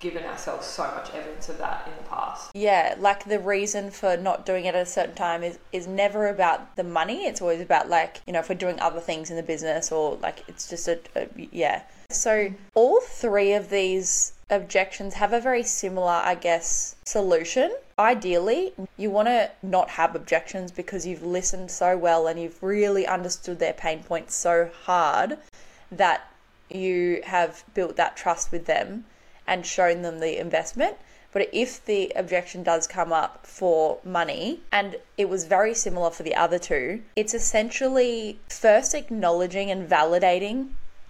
given 0.01 0.25
ourselves 0.25 0.67
so 0.67 0.83
much 0.83 1.11
evidence 1.15 1.49
of 1.49 1.59
that 1.59 1.87
in 1.87 1.93
the 1.97 2.09
past. 2.09 2.51
Yeah, 2.55 2.95
like 2.99 3.25
the 3.25 3.39
reason 3.39 3.91
for 3.91 4.17
not 4.17 4.45
doing 4.45 4.67
it 4.67 4.75
at 4.75 4.83
a 4.83 4.87
certain 4.87 5.15
time 5.15 5.43
is 5.43 5.59
is 5.73 5.87
never 5.87 6.29
about 6.29 6.77
the 6.77 6.85
money. 6.85 7.25
It's 7.25 7.41
always 7.41 7.61
about 7.61 7.89
like 7.89 8.21
you 8.27 8.33
know 8.33 8.41
if 8.41 8.49
we're 8.49 8.55
doing 8.55 8.79
other 8.81 9.01
things 9.01 9.31
in 9.31 9.37
the 9.37 9.43
business 9.43 9.91
or 9.91 10.17
like 10.17 10.45
it's 10.47 10.69
just 10.69 10.89
a, 10.89 11.01
a 11.17 11.29
yeah. 11.51 11.83
So 12.15 12.55
all 12.75 13.01
three 13.01 13.53
of 13.53 13.71
these 13.71 14.33
objections 14.51 15.15
have 15.15 15.33
a 15.33 15.41
very 15.41 15.62
similar, 15.62 16.12
I 16.12 16.35
guess, 16.35 16.97
solution. 17.05 17.75
Ideally, 17.99 18.73
you 18.97 19.11
want 19.11 19.29
to 19.29 19.51
not 19.62 19.91
have 19.91 20.15
objections 20.15 20.71
because 20.71 21.07
you've 21.07 21.23
listened 21.23 21.71
so 21.71 21.97
well 21.97 22.27
and 22.27 22.41
you've 22.41 22.62
really 22.62 23.07
understood 23.07 23.59
their 23.59 23.73
pain 23.73 24.03
points 24.03 24.35
so 24.35 24.71
hard 24.85 25.39
that 25.91 26.31
you 26.71 27.23
have 27.25 27.65
built 27.75 27.97
that 27.97 28.17
trust 28.17 28.53
with 28.53 28.67
them 28.67 29.05
and 29.47 29.67
shown 29.67 30.03
them 30.03 30.21
the 30.21 30.39
investment. 30.39 30.97
But 31.33 31.49
if 31.53 31.85
the 31.85 32.12
objection 32.15 32.62
does 32.62 32.87
come 32.87 33.12
up 33.12 33.45
for 33.45 33.99
money, 34.05 34.61
and 34.71 34.97
it 35.19 35.29
was 35.29 35.47
very 35.47 35.75
similar 35.75 36.11
for 36.11 36.23
the 36.23 36.37
other 36.37 36.61
two, 36.61 37.03
it's 37.17 37.35
essentially 37.35 38.39
first 38.49 38.95
acknowledging 38.95 39.69
and 39.69 39.89
validating 39.89 40.69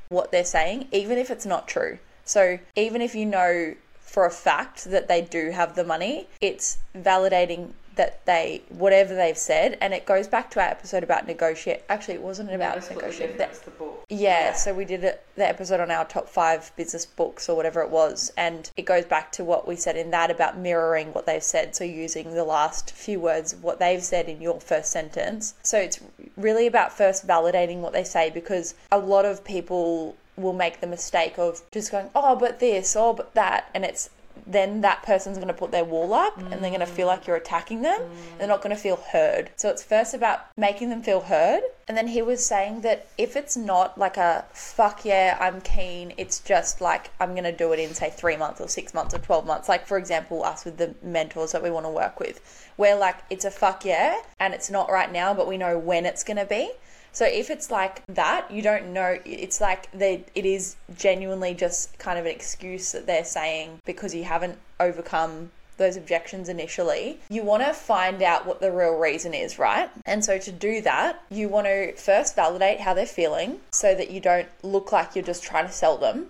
what 0.08 0.30
they're 0.30 0.44
saying, 0.44 0.88
even 0.92 1.18
if 1.18 1.30
it's 1.30 1.46
not 1.46 1.68
true. 1.68 1.98
So 2.24 2.58
even 2.76 3.02
if 3.02 3.14
you 3.14 3.26
know 3.26 3.74
for 4.00 4.26
a 4.26 4.30
fact 4.30 4.84
that 4.84 5.08
they 5.08 5.20
do 5.20 5.50
have 5.50 5.74
the 5.74 5.84
money, 5.84 6.28
it's 6.40 6.78
validating 6.96 7.70
that 7.96 8.24
they 8.26 8.62
whatever 8.70 9.14
they've 9.14 9.38
said 9.38 9.78
and 9.80 9.94
it 9.94 10.06
goes 10.06 10.26
back 10.26 10.50
to 10.50 10.60
our 10.60 10.68
episode 10.68 11.02
about 11.02 11.26
negotiate 11.26 11.82
actually 11.88 12.14
it 12.14 12.22
wasn't 12.22 12.50
about 12.52 12.82
Split 12.82 12.98
the 12.98 13.02
negotiating 13.02 13.36
difference, 13.36 13.58
the 13.60 13.70
book. 13.72 14.04
yeah, 14.08 14.52
so 14.52 14.74
we 14.74 14.84
did 14.84 15.04
it, 15.04 15.24
the 15.36 15.46
episode 15.46 15.80
on 15.80 15.90
our 15.90 16.04
top 16.04 16.28
five 16.28 16.72
business 16.76 17.06
books 17.06 17.48
or 17.48 17.56
whatever 17.56 17.80
it 17.82 17.90
was, 17.90 18.32
and 18.36 18.70
it 18.76 18.84
goes 18.84 19.04
back 19.04 19.32
to 19.32 19.44
what 19.44 19.66
we 19.66 19.76
said 19.76 19.96
in 19.96 20.10
that 20.10 20.30
about 20.30 20.58
mirroring 20.58 21.12
what 21.12 21.26
they've 21.26 21.42
said. 21.42 21.74
So 21.74 21.84
using 21.84 22.34
the 22.34 22.44
last 22.44 22.92
few 22.92 23.20
words 23.20 23.52
of 23.52 23.62
what 23.62 23.78
they've 23.78 24.02
said 24.02 24.28
in 24.28 24.40
your 24.40 24.60
first 24.60 24.90
sentence. 24.90 25.54
So 25.62 25.78
it's 25.78 26.00
really 26.36 26.66
about 26.66 26.92
first 26.92 27.26
validating 27.26 27.78
what 27.78 27.92
they 27.92 28.04
say 28.04 28.30
because 28.30 28.74
a 28.92 28.98
lot 28.98 29.24
of 29.24 29.44
people 29.44 30.16
will 30.36 30.52
make 30.52 30.80
the 30.80 30.86
mistake 30.86 31.38
of 31.38 31.62
just 31.70 31.92
going, 31.92 32.10
oh, 32.14 32.34
but 32.36 32.58
this, 32.58 32.96
oh, 32.96 33.12
but 33.12 33.34
that, 33.34 33.70
and 33.74 33.84
it's 33.84 34.10
then 34.46 34.82
that 34.82 35.02
person's 35.02 35.36
going 35.36 35.48
to 35.48 35.54
put 35.54 35.70
their 35.70 35.84
wall 35.84 36.12
up 36.12 36.36
and 36.38 36.52
they're 36.62 36.70
going 36.70 36.80
to 36.80 36.86
feel 36.86 37.06
like 37.06 37.26
you're 37.26 37.36
attacking 37.36 37.82
them. 37.82 38.00
Mm. 38.00 38.38
They're 38.38 38.48
not 38.48 38.62
going 38.62 38.74
to 38.74 38.80
feel 38.80 38.96
heard. 38.96 39.50
So 39.56 39.70
it's 39.70 39.82
first 39.82 40.14
about 40.14 40.46
making 40.56 40.90
them 40.90 41.02
feel 41.02 41.20
heard. 41.20 41.62
And 41.88 41.96
then 41.96 42.08
he 42.08 42.22
was 42.22 42.44
saying 42.44 42.82
that 42.82 43.08
if 43.18 43.36
it's 43.36 43.56
not 43.56 43.98
like 43.98 44.16
a 44.16 44.44
fuck 44.52 45.04
yeah, 45.04 45.36
I'm 45.40 45.60
keen, 45.60 46.14
it's 46.16 46.40
just 46.40 46.80
like 46.80 47.10
I'm 47.20 47.32
going 47.32 47.44
to 47.44 47.52
do 47.52 47.72
it 47.72 47.78
in, 47.78 47.94
say, 47.94 48.10
three 48.10 48.36
months 48.36 48.60
or 48.60 48.68
six 48.68 48.94
months 48.94 49.14
or 49.14 49.18
12 49.18 49.46
months. 49.46 49.68
Like, 49.68 49.86
for 49.86 49.98
example, 49.98 50.44
us 50.44 50.64
with 50.64 50.78
the 50.78 50.94
mentors 51.02 51.52
that 51.52 51.62
we 51.62 51.70
want 51.70 51.86
to 51.86 51.90
work 51.90 52.20
with, 52.20 52.40
where 52.76 52.96
like 52.96 53.16
it's 53.30 53.44
a 53.44 53.50
fuck 53.50 53.84
yeah 53.84 54.20
and 54.40 54.52
it's 54.54 54.70
not 54.70 54.90
right 54.90 55.12
now, 55.12 55.32
but 55.34 55.46
we 55.46 55.56
know 55.56 55.78
when 55.78 56.06
it's 56.06 56.24
going 56.24 56.38
to 56.38 56.46
be. 56.46 56.70
So 57.14 57.24
if 57.24 57.48
it's 57.48 57.70
like 57.70 58.04
that, 58.08 58.50
you 58.50 58.60
don't 58.60 58.92
know. 58.92 59.18
It's 59.24 59.60
like 59.60 59.90
they. 59.92 60.24
It 60.34 60.44
is 60.44 60.76
genuinely 60.98 61.54
just 61.54 61.96
kind 61.98 62.18
of 62.18 62.26
an 62.26 62.32
excuse 62.32 62.90
that 62.92 63.06
they're 63.06 63.24
saying 63.24 63.78
because 63.86 64.14
you 64.14 64.24
haven't 64.24 64.58
overcome 64.80 65.50
those 65.76 65.96
objections 65.96 66.48
initially. 66.48 67.20
You 67.28 67.44
want 67.44 67.62
to 67.62 67.72
find 67.72 68.20
out 68.20 68.46
what 68.46 68.60
the 68.60 68.72
real 68.72 68.98
reason 68.98 69.32
is, 69.32 69.58
right? 69.58 69.90
And 70.06 70.24
so 70.24 70.38
to 70.38 70.52
do 70.52 70.80
that, 70.82 71.22
you 71.30 71.48
want 71.48 71.66
to 71.66 71.94
first 71.94 72.36
validate 72.36 72.80
how 72.80 72.94
they're 72.94 73.06
feeling 73.06 73.60
so 73.72 73.94
that 73.94 74.10
you 74.10 74.20
don't 74.20 74.48
look 74.62 74.92
like 74.92 75.14
you're 75.14 75.24
just 75.24 75.42
trying 75.42 75.66
to 75.66 75.72
sell 75.72 75.96
them. 75.96 76.26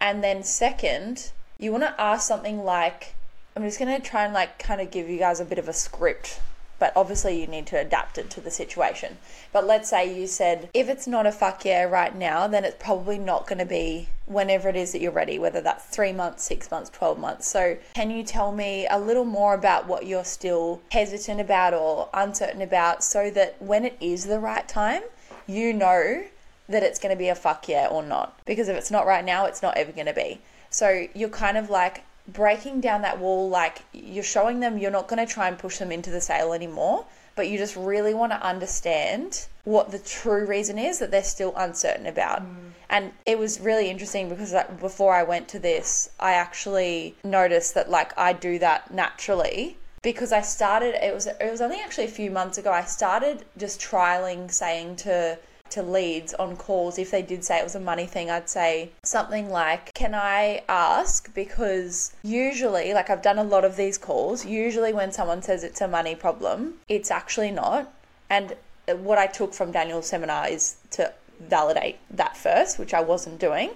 And 0.00 0.22
then 0.22 0.42
second, 0.42 1.30
you 1.58 1.72
want 1.72 1.84
to 1.84 2.00
ask 2.00 2.26
something 2.26 2.64
like, 2.64 3.14
I'm 3.56 3.62
just 3.62 3.78
going 3.78 4.00
to 4.00 4.06
try 4.06 4.24
and 4.24 4.34
like 4.34 4.58
kind 4.58 4.80
of 4.80 4.90
give 4.90 5.08
you 5.08 5.18
guys 5.18 5.40
a 5.40 5.44
bit 5.44 5.58
of 5.58 5.68
a 5.68 5.72
script 5.72 6.40
but 6.78 6.92
obviously 6.96 7.40
you 7.40 7.46
need 7.46 7.66
to 7.66 7.78
adapt 7.78 8.18
it 8.18 8.30
to 8.30 8.40
the 8.40 8.50
situation. 8.50 9.18
But 9.52 9.66
let's 9.66 9.88
say 9.88 10.18
you 10.18 10.26
said, 10.26 10.68
if 10.74 10.88
it's 10.88 11.06
not 11.06 11.26
a 11.26 11.32
fuck 11.32 11.64
yeah 11.64 11.84
right 11.84 12.14
now, 12.14 12.46
then 12.46 12.64
it's 12.64 12.82
probably 12.82 13.18
not 13.18 13.46
going 13.46 13.58
to 13.58 13.64
be 13.64 14.08
whenever 14.26 14.68
it 14.68 14.76
is 14.76 14.92
that 14.92 15.00
you're 15.00 15.12
ready, 15.12 15.38
whether 15.38 15.60
that's 15.60 15.84
three 15.84 16.12
months, 16.12 16.42
six 16.42 16.70
months, 16.70 16.90
12 16.90 17.18
months. 17.18 17.46
So, 17.46 17.76
can 17.94 18.10
you 18.10 18.22
tell 18.22 18.52
me 18.52 18.86
a 18.90 18.98
little 18.98 19.24
more 19.24 19.54
about 19.54 19.86
what 19.86 20.06
you're 20.06 20.24
still 20.24 20.80
hesitant 20.90 21.40
about 21.40 21.74
or 21.74 22.08
uncertain 22.14 22.62
about 22.62 23.04
so 23.04 23.30
that 23.30 23.60
when 23.60 23.84
it 23.84 23.96
is 24.00 24.26
the 24.26 24.38
right 24.38 24.66
time, 24.66 25.02
you 25.46 25.72
know 25.72 26.24
that 26.68 26.82
it's 26.82 26.98
going 26.98 27.14
to 27.14 27.18
be 27.18 27.28
a 27.28 27.34
fuck 27.34 27.68
yeah 27.68 27.86
or 27.86 28.02
not? 28.02 28.38
Because 28.46 28.68
if 28.68 28.76
it's 28.76 28.90
not 28.90 29.06
right 29.06 29.24
now, 29.24 29.44
it's 29.46 29.62
not 29.62 29.76
ever 29.76 29.92
going 29.92 30.06
to 30.06 30.14
be. 30.14 30.40
So, 30.70 31.06
you're 31.14 31.28
kind 31.28 31.56
of 31.56 31.70
like, 31.70 32.04
breaking 32.28 32.80
down 32.80 33.02
that 33.02 33.18
wall 33.18 33.48
like 33.48 33.82
you're 33.92 34.24
showing 34.24 34.60
them 34.60 34.78
you're 34.78 34.90
not 34.90 35.08
going 35.08 35.24
to 35.24 35.30
try 35.30 35.46
and 35.46 35.58
push 35.58 35.78
them 35.78 35.92
into 35.92 36.10
the 36.10 36.20
sale 36.20 36.52
anymore 36.52 37.04
but 37.36 37.48
you 37.48 37.58
just 37.58 37.76
really 37.76 38.14
want 38.14 38.32
to 38.32 38.46
understand 38.46 39.46
what 39.64 39.90
the 39.90 39.98
true 39.98 40.46
reason 40.46 40.78
is 40.78 40.98
that 40.98 41.10
they're 41.10 41.24
still 41.24 41.52
uncertain 41.56 42.06
about. 42.06 42.42
Mm. 42.42 42.56
And 42.90 43.12
it 43.26 43.38
was 43.38 43.60
really 43.60 43.90
interesting 43.90 44.28
because 44.28 44.52
like 44.52 44.78
before 44.78 45.14
i 45.14 45.22
went 45.22 45.48
to 45.48 45.58
this 45.58 46.10
i 46.20 46.34
actually 46.34 47.16
noticed 47.24 47.74
that 47.74 47.90
like 47.90 48.16
i 48.16 48.32
do 48.32 48.58
that 48.60 48.92
naturally 48.92 49.76
because 50.02 50.32
i 50.32 50.40
started 50.40 50.94
it 51.04 51.12
was 51.12 51.26
it 51.26 51.50
was 51.50 51.60
only 51.60 51.80
actually 51.80 52.04
a 52.04 52.16
few 52.20 52.30
months 52.30 52.58
ago 52.58 52.70
i 52.70 52.84
started 52.84 53.44
just 53.56 53.80
trialing 53.80 54.52
saying 54.52 54.94
to 54.94 55.36
to 55.74 55.82
leads 55.82 56.32
on 56.34 56.56
calls 56.56 56.98
if 56.98 57.10
they 57.10 57.20
did 57.20 57.44
say 57.44 57.58
it 57.58 57.64
was 57.64 57.74
a 57.74 57.80
money 57.80 58.06
thing 58.06 58.30
i'd 58.30 58.48
say 58.48 58.90
something 59.02 59.50
like 59.50 59.92
can 59.94 60.14
i 60.14 60.62
ask? 60.68 61.34
Because 61.34 62.14
usually 62.22 62.94
like 62.94 63.10
i've 63.10 63.22
done 63.22 63.38
a 63.38 63.44
lot 63.44 63.64
of 63.64 63.76
these 63.76 63.98
calls 63.98 64.46
usually 64.46 64.92
when 64.92 65.10
someone 65.10 65.42
says 65.42 65.64
it's 65.64 65.80
a 65.80 65.88
money 65.88 66.14
problem 66.14 66.74
it's 66.88 67.10
actually 67.10 67.50
not. 67.50 67.92
And 68.30 68.56
what 68.86 69.18
i 69.18 69.26
took 69.26 69.52
from 69.54 69.72
daniel's 69.72 70.06
seminar 70.06 70.48
is 70.48 70.76
to 70.90 71.12
validate 71.40 71.98
that 72.10 72.36
first 72.36 72.78
which 72.78 72.94
i 72.94 73.00
wasn't 73.00 73.38
doing 73.40 73.70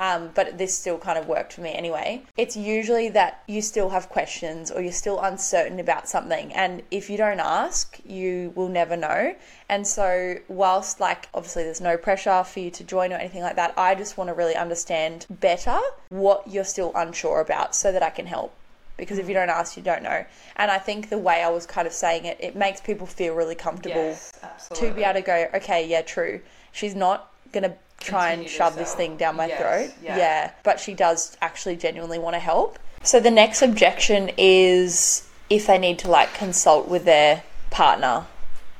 um, 0.00 0.30
but 0.34 0.56
this 0.56 0.76
still 0.76 0.96
kind 0.96 1.18
of 1.18 1.28
worked 1.28 1.52
for 1.52 1.60
me 1.60 1.74
anyway. 1.74 2.22
It's 2.38 2.56
usually 2.56 3.10
that 3.10 3.42
you 3.46 3.60
still 3.60 3.90
have 3.90 4.08
questions 4.08 4.70
or 4.70 4.80
you're 4.80 4.92
still 4.92 5.20
uncertain 5.20 5.78
about 5.78 6.08
something, 6.08 6.52
and 6.54 6.82
if 6.90 7.10
you 7.10 7.18
don't 7.18 7.38
ask, 7.38 8.00
you 8.06 8.52
will 8.56 8.68
never 8.68 8.96
know. 8.96 9.36
And 9.68 9.86
so, 9.86 10.36
whilst 10.48 11.00
like 11.00 11.28
obviously 11.34 11.64
there's 11.64 11.82
no 11.82 11.98
pressure 11.98 12.42
for 12.44 12.60
you 12.60 12.70
to 12.70 12.82
join 12.82 13.12
or 13.12 13.16
anything 13.16 13.42
like 13.42 13.56
that, 13.56 13.74
I 13.76 13.94
just 13.94 14.16
want 14.16 14.28
to 14.28 14.34
really 14.34 14.56
understand 14.56 15.26
better 15.28 15.78
what 16.08 16.48
you're 16.48 16.64
still 16.64 16.92
unsure 16.94 17.40
about 17.40 17.74
so 17.76 17.92
that 17.92 18.02
I 18.02 18.10
can 18.10 18.26
help 18.26 18.54
because 18.96 19.18
if 19.18 19.28
you 19.28 19.34
don't 19.34 19.48
ask, 19.48 19.76
you 19.76 19.82
don't 19.82 20.02
know. 20.02 20.24
And 20.56 20.70
I 20.70 20.78
think 20.78 21.08
the 21.08 21.18
way 21.18 21.42
I 21.42 21.48
was 21.48 21.66
kind 21.66 21.86
of 21.86 21.92
saying 21.92 22.26
it, 22.26 22.36
it 22.38 22.54
makes 22.54 22.80
people 22.80 23.06
feel 23.06 23.34
really 23.34 23.54
comfortable 23.54 23.94
Yes, 23.96 24.68
to 24.74 24.92
be 24.92 25.02
able 25.02 25.20
to 25.20 25.26
go, 25.26 25.46
okay, 25.54 25.86
yeah, 25.86 26.02
true. 26.02 26.40
She's 26.72 26.94
not 26.94 27.32
going 27.52 27.64
to 27.64 27.74
try 28.00 28.32
and 28.32 28.48
shove 28.48 28.74
this 28.76 28.94
thing 28.94 29.16
down 29.16 29.36
my 29.36 29.46
Yes, 29.46 29.60
throat. 29.60 29.94
yeah. 30.02 30.50
but 30.64 30.80
she 30.80 30.94
does 30.94 31.36
actually 31.40 31.76
genuinely 31.76 32.18
want 32.18 32.34
to 32.34 32.40
help. 32.40 32.78
So 33.02 33.20
the 33.20 33.30
next 33.30 33.62
objection 33.62 34.30
is 34.36 35.28
if 35.48 35.66
they 35.66 35.78
need 35.78 35.98
to 36.00 36.10
like 36.10 36.32
consult 36.34 36.88
with 36.88 37.04
their 37.04 37.42
partner. 37.70 38.26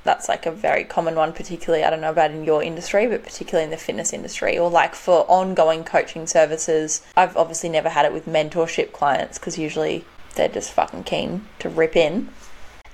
That's 0.03 0.29
like 0.31 0.47
a 0.47 0.51
very 0.51 0.85
common 0.85 1.15
one, 1.15 1.33
particularly, 1.35 1.85
I 1.85 1.91
don't 1.91 2.01
know 2.01 2.11
about 2.11 2.31
in 2.31 2.45
your 2.45 2.63
industry, 2.63 3.07
but 3.07 3.23
particularly 3.23 3.65
in 3.65 3.71
the 3.71 3.77
fitness 3.77 4.15
industry 4.15 4.59
or 4.59 4.71
like 4.71 4.95
for 4.95 5.27
ongoing 5.31 5.85
coaching 5.85 6.27
services. 6.27 7.03
I've 7.17 7.37
obviously 7.37 7.69
never 7.69 7.91
had 7.91 8.07
it 8.07 8.13
with 8.13 8.25
mentorship 8.27 8.93
clients 8.93 9.39
because 9.39 9.59
usually 9.59 10.07
they're 10.37 10.49
just 10.49 10.73
fucking 10.73 11.05
keen 11.05 11.47
to 11.59 11.69
rip 11.69 11.97
in. 11.97 12.31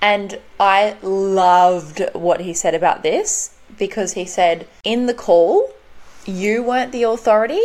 And 0.01 0.39
I 0.59 0.97
loved 1.01 2.01
what 2.13 2.41
he 2.41 2.53
said 2.53 2.75
about 2.75 3.03
this 3.03 3.55
because 3.77 4.13
he 4.13 4.25
said, 4.25 4.67
in 4.83 5.05
the 5.05 5.13
call, 5.13 5.71
you 6.27 6.61
weren't 6.61 6.91
the 6.91 7.03
authority, 7.03 7.63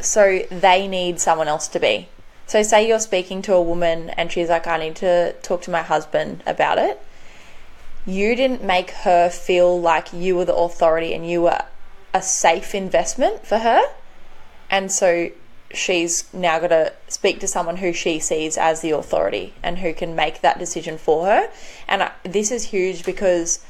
so 0.00 0.40
they 0.50 0.88
need 0.88 1.20
someone 1.20 1.48
else 1.48 1.68
to 1.68 1.80
be. 1.80 2.08
So, 2.46 2.62
say 2.62 2.88
you're 2.88 2.98
speaking 2.98 3.42
to 3.42 3.54
a 3.54 3.62
woman 3.62 4.10
and 4.10 4.32
she's 4.32 4.48
like, 4.48 4.66
I 4.66 4.78
need 4.78 4.96
to 4.96 5.34
talk 5.42 5.62
to 5.62 5.70
my 5.70 5.82
husband 5.82 6.42
about 6.46 6.78
it. 6.78 7.00
You 8.06 8.34
didn't 8.34 8.64
make 8.64 8.90
her 8.90 9.30
feel 9.30 9.80
like 9.80 10.12
you 10.12 10.34
were 10.34 10.44
the 10.44 10.56
authority 10.56 11.14
and 11.14 11.28
you 11.28 11.42
were 11.42 11.62
a 12.12 12.22
safe 12.22 12.74
investment 12.74 13.46
for 13.46 13.58
her. 13.58 13.82
And 14.68 14.90
so 14.90 15.30
she's 15.72 16.32
now 16.34 16.58
got 16.58 16.68
to 16.68 16.92
speak 17.06 17.38
to 17.40 17.46
someone 17.46 17.76
who 17.76 17.92
she 17.92 18.18
sees 18.18 18.58
as 18.58 18.80
the 18.80 18.90
authority 18.90 19.54
and 19.62 19.78
who 19.78 19.94
can 19.94 20.16
make 20.16 20.40
that 20.40 20.58
decision 20.58 20.98
for 20.98 21.26
her. 21.26 21.50
And 21.86 22.02
I, 22.02 22.12
this 22.24 22.50
is 22.50 22.64
huge 22.64 23.04
because 23.04 23.60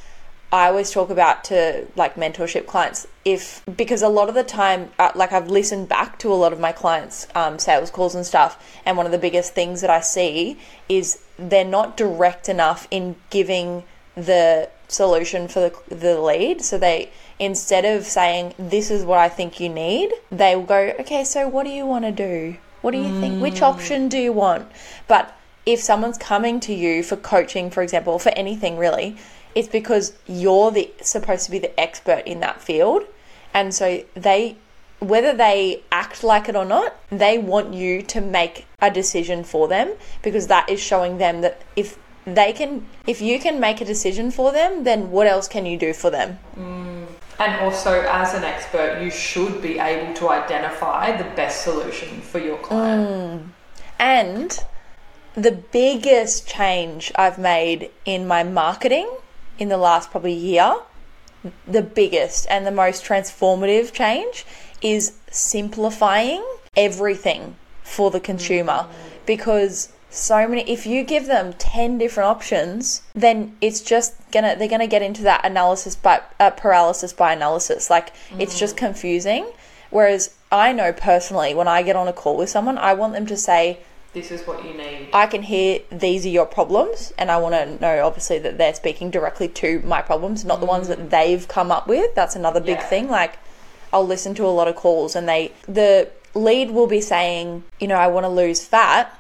I 0.53 0.66
always 0.66 0.90
talk 0.90 1.11
about 1.11 1.44
to 1.44 1.86
like 1.94 2.16
mentorship 2.16 2.66
clients 2.66 3.07
if 3.24 3.62
because 3.76 4.03
a 4.03 4.09
lot 4.09 4.28
of 4.28 4.34
the 4.34 4.42
time 4.42 4.90
uh, 4.98 5.12
like 5.14 5.32
I've 5.32 5.48
listened 5.48 5.88
back 5.88 6.18
to 6.20 6.32
a 6.32 6.34
lot 6.34 6.53
of 6.53 6.59
my 6.59 6.72
clients 6.72 7.28
um, 7.34 7.59
sales 7.59 7.90
calls 7.90 8.14
and 8.14 8.26
stuff 8.26 8.80
and 8.84 8.96
one 8.96 9.07
of 9.07 9.12
the 9.12 9.18
biggest 9.18 9.55
things 9.55 9.80
that 9.80 9.90
I 9.90 10.01
see 10.01 10.59
is 10.88 11.22
they're 11.38 11.64
not 11.64 11.96
direct 11.96 12.48
enough 12.48 12.88
in 12.90 13.16
giving 13.30 13.84
the 14.16 14.68
solution 14.88 15.46
for 15.46 15.61
the, 15.61 15.94
the 15.94 16.20
lead. 16.20 16.62
So 16.62 16.78
they 16.78 17.11
instead 17.38 17.84
of 17.84 18.05
saying 18.05 18.55
this 18.59 18.90
is 18.90 19.05
what 19.05 19.18
I 19.18 19.28
think 19.28 19.61
you 19.61 19.68
need 19.68 20.12
they 20.30 20.57
will 20.57 20.64
go 20.64 20.94
okay 21.01 21.24
so 21.24 21.48
what 21.48 21.64
do 21.64 21.70
you 21.70 21.86
want 21.86 22.05
to 22.05 22.12
do? 22.12 22.57
What 22.82 22.90
do 22.90 22.98
you 22.98 23.20
think 23.20 23.40
which 23.42 23.62
option 23.62 24.09
do 24.09 24.18
you 24.18 24.32
want? 24.32 24.70
But 25.07 25.36
if 25.66 25.80
someone's 25.80 26.18
coming 26.18 26.59
to 26.61 26.74
you 26.74 27.05
for 27.05 27.16
coaching 27.16 27.70
for 27.70 27.82
example 27.82 28.18
for 28.18 28.30
anything 28.30 28.76
really 28.78 29.16
it's 29.55 29.68
because 29.68 30.12
you're 30.26 30.70
the 30.70 30.90
supposed 31.01 31.44
to 31.46 31.51
be 31.51 31.59
the 31.59 31.78
expert 31.78 32.22
in 32.26 32.40
that 32.40 32.61
field. 32.61 33.05
And 33.53 33.74
so 33.74 34.05
they 34.14 34.57
whether 35.01 35.34
they 35.34 35.82
act 35.90 36.22
like 36.22 36.46
it 36.48 36.55
or 36.55 36.64
not 36.64 36.94
they 37.09 37.38
want 37.38 37.72
you 37.72 38.03
to 38.03 38.20
make 38.20 38.66
a 38.82 38.90
decision 38.90 39.42
for 39.42 39.66
them 39.66 39.94
because 40.22 40.46
that 40.48 40.68
is 40.68 40.78
showing 40.78 41.16
them 41.16 41.40
that 41.40 41.62
if 41.74 41.98
they 42.26 42.53
can 42.53 42.86
if 43.07 43.20
you 43.22 43.40
can 43.40 43.59
make 43.59 43.80
a 43.80 43.84
decision 43.84 44.30
for 44.30 44.53
them 44.53 44.84
then 44.84 45.11
what 45.11 45.26
else 45.26 45.48
can 45.48 45.64
you 45.66 45.78
do 45.78 45.92
for 45.92 46.11
them? 46.11 46.38
Mm. 46.55 47.07
And 47.38 47.59
also, 47.62 48.03
as 48.03 48.34
an 48.34 48.44
expert, 48.44 49.01
you 49.03 49.11
should 49.11 49.62
be 49.62 49.78
able 49.78 50.12
to 50.12 50.28
identify 50.28 51.16
the 51.16 51.24
best 51.24 51.64
solution 51.64 52.20
for 52.20 52.38
your 52.38 52.59
client. 52.59 53.09
Mm. 53.09 53.48
and 53.98 54.64
the 55.34 55.53
biggest 55.53 56.48
change 56.48 57.12
i've 57.14 57.38
made 57.38 57.88
in 58.05 58.26
my 58.26 58.42
marketing 58.42 59.09
in 59.61 59.68
the 59.68 59.76
last 59.76 60.11
probably 60.11 60.32
year 60.32 60.74
the 61.66 61.82
biggest 61.82 62.46
and 62.50 62.66
the 62.66 62.70
most 62.70 63.04
transformative 63.04 63.92
change 63.92 64.44
is 64.82 65.12
simplifying 65.30 66.44
everything 66.76 67.56
for 67.82 68.11
the 68.11 68.20
consumer. 68.20 68.86
Because 69.26 69.92
so 70.11 70.48
many 70.48 70.68
if 70.68 70.86
you 70.86 71.04
give 71.04 71.26
them 71.26 71.52
10 71.52 71.96
different 71.96 72.28
options 72.28 73.02
then 73.14 73.56
it's 73.61 73.80
just 73.80 74.14
gonna 74.32 74.56
they're 74.56 74.66
gonna 74.66 74.86
get 74.88 75.02
into 75.02 75.22
that 75.22 75.44
analysis 75.44 75.94
by 75.94 76.20
uh, 76.40 76.50
paralysis 76.50 77.12
by 77.12 77.32
analysis. 77.32 77.88
Like 77.90 78.12
it's 78.38 78.58
just 78.58 78.76
confusing. 78.76 79.50
Whereas 79.90 80.34
i 80.52 80.72
know 80.72 80.92
personally 80.92 81.54
when 81.54 81.68
i 81.68 81.82
get 81.82 81.94
on 81.94 82.08
a 82.08 82.12
call 82.12 82.36
with 82.36 82.50
someone 82.50 82.76
i 82.78 82.92
want 82.92 83.12
them 83.12 83.26
to 83.26 83.36
say 83.36 83.78
This 84.12 84.32
is 84.32 84.46
what 84.46 84.64
you 84.64 84.74
need. 84.74 85.11
I 85.12 85.26
can 85.26 85.42
hear 85.42 85.80
these 85.90 86.26
are 86.26 86.30
your 86.30 86.46
problems, 86.46 87.12
and 87.16 87.30
I 87.30 87.38
want 87.38 87.54
to 87.54 87.80
know 87.80 88.04
obviously 88.04 88.40
that 88.40 88.58
they're 88.58 88.74
speaking 88.74 89.11
directly 89.11 89.46
to 89.48 89.80
my 89.84 90.02
problems, 90.02 90.44
not 90.44 90.61
the 90.61 90.66
ones 90.66 90.88
that 90.88 90.98
mm-hmm. 90.98 91.08
they've 91.11 91.46
come 91.46 91.70
up 91.70 91.86
with. 91.86 92.14
That's 92.14 92.34
another 92.34 92.61
big 92.61 92.78
Yeah. 92.78 92.86
thing. 92.88 93.08
Like, 93.08 93.38
I'll 93.92 94.06
listen 94.06 94.34
to 94.34 94.46
a 94.46 94.48
lot 94.48 94.66
of 94.68 94.76
calls, 94.76 95.14
and 95.14 95.28
they 95.28 95.52
the 95.66 96.08
lead 96.34 96.70
will 96.72 96.86
be 96.86 97.00
saying, 97.00 97.64
you 97.78 97.86
know, 97.86 97.96
I 97.96 98.08
want 98.08 98.24
to 98.24 98.28
lose 98.28 98.64
fat. 98.64 99.16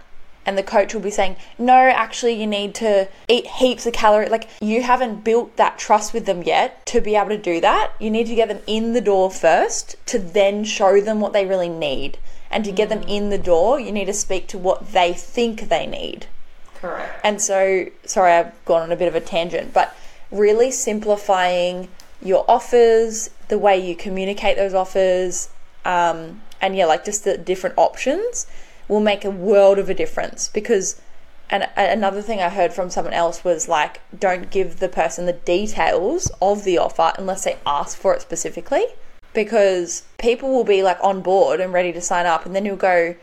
And 0.46 0.56
the 0.56 0.62
coach 0.62 0.94
will 0.94 1.02
be 1.02 1.10
saying, 1.10 1.36
no, 1.58 1.74
actually, 1.74 2.32
you 2.32 2.46
need 2.46 2.74
to 2.76 3.08
eat 3.28 3.46
heaps 3.46 3.84
of 3.84 3.92
calories. 3.92 4.30
Like, 4.30 4.48
you 4.60 4.82
haven't 4.82 5.22
built 5.22 5.56
that 5.58 5.78
trust 5.78 6.14
with 6.14 6.24
them 6.24 6.42
yet 6.42 6.84
to 6.86 7.02
be 7.02 7.14
able 7.14 7.28
to 7.28 7.36
do 7.36 7.60
that. 7.60 7.92
You 8.00 8.10
need 8.10 8.26
to 8.26 8.34
get 8.34 8.48
them 8.48 8.60
in 8.66 8.94
the 8.94 9.02
door 9.02 9.30
first 9.30 9.96
to 10.06 10.18
then 10.18 10.64
show 10.64 10.98
them 10.98 11.20
what 11.20 11.34
they 11.34 11.44
really 11.44 11.68
need. 11.68 12.16
And 12.50 12.64
to 12.64 12.72
get 12.72 12.88
them 12.88 13.02
in 13.02 13.30
the 13.30 13.38
door, 13.38 13.78
you 13.78 13.92
need 13.92 14.06
to 14.06 14.12
speak 14.12 14.48
to 14.48 14.58
what 14.58 14.92
they 14.92 15.12
think 15.12 15.68
they 15.68 15.86
need. 15.86 16.26
Correct. 16.74 17.20
And 17.22 17.40
so, 17.40 17.86
sorry, 18.04 18.32
I've 18.32 18.64
gone 18.64 18.82
on 18.82 18.92
a 18.92 18.96
bit 18.96 19.08
of 19.08 19.14
a 19.14 19.20
tangent, 19.20 19.72
but 19.72 19.94
really 20.30 20.70
simplifying 20.70 21.88
your 22.22 22.44
offers, 22.48 23.30
the 23.48 23.58
way 23.58 23.78
you 23.78 23.94
communicate 23.94 24.56
those 24.56 24.74
offers, 24.74 25.48
um, 25.84 26.42
and 26.60 26.76
yeah, 26.76 26.86
like 26.86 27.04
just 27.04 27.24
the 27.24 27.38
different 27.38 27.76
options 27.78 28.46
will 28.88 29.00
make 29.00 29.24
a 29.24 29.30
world 29.30 29.78
of 29.78 29.88
a 29.88 29.94
difference 29.94 30.48
because. 30.48 31.00
And 31.52 31.68
another 31.76 32.22
thing 32.22 32.40
I 32.40 32.48
heard 32.48 32.72
from 32.72 32.90
someone 32.90 33.12
else 33.12 33.42
was 33.42 33.66
like, 33.68 34.00
don't 34.16 34.52
give 34.52 34.78
the 34.78 34.88
person 34.88 35.26
the 35.26 35.32
details 35.32 36.30
of 36.40 36.62
the 36.62 36.78
offer 36.78 37.12
unless 37.18 37.42
they 37.42 37.58
ask 37.66 37.98
for 37.98 38.14
it 38.14 38.22
specifically. 38.22 38.84
Because 39.32 40.02
people 40.18 40.50
will 40.50 40.64
be 40.64 40.82
like 40.82 40.98
on 41.02 41.22
board 41.22 41.60
and 41.60 41.72
ready 41.72 41.92
to 41.92 42.00
sign 42.00 42.26
up, 42.26 42.46
and 42.46 42.54
then 42.54 42.64
you'll 42.64 42.76
go, 42.76 43.14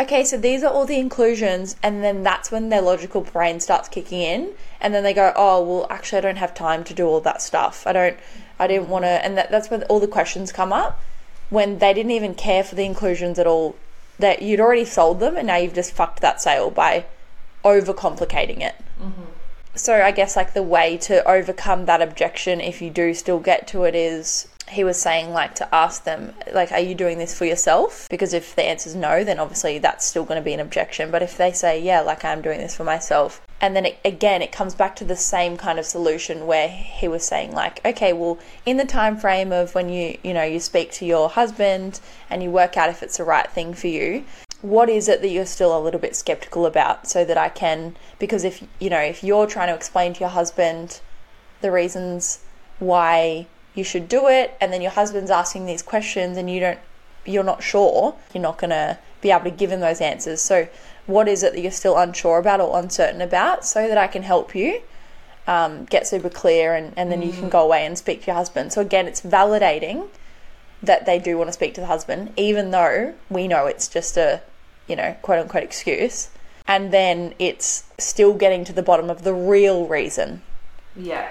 okay, 0.00 0.24
so 0.24 0.36
these 0.36 0.62
are 0.62 0.72
all 0.72 0.84
the 0.84 0.98
inclusions, 0.98 1.76
and 1.82 2.02
then 2.02 2.22
that's 2.22 2.50
when 2.50 2.68
their 2.68 2.82
logical 2.82 3.22
brain 3.22 3.60
starts 3.60 3.88
kicking 3.88 4.20
in, 4.20 4.52
and 4.80 4.92
then 4.92 5.02
they 5.02 5.14
go, 5.14 5.32
oh, 5.36 5.62
well, 5.62 5.86
actually, 5.88 6.18
I 6.18 6.22
don't 6.22 6.36
have 6.36 6.54
time 6.54 6.84
to 6.84 6.94
do 6.94 7.06
all 7.06 7.20
that 7.20 7.40
stuff. 7.40 7.86
I 7.86 7.92
don't, 7.92 8.16
I 8.58 8.66
didn't 8.66 8.88
want 8.88 9.04
to, 9.04 9.24
and 9.24 9.38
that, 9.38 9.50
that's 9.50 9.70
when 9.70 9.84
all 9.84 10.00
the 10.00 10.08
questions 10.08 10.52
come 10.52 10.72
up 10.72 11.00
when 11.50 11.78
they 11.78 11.94
didn't 11.94 12.12
even 12.12 12.34
care 12.34 12.64
for 12.64 12.74
the 12.74 12.84
inclusions 12.84 13.38
at 13.38 13.46
all. 13.46 13.76
That 14.18 14.42
you'd 14.42 14.60
already 14.60 14.84
sold 14.84 15.18
them, 15.18 15.36
and 15.36 15.46
now 15.46 15.56
you've 15.56 15.74
just 15.74 15.92
fucked 15.92 16.20
that 16.20 16.40
sale 16.40 16.70
by 16.70 17.06
overcomplicating 17.64 18.60
it. 18.60 18.74
Mm-hmm. 19.00 19.24
So 19.74 20.02
I 20.02 20.12
guess 20.12 20.36
like 20.36 20.54
the 20.54 20.62
way 20.62 20.96
to 20.98 21.28
overcome 21.28 21.86
that 21.86 22.00
objection, 22.00 22.60
if 22.60 22.80
you 22.80 22.90
do 22.90 23.12
still 23.12 23.40
get 23.40 23.66
to 23.68 23.82
it, 23.84 23.96
is 23.96 24.46
he 24.68 24.84
was 24.84 25.00
saying 25.00 25.30
like 25.30 25.54
to 25.54 25.74
ask 25.74 26.04
them 26.04 26.32
like 26.52 26.72
are 26.72 26.80
you 26.80 26.94
doing 26.94 27.18
this 27.18 27.36
for 27.36 27.44
yourself? 27.44 28.06
Because 28.10 28.32
if 28.32 28.54
the 28.56 28.64
answer 28.64 28.88
is 28.88 28.94
no 28.94 29.24
then 29.24 29.38
obviously 29.38 29.78
that's 29.78 30.04
still 30.04 30.24
going 30.24 30.40
to 30.40 30.44
be 30.44 30.54
an 30.54 30.60
objection. 30.60 31.10
But 31.10 31.22
if 31.22 31.36
they 31.36 31.52
say 31.52 31.80
yeah 31.80 32.00
like 32.00 32.24
i'm 32.24 32.42
doing 32.42 32.58
this 32.58 32.76
for 32.76 32.84
myself 32.84 33.40
and 33.60 33.74
then 33.74 33.86
it, 33.86 33.98
again 34.04 34.42
it 34.42 34.52
comes 34.52 34.74
back 34.74 34.94
to 34.96 35.04
the 35.04 35.16
same 35.16 35.56
kind 35.56 35.78
of 35.78 35.86
solution 35.86 36.46
where 36.46 36.68
he 36.68 37.08
was 37.08 37.24
saying 37.24 37.52
like 37.52 37.84
okay 37.84 38.12
well 38.12 38.38
in 38.66 38.76
the 38.76 38.84
time 38.84 39.16
frame 39.16 39.52
of 39.52 39.74
when 39.74 39.88
you 39.88 40.18
you 40.22 40.34
know 40.34 40.42
you 40.42 40.60
speak 40.60 40.92
to 40.92 41.06
your 41.06 41.28
husband 41.28 42.00
and 42.30 42.42
you 42.42 42.50
work 42.50 42.76
out 42.76 42.90
if 42.90 43.02
it's 43.02 43.16
the 43.16 43.24
right 43.24 43.50
thing 43.50 43.72
for 43.72 43.86
you 43.86 44.24
what 44.60 44.88
is 44.88 45.08
it 45.08 45.20
that 45.20 45.28
you're 45.28 45.46
still 45.46 45.76
a 45.76 45.80
little 45.80 46.00
bit 46.00 46.16
skeptical 46.16 46.66
about 46.66 47.06
so 47.06 47.24
that 47.24 47.38
i 47.38 47.48
can 47.48 47.96
because 48.18 48.44
if 48.44 48.62
you 48.78 48.90
know 48.90 49.00
if 49.00 49.22
you're 49.22 49.46
trying 49.46 49.68
to 49.68 49.74
explain 49.74 50.12
to 50.12 50.20
your 50.20 50.28
husband 50.28 51.00
the 51.60 51.70
reasons 51.70 52.40
why 52.78 53.46
you 53.74 53.84
should 53.84 54.08
do 54.08 54.28
it 54.28 54.56
and 54.60 54.72
then 54.72 54.80
your 54.80 54.92
husband's 54.92 55.30
asking 55.30 55.66
these 55.66 55.82
questions 55.82 56.36
and 56.36 56.50
you 56.50 56.60
don't 56.60 56.78
you're 57.26 57.44
not 57.44 57.62
sure 57.62 58.14
you're 58.32 58.42
not 58.42 58.58
going 58.58 58.70
to 58.70 58.98
be 59.20 59.30
able 59.30 59.44
to 59.44 59.50
give 59.50 59.70
him 59.70 59.80
those 59.80 60.00
answers. 60.00 60.40
So 60.40 60.68
what 61.06 61.26
is 61.28 61.42
it 61.42 61.54
that 61.54 61.60
you're 61.60 61.72
still 61.72 61.96
unsure 61.96 62.38
about 62.38 62.60
or 62.60 62.78
uncertain 62.78 63.20
about 63.20 63.64
so 63.64 63.88
that 63.88 63.98
i 63.98 64.06
can 64.06 64.22
help 64.22 64.54
you 64.54 64.80
um, 65.46 65.84
get 65.84 66.06
super 66.06 66.30
clear 66.30 66.74
and, 66.74 66.94
and 66.96 67.12
then 67.12 67.20
you 67.20 67.30
can 67.30 67.50
go 67.50 67.62
away 67.62 67.84
and 67.84 67.98
speak 67.98 68.22
to 68.22 68.28
your 68.28 68.36
husband. 68.36 68.72
So 68.72 68.80
again 68.80 69.06
it's 69.06 69.20
validating 69.20 70.08
that 70.82 71.04
they 71.04 71.18
do 71.18 71.36
want 71.36 71.48
to 71.48 71.52
speak 71.52 71.74
to 71.74 71.80
the 71.80 71.86
husband 71.86 72.32
even 72.36 72.70
though 72.70 73.14
we 73.28 73.48
know 73.48 73.66
it's 73.66 73.88
just 73.88 74.16
a 74.16 74.42
you 74.86 74.96
know 74.96 75.16
quote 75.22 75.40
unquote 75.40 75.62
excuse. 75.62 76.30
And 76.66 76.92
then 76.92 77.34
it's 77.38 77.84
still 77.98 78.32
getting 78.32 78.64
to 78.64 78.72
the 78.72 78.82
bottom 78.82 79.10
of 79.10 79.22
the 79.22 79.34
real 79.34 79.86
reason. 79.86 80.40
Yeah, 80.96 81.28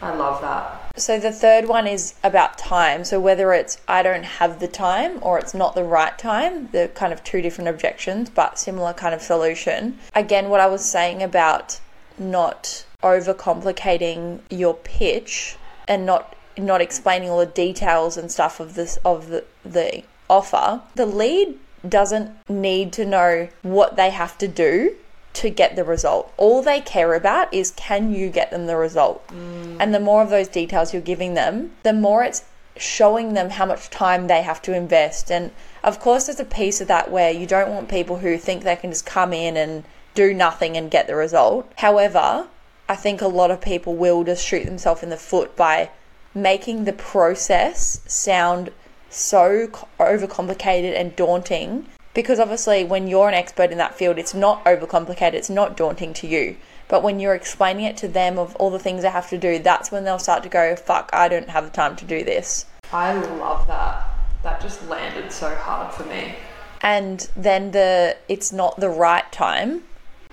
I 0.00 0.14
love 0.14 0.40
that. 0.40 0.79
So 0.96 1.18
the 1.18 1.32
third 1.32 1.66
one 1.66 1.86
is 1.86 2.14
about 2.22 2.58
time. 2.58 3.04
So 3.04 3.18
whether 3.20 3.52
it's 3.52 3.78
I 3.88 4.02
don't 4.02 4.24
have 4.24 4.60
the 4.60 4.68
time 4.68 5.18
or 5.22 5.38
it's 5.38 5.54
not 5.54 5.74
the 5.74 5.84
right 5.84 6.16
time, 6.18 6.68
the 6.72 6.90
kind 6.94 7.12
of 7.12 7.24
two 7.24 7.42
different 7.42 7.68
objections, 7.68 8.30
but 8.30 8.58
similar 8.58 8.92
kind 8.92 9.14
of 9.14 9.22
solution. 9.22 9.98
Again, 10.14 10.48
what 10.48 10.60
I 10.60 10.66
was 10.66 10.84
saying 10.84 11.22
about 11.22 11.80
not 12.18 12.84
overcomplicating 13.02 14.40
your 14.50 14.74
pitch 14.74 15.56
and 15.88 16.04
not 16.04 16.36
not 16.58 16.80
explaining 16.80 17.30
all 17.30 17.38
the 17.38 17.46
details 17.46 18.16
and 18.16 18.30
stuff 18.30 18.60
of 18.60 18.74
this 18.74 18.98
of 19.04 19.28
the, 19.28 19.44
the 19.64 20.02
offer. 20.28 20.82
The 20.94 21.06
lead 21.06 21.58
doesn't 21.88 22.30
need 22.48 22.92
to 22.92 23.06
know 23.06 23.48
what 23.62 23.96
they 23.96 24.10
have 24.10 24.36
to 24.38 24.48
do 24.48 24.94
to 25.40 25.48
get 25.48 25.74
the 25.74 25.84
result. 25.84 26.30
All 26.36 26.60
they 26.60 26.82
care 26.82 27.14
about 27.14 27.52
is 27.52 27.70
can 27.70 28.12
you 28.12 28.28
get 28.28 28.50
them 28.50 28.66
the 28.66 28.76
result? 28.76 29.26
Mm. 29.28 29.78
And 29.80 29.94
the 29.94 30.00
more 30.00 30.20
of 30.20 30.28
those 30.28 30.48
details 30.48 30.92
you're 30.92 31.00
giving 31.00 31.32
them, 31.32 31.72
the 31.82 31.94
more 31.94 32.22
it's 32.22 32.44
showing 32.76 33.32
them 33.32 33.48
how 33.48 33.64
much 33.64 33.88
time 33.88 34.26
they 34.26 34.42
have 34.42 34.60
to 34.62 34.74
invest. 34.74 35.32
And 35.32 35.50
of 35.82 35.98
course, 35.98 36.26
there's 36.26 36.40
a 36.40 36.44
piece 36.44 36.82
of 36.82 36.88
that 36.88 37.10
where 37.10 37.30
you 37.30 37.46
don't 37.46 37.70
want 37.70 37.88
people 37.88 38.18
who 38.18 38.36
think 38.36 38.62
they 38.62 38.76
can 38.76 38.90
just 38.90 39.06
come 39.06 39.32
in 39.32 39.56
and 39.56 39.84
do 40.14 40.34
nothing 40.34 40.76
and 40.76 40.90
get 40.90 41.06
the 41.06 41.16
result. 41.16 41.72
However, 41.76 42.46
I 42.86 42.96
think 42.96 43.22
a 43.22 43.26
lot 43.26 43.50
of 43.50 43.62
people 43.62 43.94
will 43.96 44.22
just 44.24 44.46
shoot 44.46 44.66
themselves 44.66 45.02
in 45.02 45.08
the 45.08 45.16
foot 45.16 45.56
by 45.56 45.88
making 46.34 46.84
the 46.84 46.92
process 46.92 48.02
sound 48.06 48.70
so 49.08 49.68
co- 49.68 49.88
overcomplicated 49.98 50.94
and 50.98 51.16
daunting 51.16 51.86
because 52.14 52.38
obviously 52.40 52.84
when 52.84 53.06
you're 53.08 53.28
an 53.28 53.34
expert 53.34 53.70
in 53.70 53.78
that 53.78 53.94
field 53.94 54.18
it's 54.18 54.34
not 54.34 54.64
overcomplicated 54.64 55.34
it's 55.34 55.50
not 55.50 55.76
daunting 55.76 56.12
to 56.12 56.26
you 56.26 56.56
but 56.88 57.02
when 57.02 57.20
you're 57.20 57.34
explaining 57.34 57.84
it 57.84 57.96
to 57.96 58.08
them 58.08 58.38
of 58.38 58.54
all 58.56 58.70
the 58.70 58.78
things 58.78 59.02
they 59.02 59.10
have 59.10 59.28
to 59.28 59.38
do 59.38 59.58
that's 59.58 59.90
when 59.90 60.04
they'll 60.04 60.18
start 60.18 60.42
to 60.42 60.48
go 60.48 60.74
fuck 60.76 61.10
i 61.12 61.28
don't 61.28 61.48
have 61.50 61.64
the 61.64 61.70
time 61.70 61.96
to 61.96 62.04
do 62.04 62.24
this 62.24 62.66
I 62.92 63.12
love 63.12 63.68
that. 63.68 64.08
That 64.42 64.60
just 64.60 64.84
landed 64.88 65.30
so 65.30 65.54
hard 65.54 65.94
for 65.94 66.02
me. 66.06 66.34
and 66.82 67.30
then 67.36 67.70
the 67.70 68.16
it's 68.28 68.52
not 68.52 68.80
the 68.80 68.88
right 68.88 69.30
time 69.30 69.82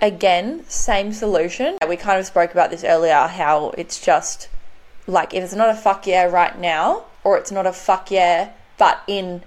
again 0.02 0.64
same 0.66 1.12
solution 1.12 1.78
we 1.88 1.96
kind 1.96 2.18
of 2.18 2.26
spoke 2.26 2.50
about 2.50 2.70
this 2.70 2.82
earlier 2.82 3.28
how 3.28 3.70
it's 3.78 4.04
just 4.04 4.48
like 5.08 5.34
if 5.34 5.42
it's 5.42 5.54
not 5.54 5.70
a 5.70 5.74
fuck 5.74 6.06
yeah 6.06 6.24
right 6.24 6.56
now, 6.58 7.04
or 7.24 7.38
it's 7.38 7.50
not 7.50 7.66
a 7.66 7.72
fuck 7.72 8.10
yeah, 8.10 8.50
but 8.76 9.02
in 9.08 9.42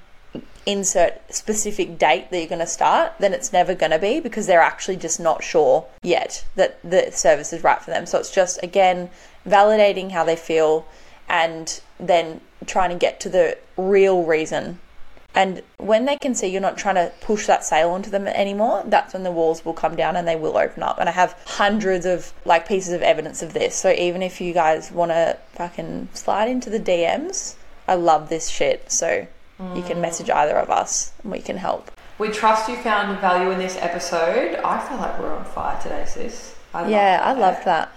insert 0.66 1.22
specific 1.34 1.98
date 1.98 2.30
that 2.30 2.38
you're 2.38 2.48
going 2.48 2.60
to 2.60 2.68
start, 2.68 3.14
then 3.20 3.34
it's 3.34 3.52
never 3.52 3.74
going 3.74 3.92
to 3.92 4.00
be 4.00 4.20
because 4.20 4.48
they're 4.48 4.62
actually 4.62 4.98
just 4.98 5.20
not 5.20 5.44
sure 5.44 5.86
yet 6.04 6.46
that 6.56 6.80
the 6.84 7.12
service 7.12 7.54
is 7.54 7.64
right 7.64 7.82
for 7.82 7.92
them. 7.92 8.06
So 8.06 8.20
it's 8.20 8.32
just, 8.32 8.62
again, 8.64 9.10
validating 9.48 10.12
how 10.12 10.24
they 10.24 10.36
feel 10.36 10.86
and 11.28 11.82
then 12.00 12.42
trying 12.66 12.90
to 12.90 12.96
get 12.96 13.20
to 13.22 13.30
the 13.30 13.58
real 13.78 14.24
reason. 14.24 14.80
And 15.34 15.64
when 15.78 16.06
they 16.06 16.18
can 16.18 16.36
see 16.36 16.48
you're 16.48 16.60
not 16.60 16.78
trying 16.78 16.96
to 16.96 17.12
push 17.22 17.48
that 17.48 17.64
sale 17.64 17.92
onto 17.92 18.10
them 18.10 18.28
anymore, 18.28 18.84
that's 18.86 19.14
when 19.14 19.24
the 19.24 19.32
walls 19.32 19.64
will 19.64 19.74
come 19.74 19.96
down 19.96 20.18
and 20.18 20.28
they 20.28 20.36
will 20.36 20.58
open 20.58 20.84
up. 20.84 21.00
And 21.00 21.08
I 21.08 21.14
have 21.14 21.40
hundreds 21.46 22.06
of 22.06 22.34
like 22.44 22.68
pieces 22.68 22.94
of 22.94 23.02
evidence 23.02 23.42
of 23.42 23.54
this. 23.54 23.76
So 23.76 23.92
even 23.92 24.22
if 24.22 24.42
you 24.42 24.54
guys 24.54 24.92
want 24.92 25.12
to 25.12 25.38
fucking 25.54 26.10
slide 26.14 26.50
into 26.50 26.70
the 26.70 26.80
DMs, 26.80 27.56
I 27.88 27.96
love 27.96 28.28
this 28.28 28.50
shit. 28.50 28.92
So 28.92 29.26
you 29.76 29.84
can 29.84 30.02
message 30.02 30.30
either 30.30 30.58
of 30.58 30.70
us 30.70 31.14
and 31.24 31.32
we 31.32 31.40
can 31.40 31.58
help. 31.58 31.92
We 32.18 32.30
trust 32.30 32.70
you 32.70 32.76
found 32.78 33.20
value 33.20 33.52
in 33.52 33.58
this 33.58 33.78
episode. 33.78 34.56
I 34.56 34.80
feel 34.88 34.98
like 34.98 35.20
we're 35.20 35.34
on 35.34 35.46
fire 35.46 35.82
today, 35.82 36.06
sis. 36.06 36.56
I 36.74 36.88
Yeah, 36.88 37.22
I 37.24 37.34
love 37.34 37.64
that. 37.66 37.92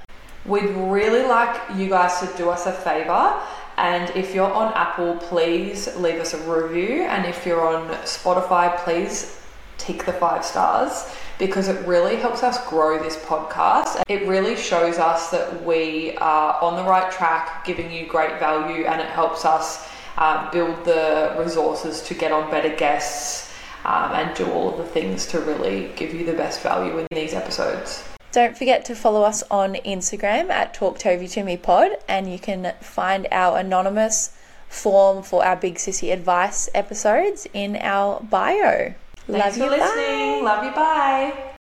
We'd 0.46 0.70
really 0.70 1.24
like 1.24 1.60
you 1.76 1.88
guys 1.88 2.20
to 2.20 2.36
do 2.36 2.50
us 2.50 2.66
a 2.66 2.72
favor. 2.72 3.40
And 3.76 4.10
if 4.16 4.34
you're 4.34 4.52
on 4.52 4.72
Apple, 4.74 5.16
please 5.16 5.94
leave 5.96 6.20
us 6.20 6.32
a 6.32 6.38
review. 6.50 7.02
And 7.02 7.26
if 7.26 7.44
you're 7.44 7.66
on 7.66 7.88
Spotify, 8.04 8.76
please 8.78 9.40
tick 9.78 10.04
the 10.04 10.12
five 10.12 10.44
stars 10.44 11.10
because 11.38 11.68
it 11.68 11.86
really 11.86 12.16
helps 12.16 12.42
us 12.42 12.64
grow 12.68 13.02
this 13.02 13.16
podcast. 13.24 14.02
It 14.08 14.26
really 14.28 14.56
shows 14.56 14.98
us 14.98 15.30
that 15.30 15.64
we 15.64 16.16
are 16.18 16.60
on 16.62 16.76
the 16.76 16.88
right 16.88 17.10
track, 17.10 17.64
giving 17.64 17.90
you 17.90 18.06
great 18.06 18.38
value, 18.38 18.84
and 18.84 19.00
it 19.00 19.08
helps 19.08 19.44
us 19.44 19.88
uh, 20.16 20.50
build 20.50 20.84
the 20.84 21.34
resources 21.38 22.02
to 22.02 22.14
get 22.14 22.32
on 22.32 22.50
better 22.50 22.74
guests 22.74 23.52
um, 23.84 24.12
and 24.12 24.34
do 24.36 24.50
all 24.50 24.70
of 24.70 24.78
the 24.78 24.84
things 24.84 25.26
to 25.26 25.40
really 25.40 25.92
give 25.96 26.14
you 26.14 26.24
the 26.24 26.32
best 26.32 26.62
value 26.62 26.98
in 26.98 27.06
these 27.10 27.34
episodes. 27.34 28.04
Don't 28.32 28.56
forget 28.56 28.84
to 28.86 28.96
follow 28.96 29.22
us 29.22 29.44
on 29.50 29.74
Instagram 29.74 30.50
at 30.50 30.74
Talk 30.74 30.98
to 31.00 31.44
Me 31.44 31.56
Pod, 31.56 31.92
and 32.08 32.30
you 32.32 32.38
can 32.38 32.74
find 32.80 33.28
our 33.30 33.58
anonymous 33.58 34.36
form 34.68 35.22
for 35.22 35.44
our 35.44 35.54
Big 35.54 35.76
Sissy 35.76 36.12
Advice 36.12 36.68
episodes 36.74 37.46
in 37.54 37.76
our 37.76 38.20
bio. 38.20 38.94
Thanks 39.26 39.28
Love 39.28 39.52
for 39.54 39.64
you. 39.64 39.70
listening. 39.70 40.44
Bye. 40.44 40.50
Love 40.50 40.64
you. 40.64 40.70
Bye. 40.72 41.50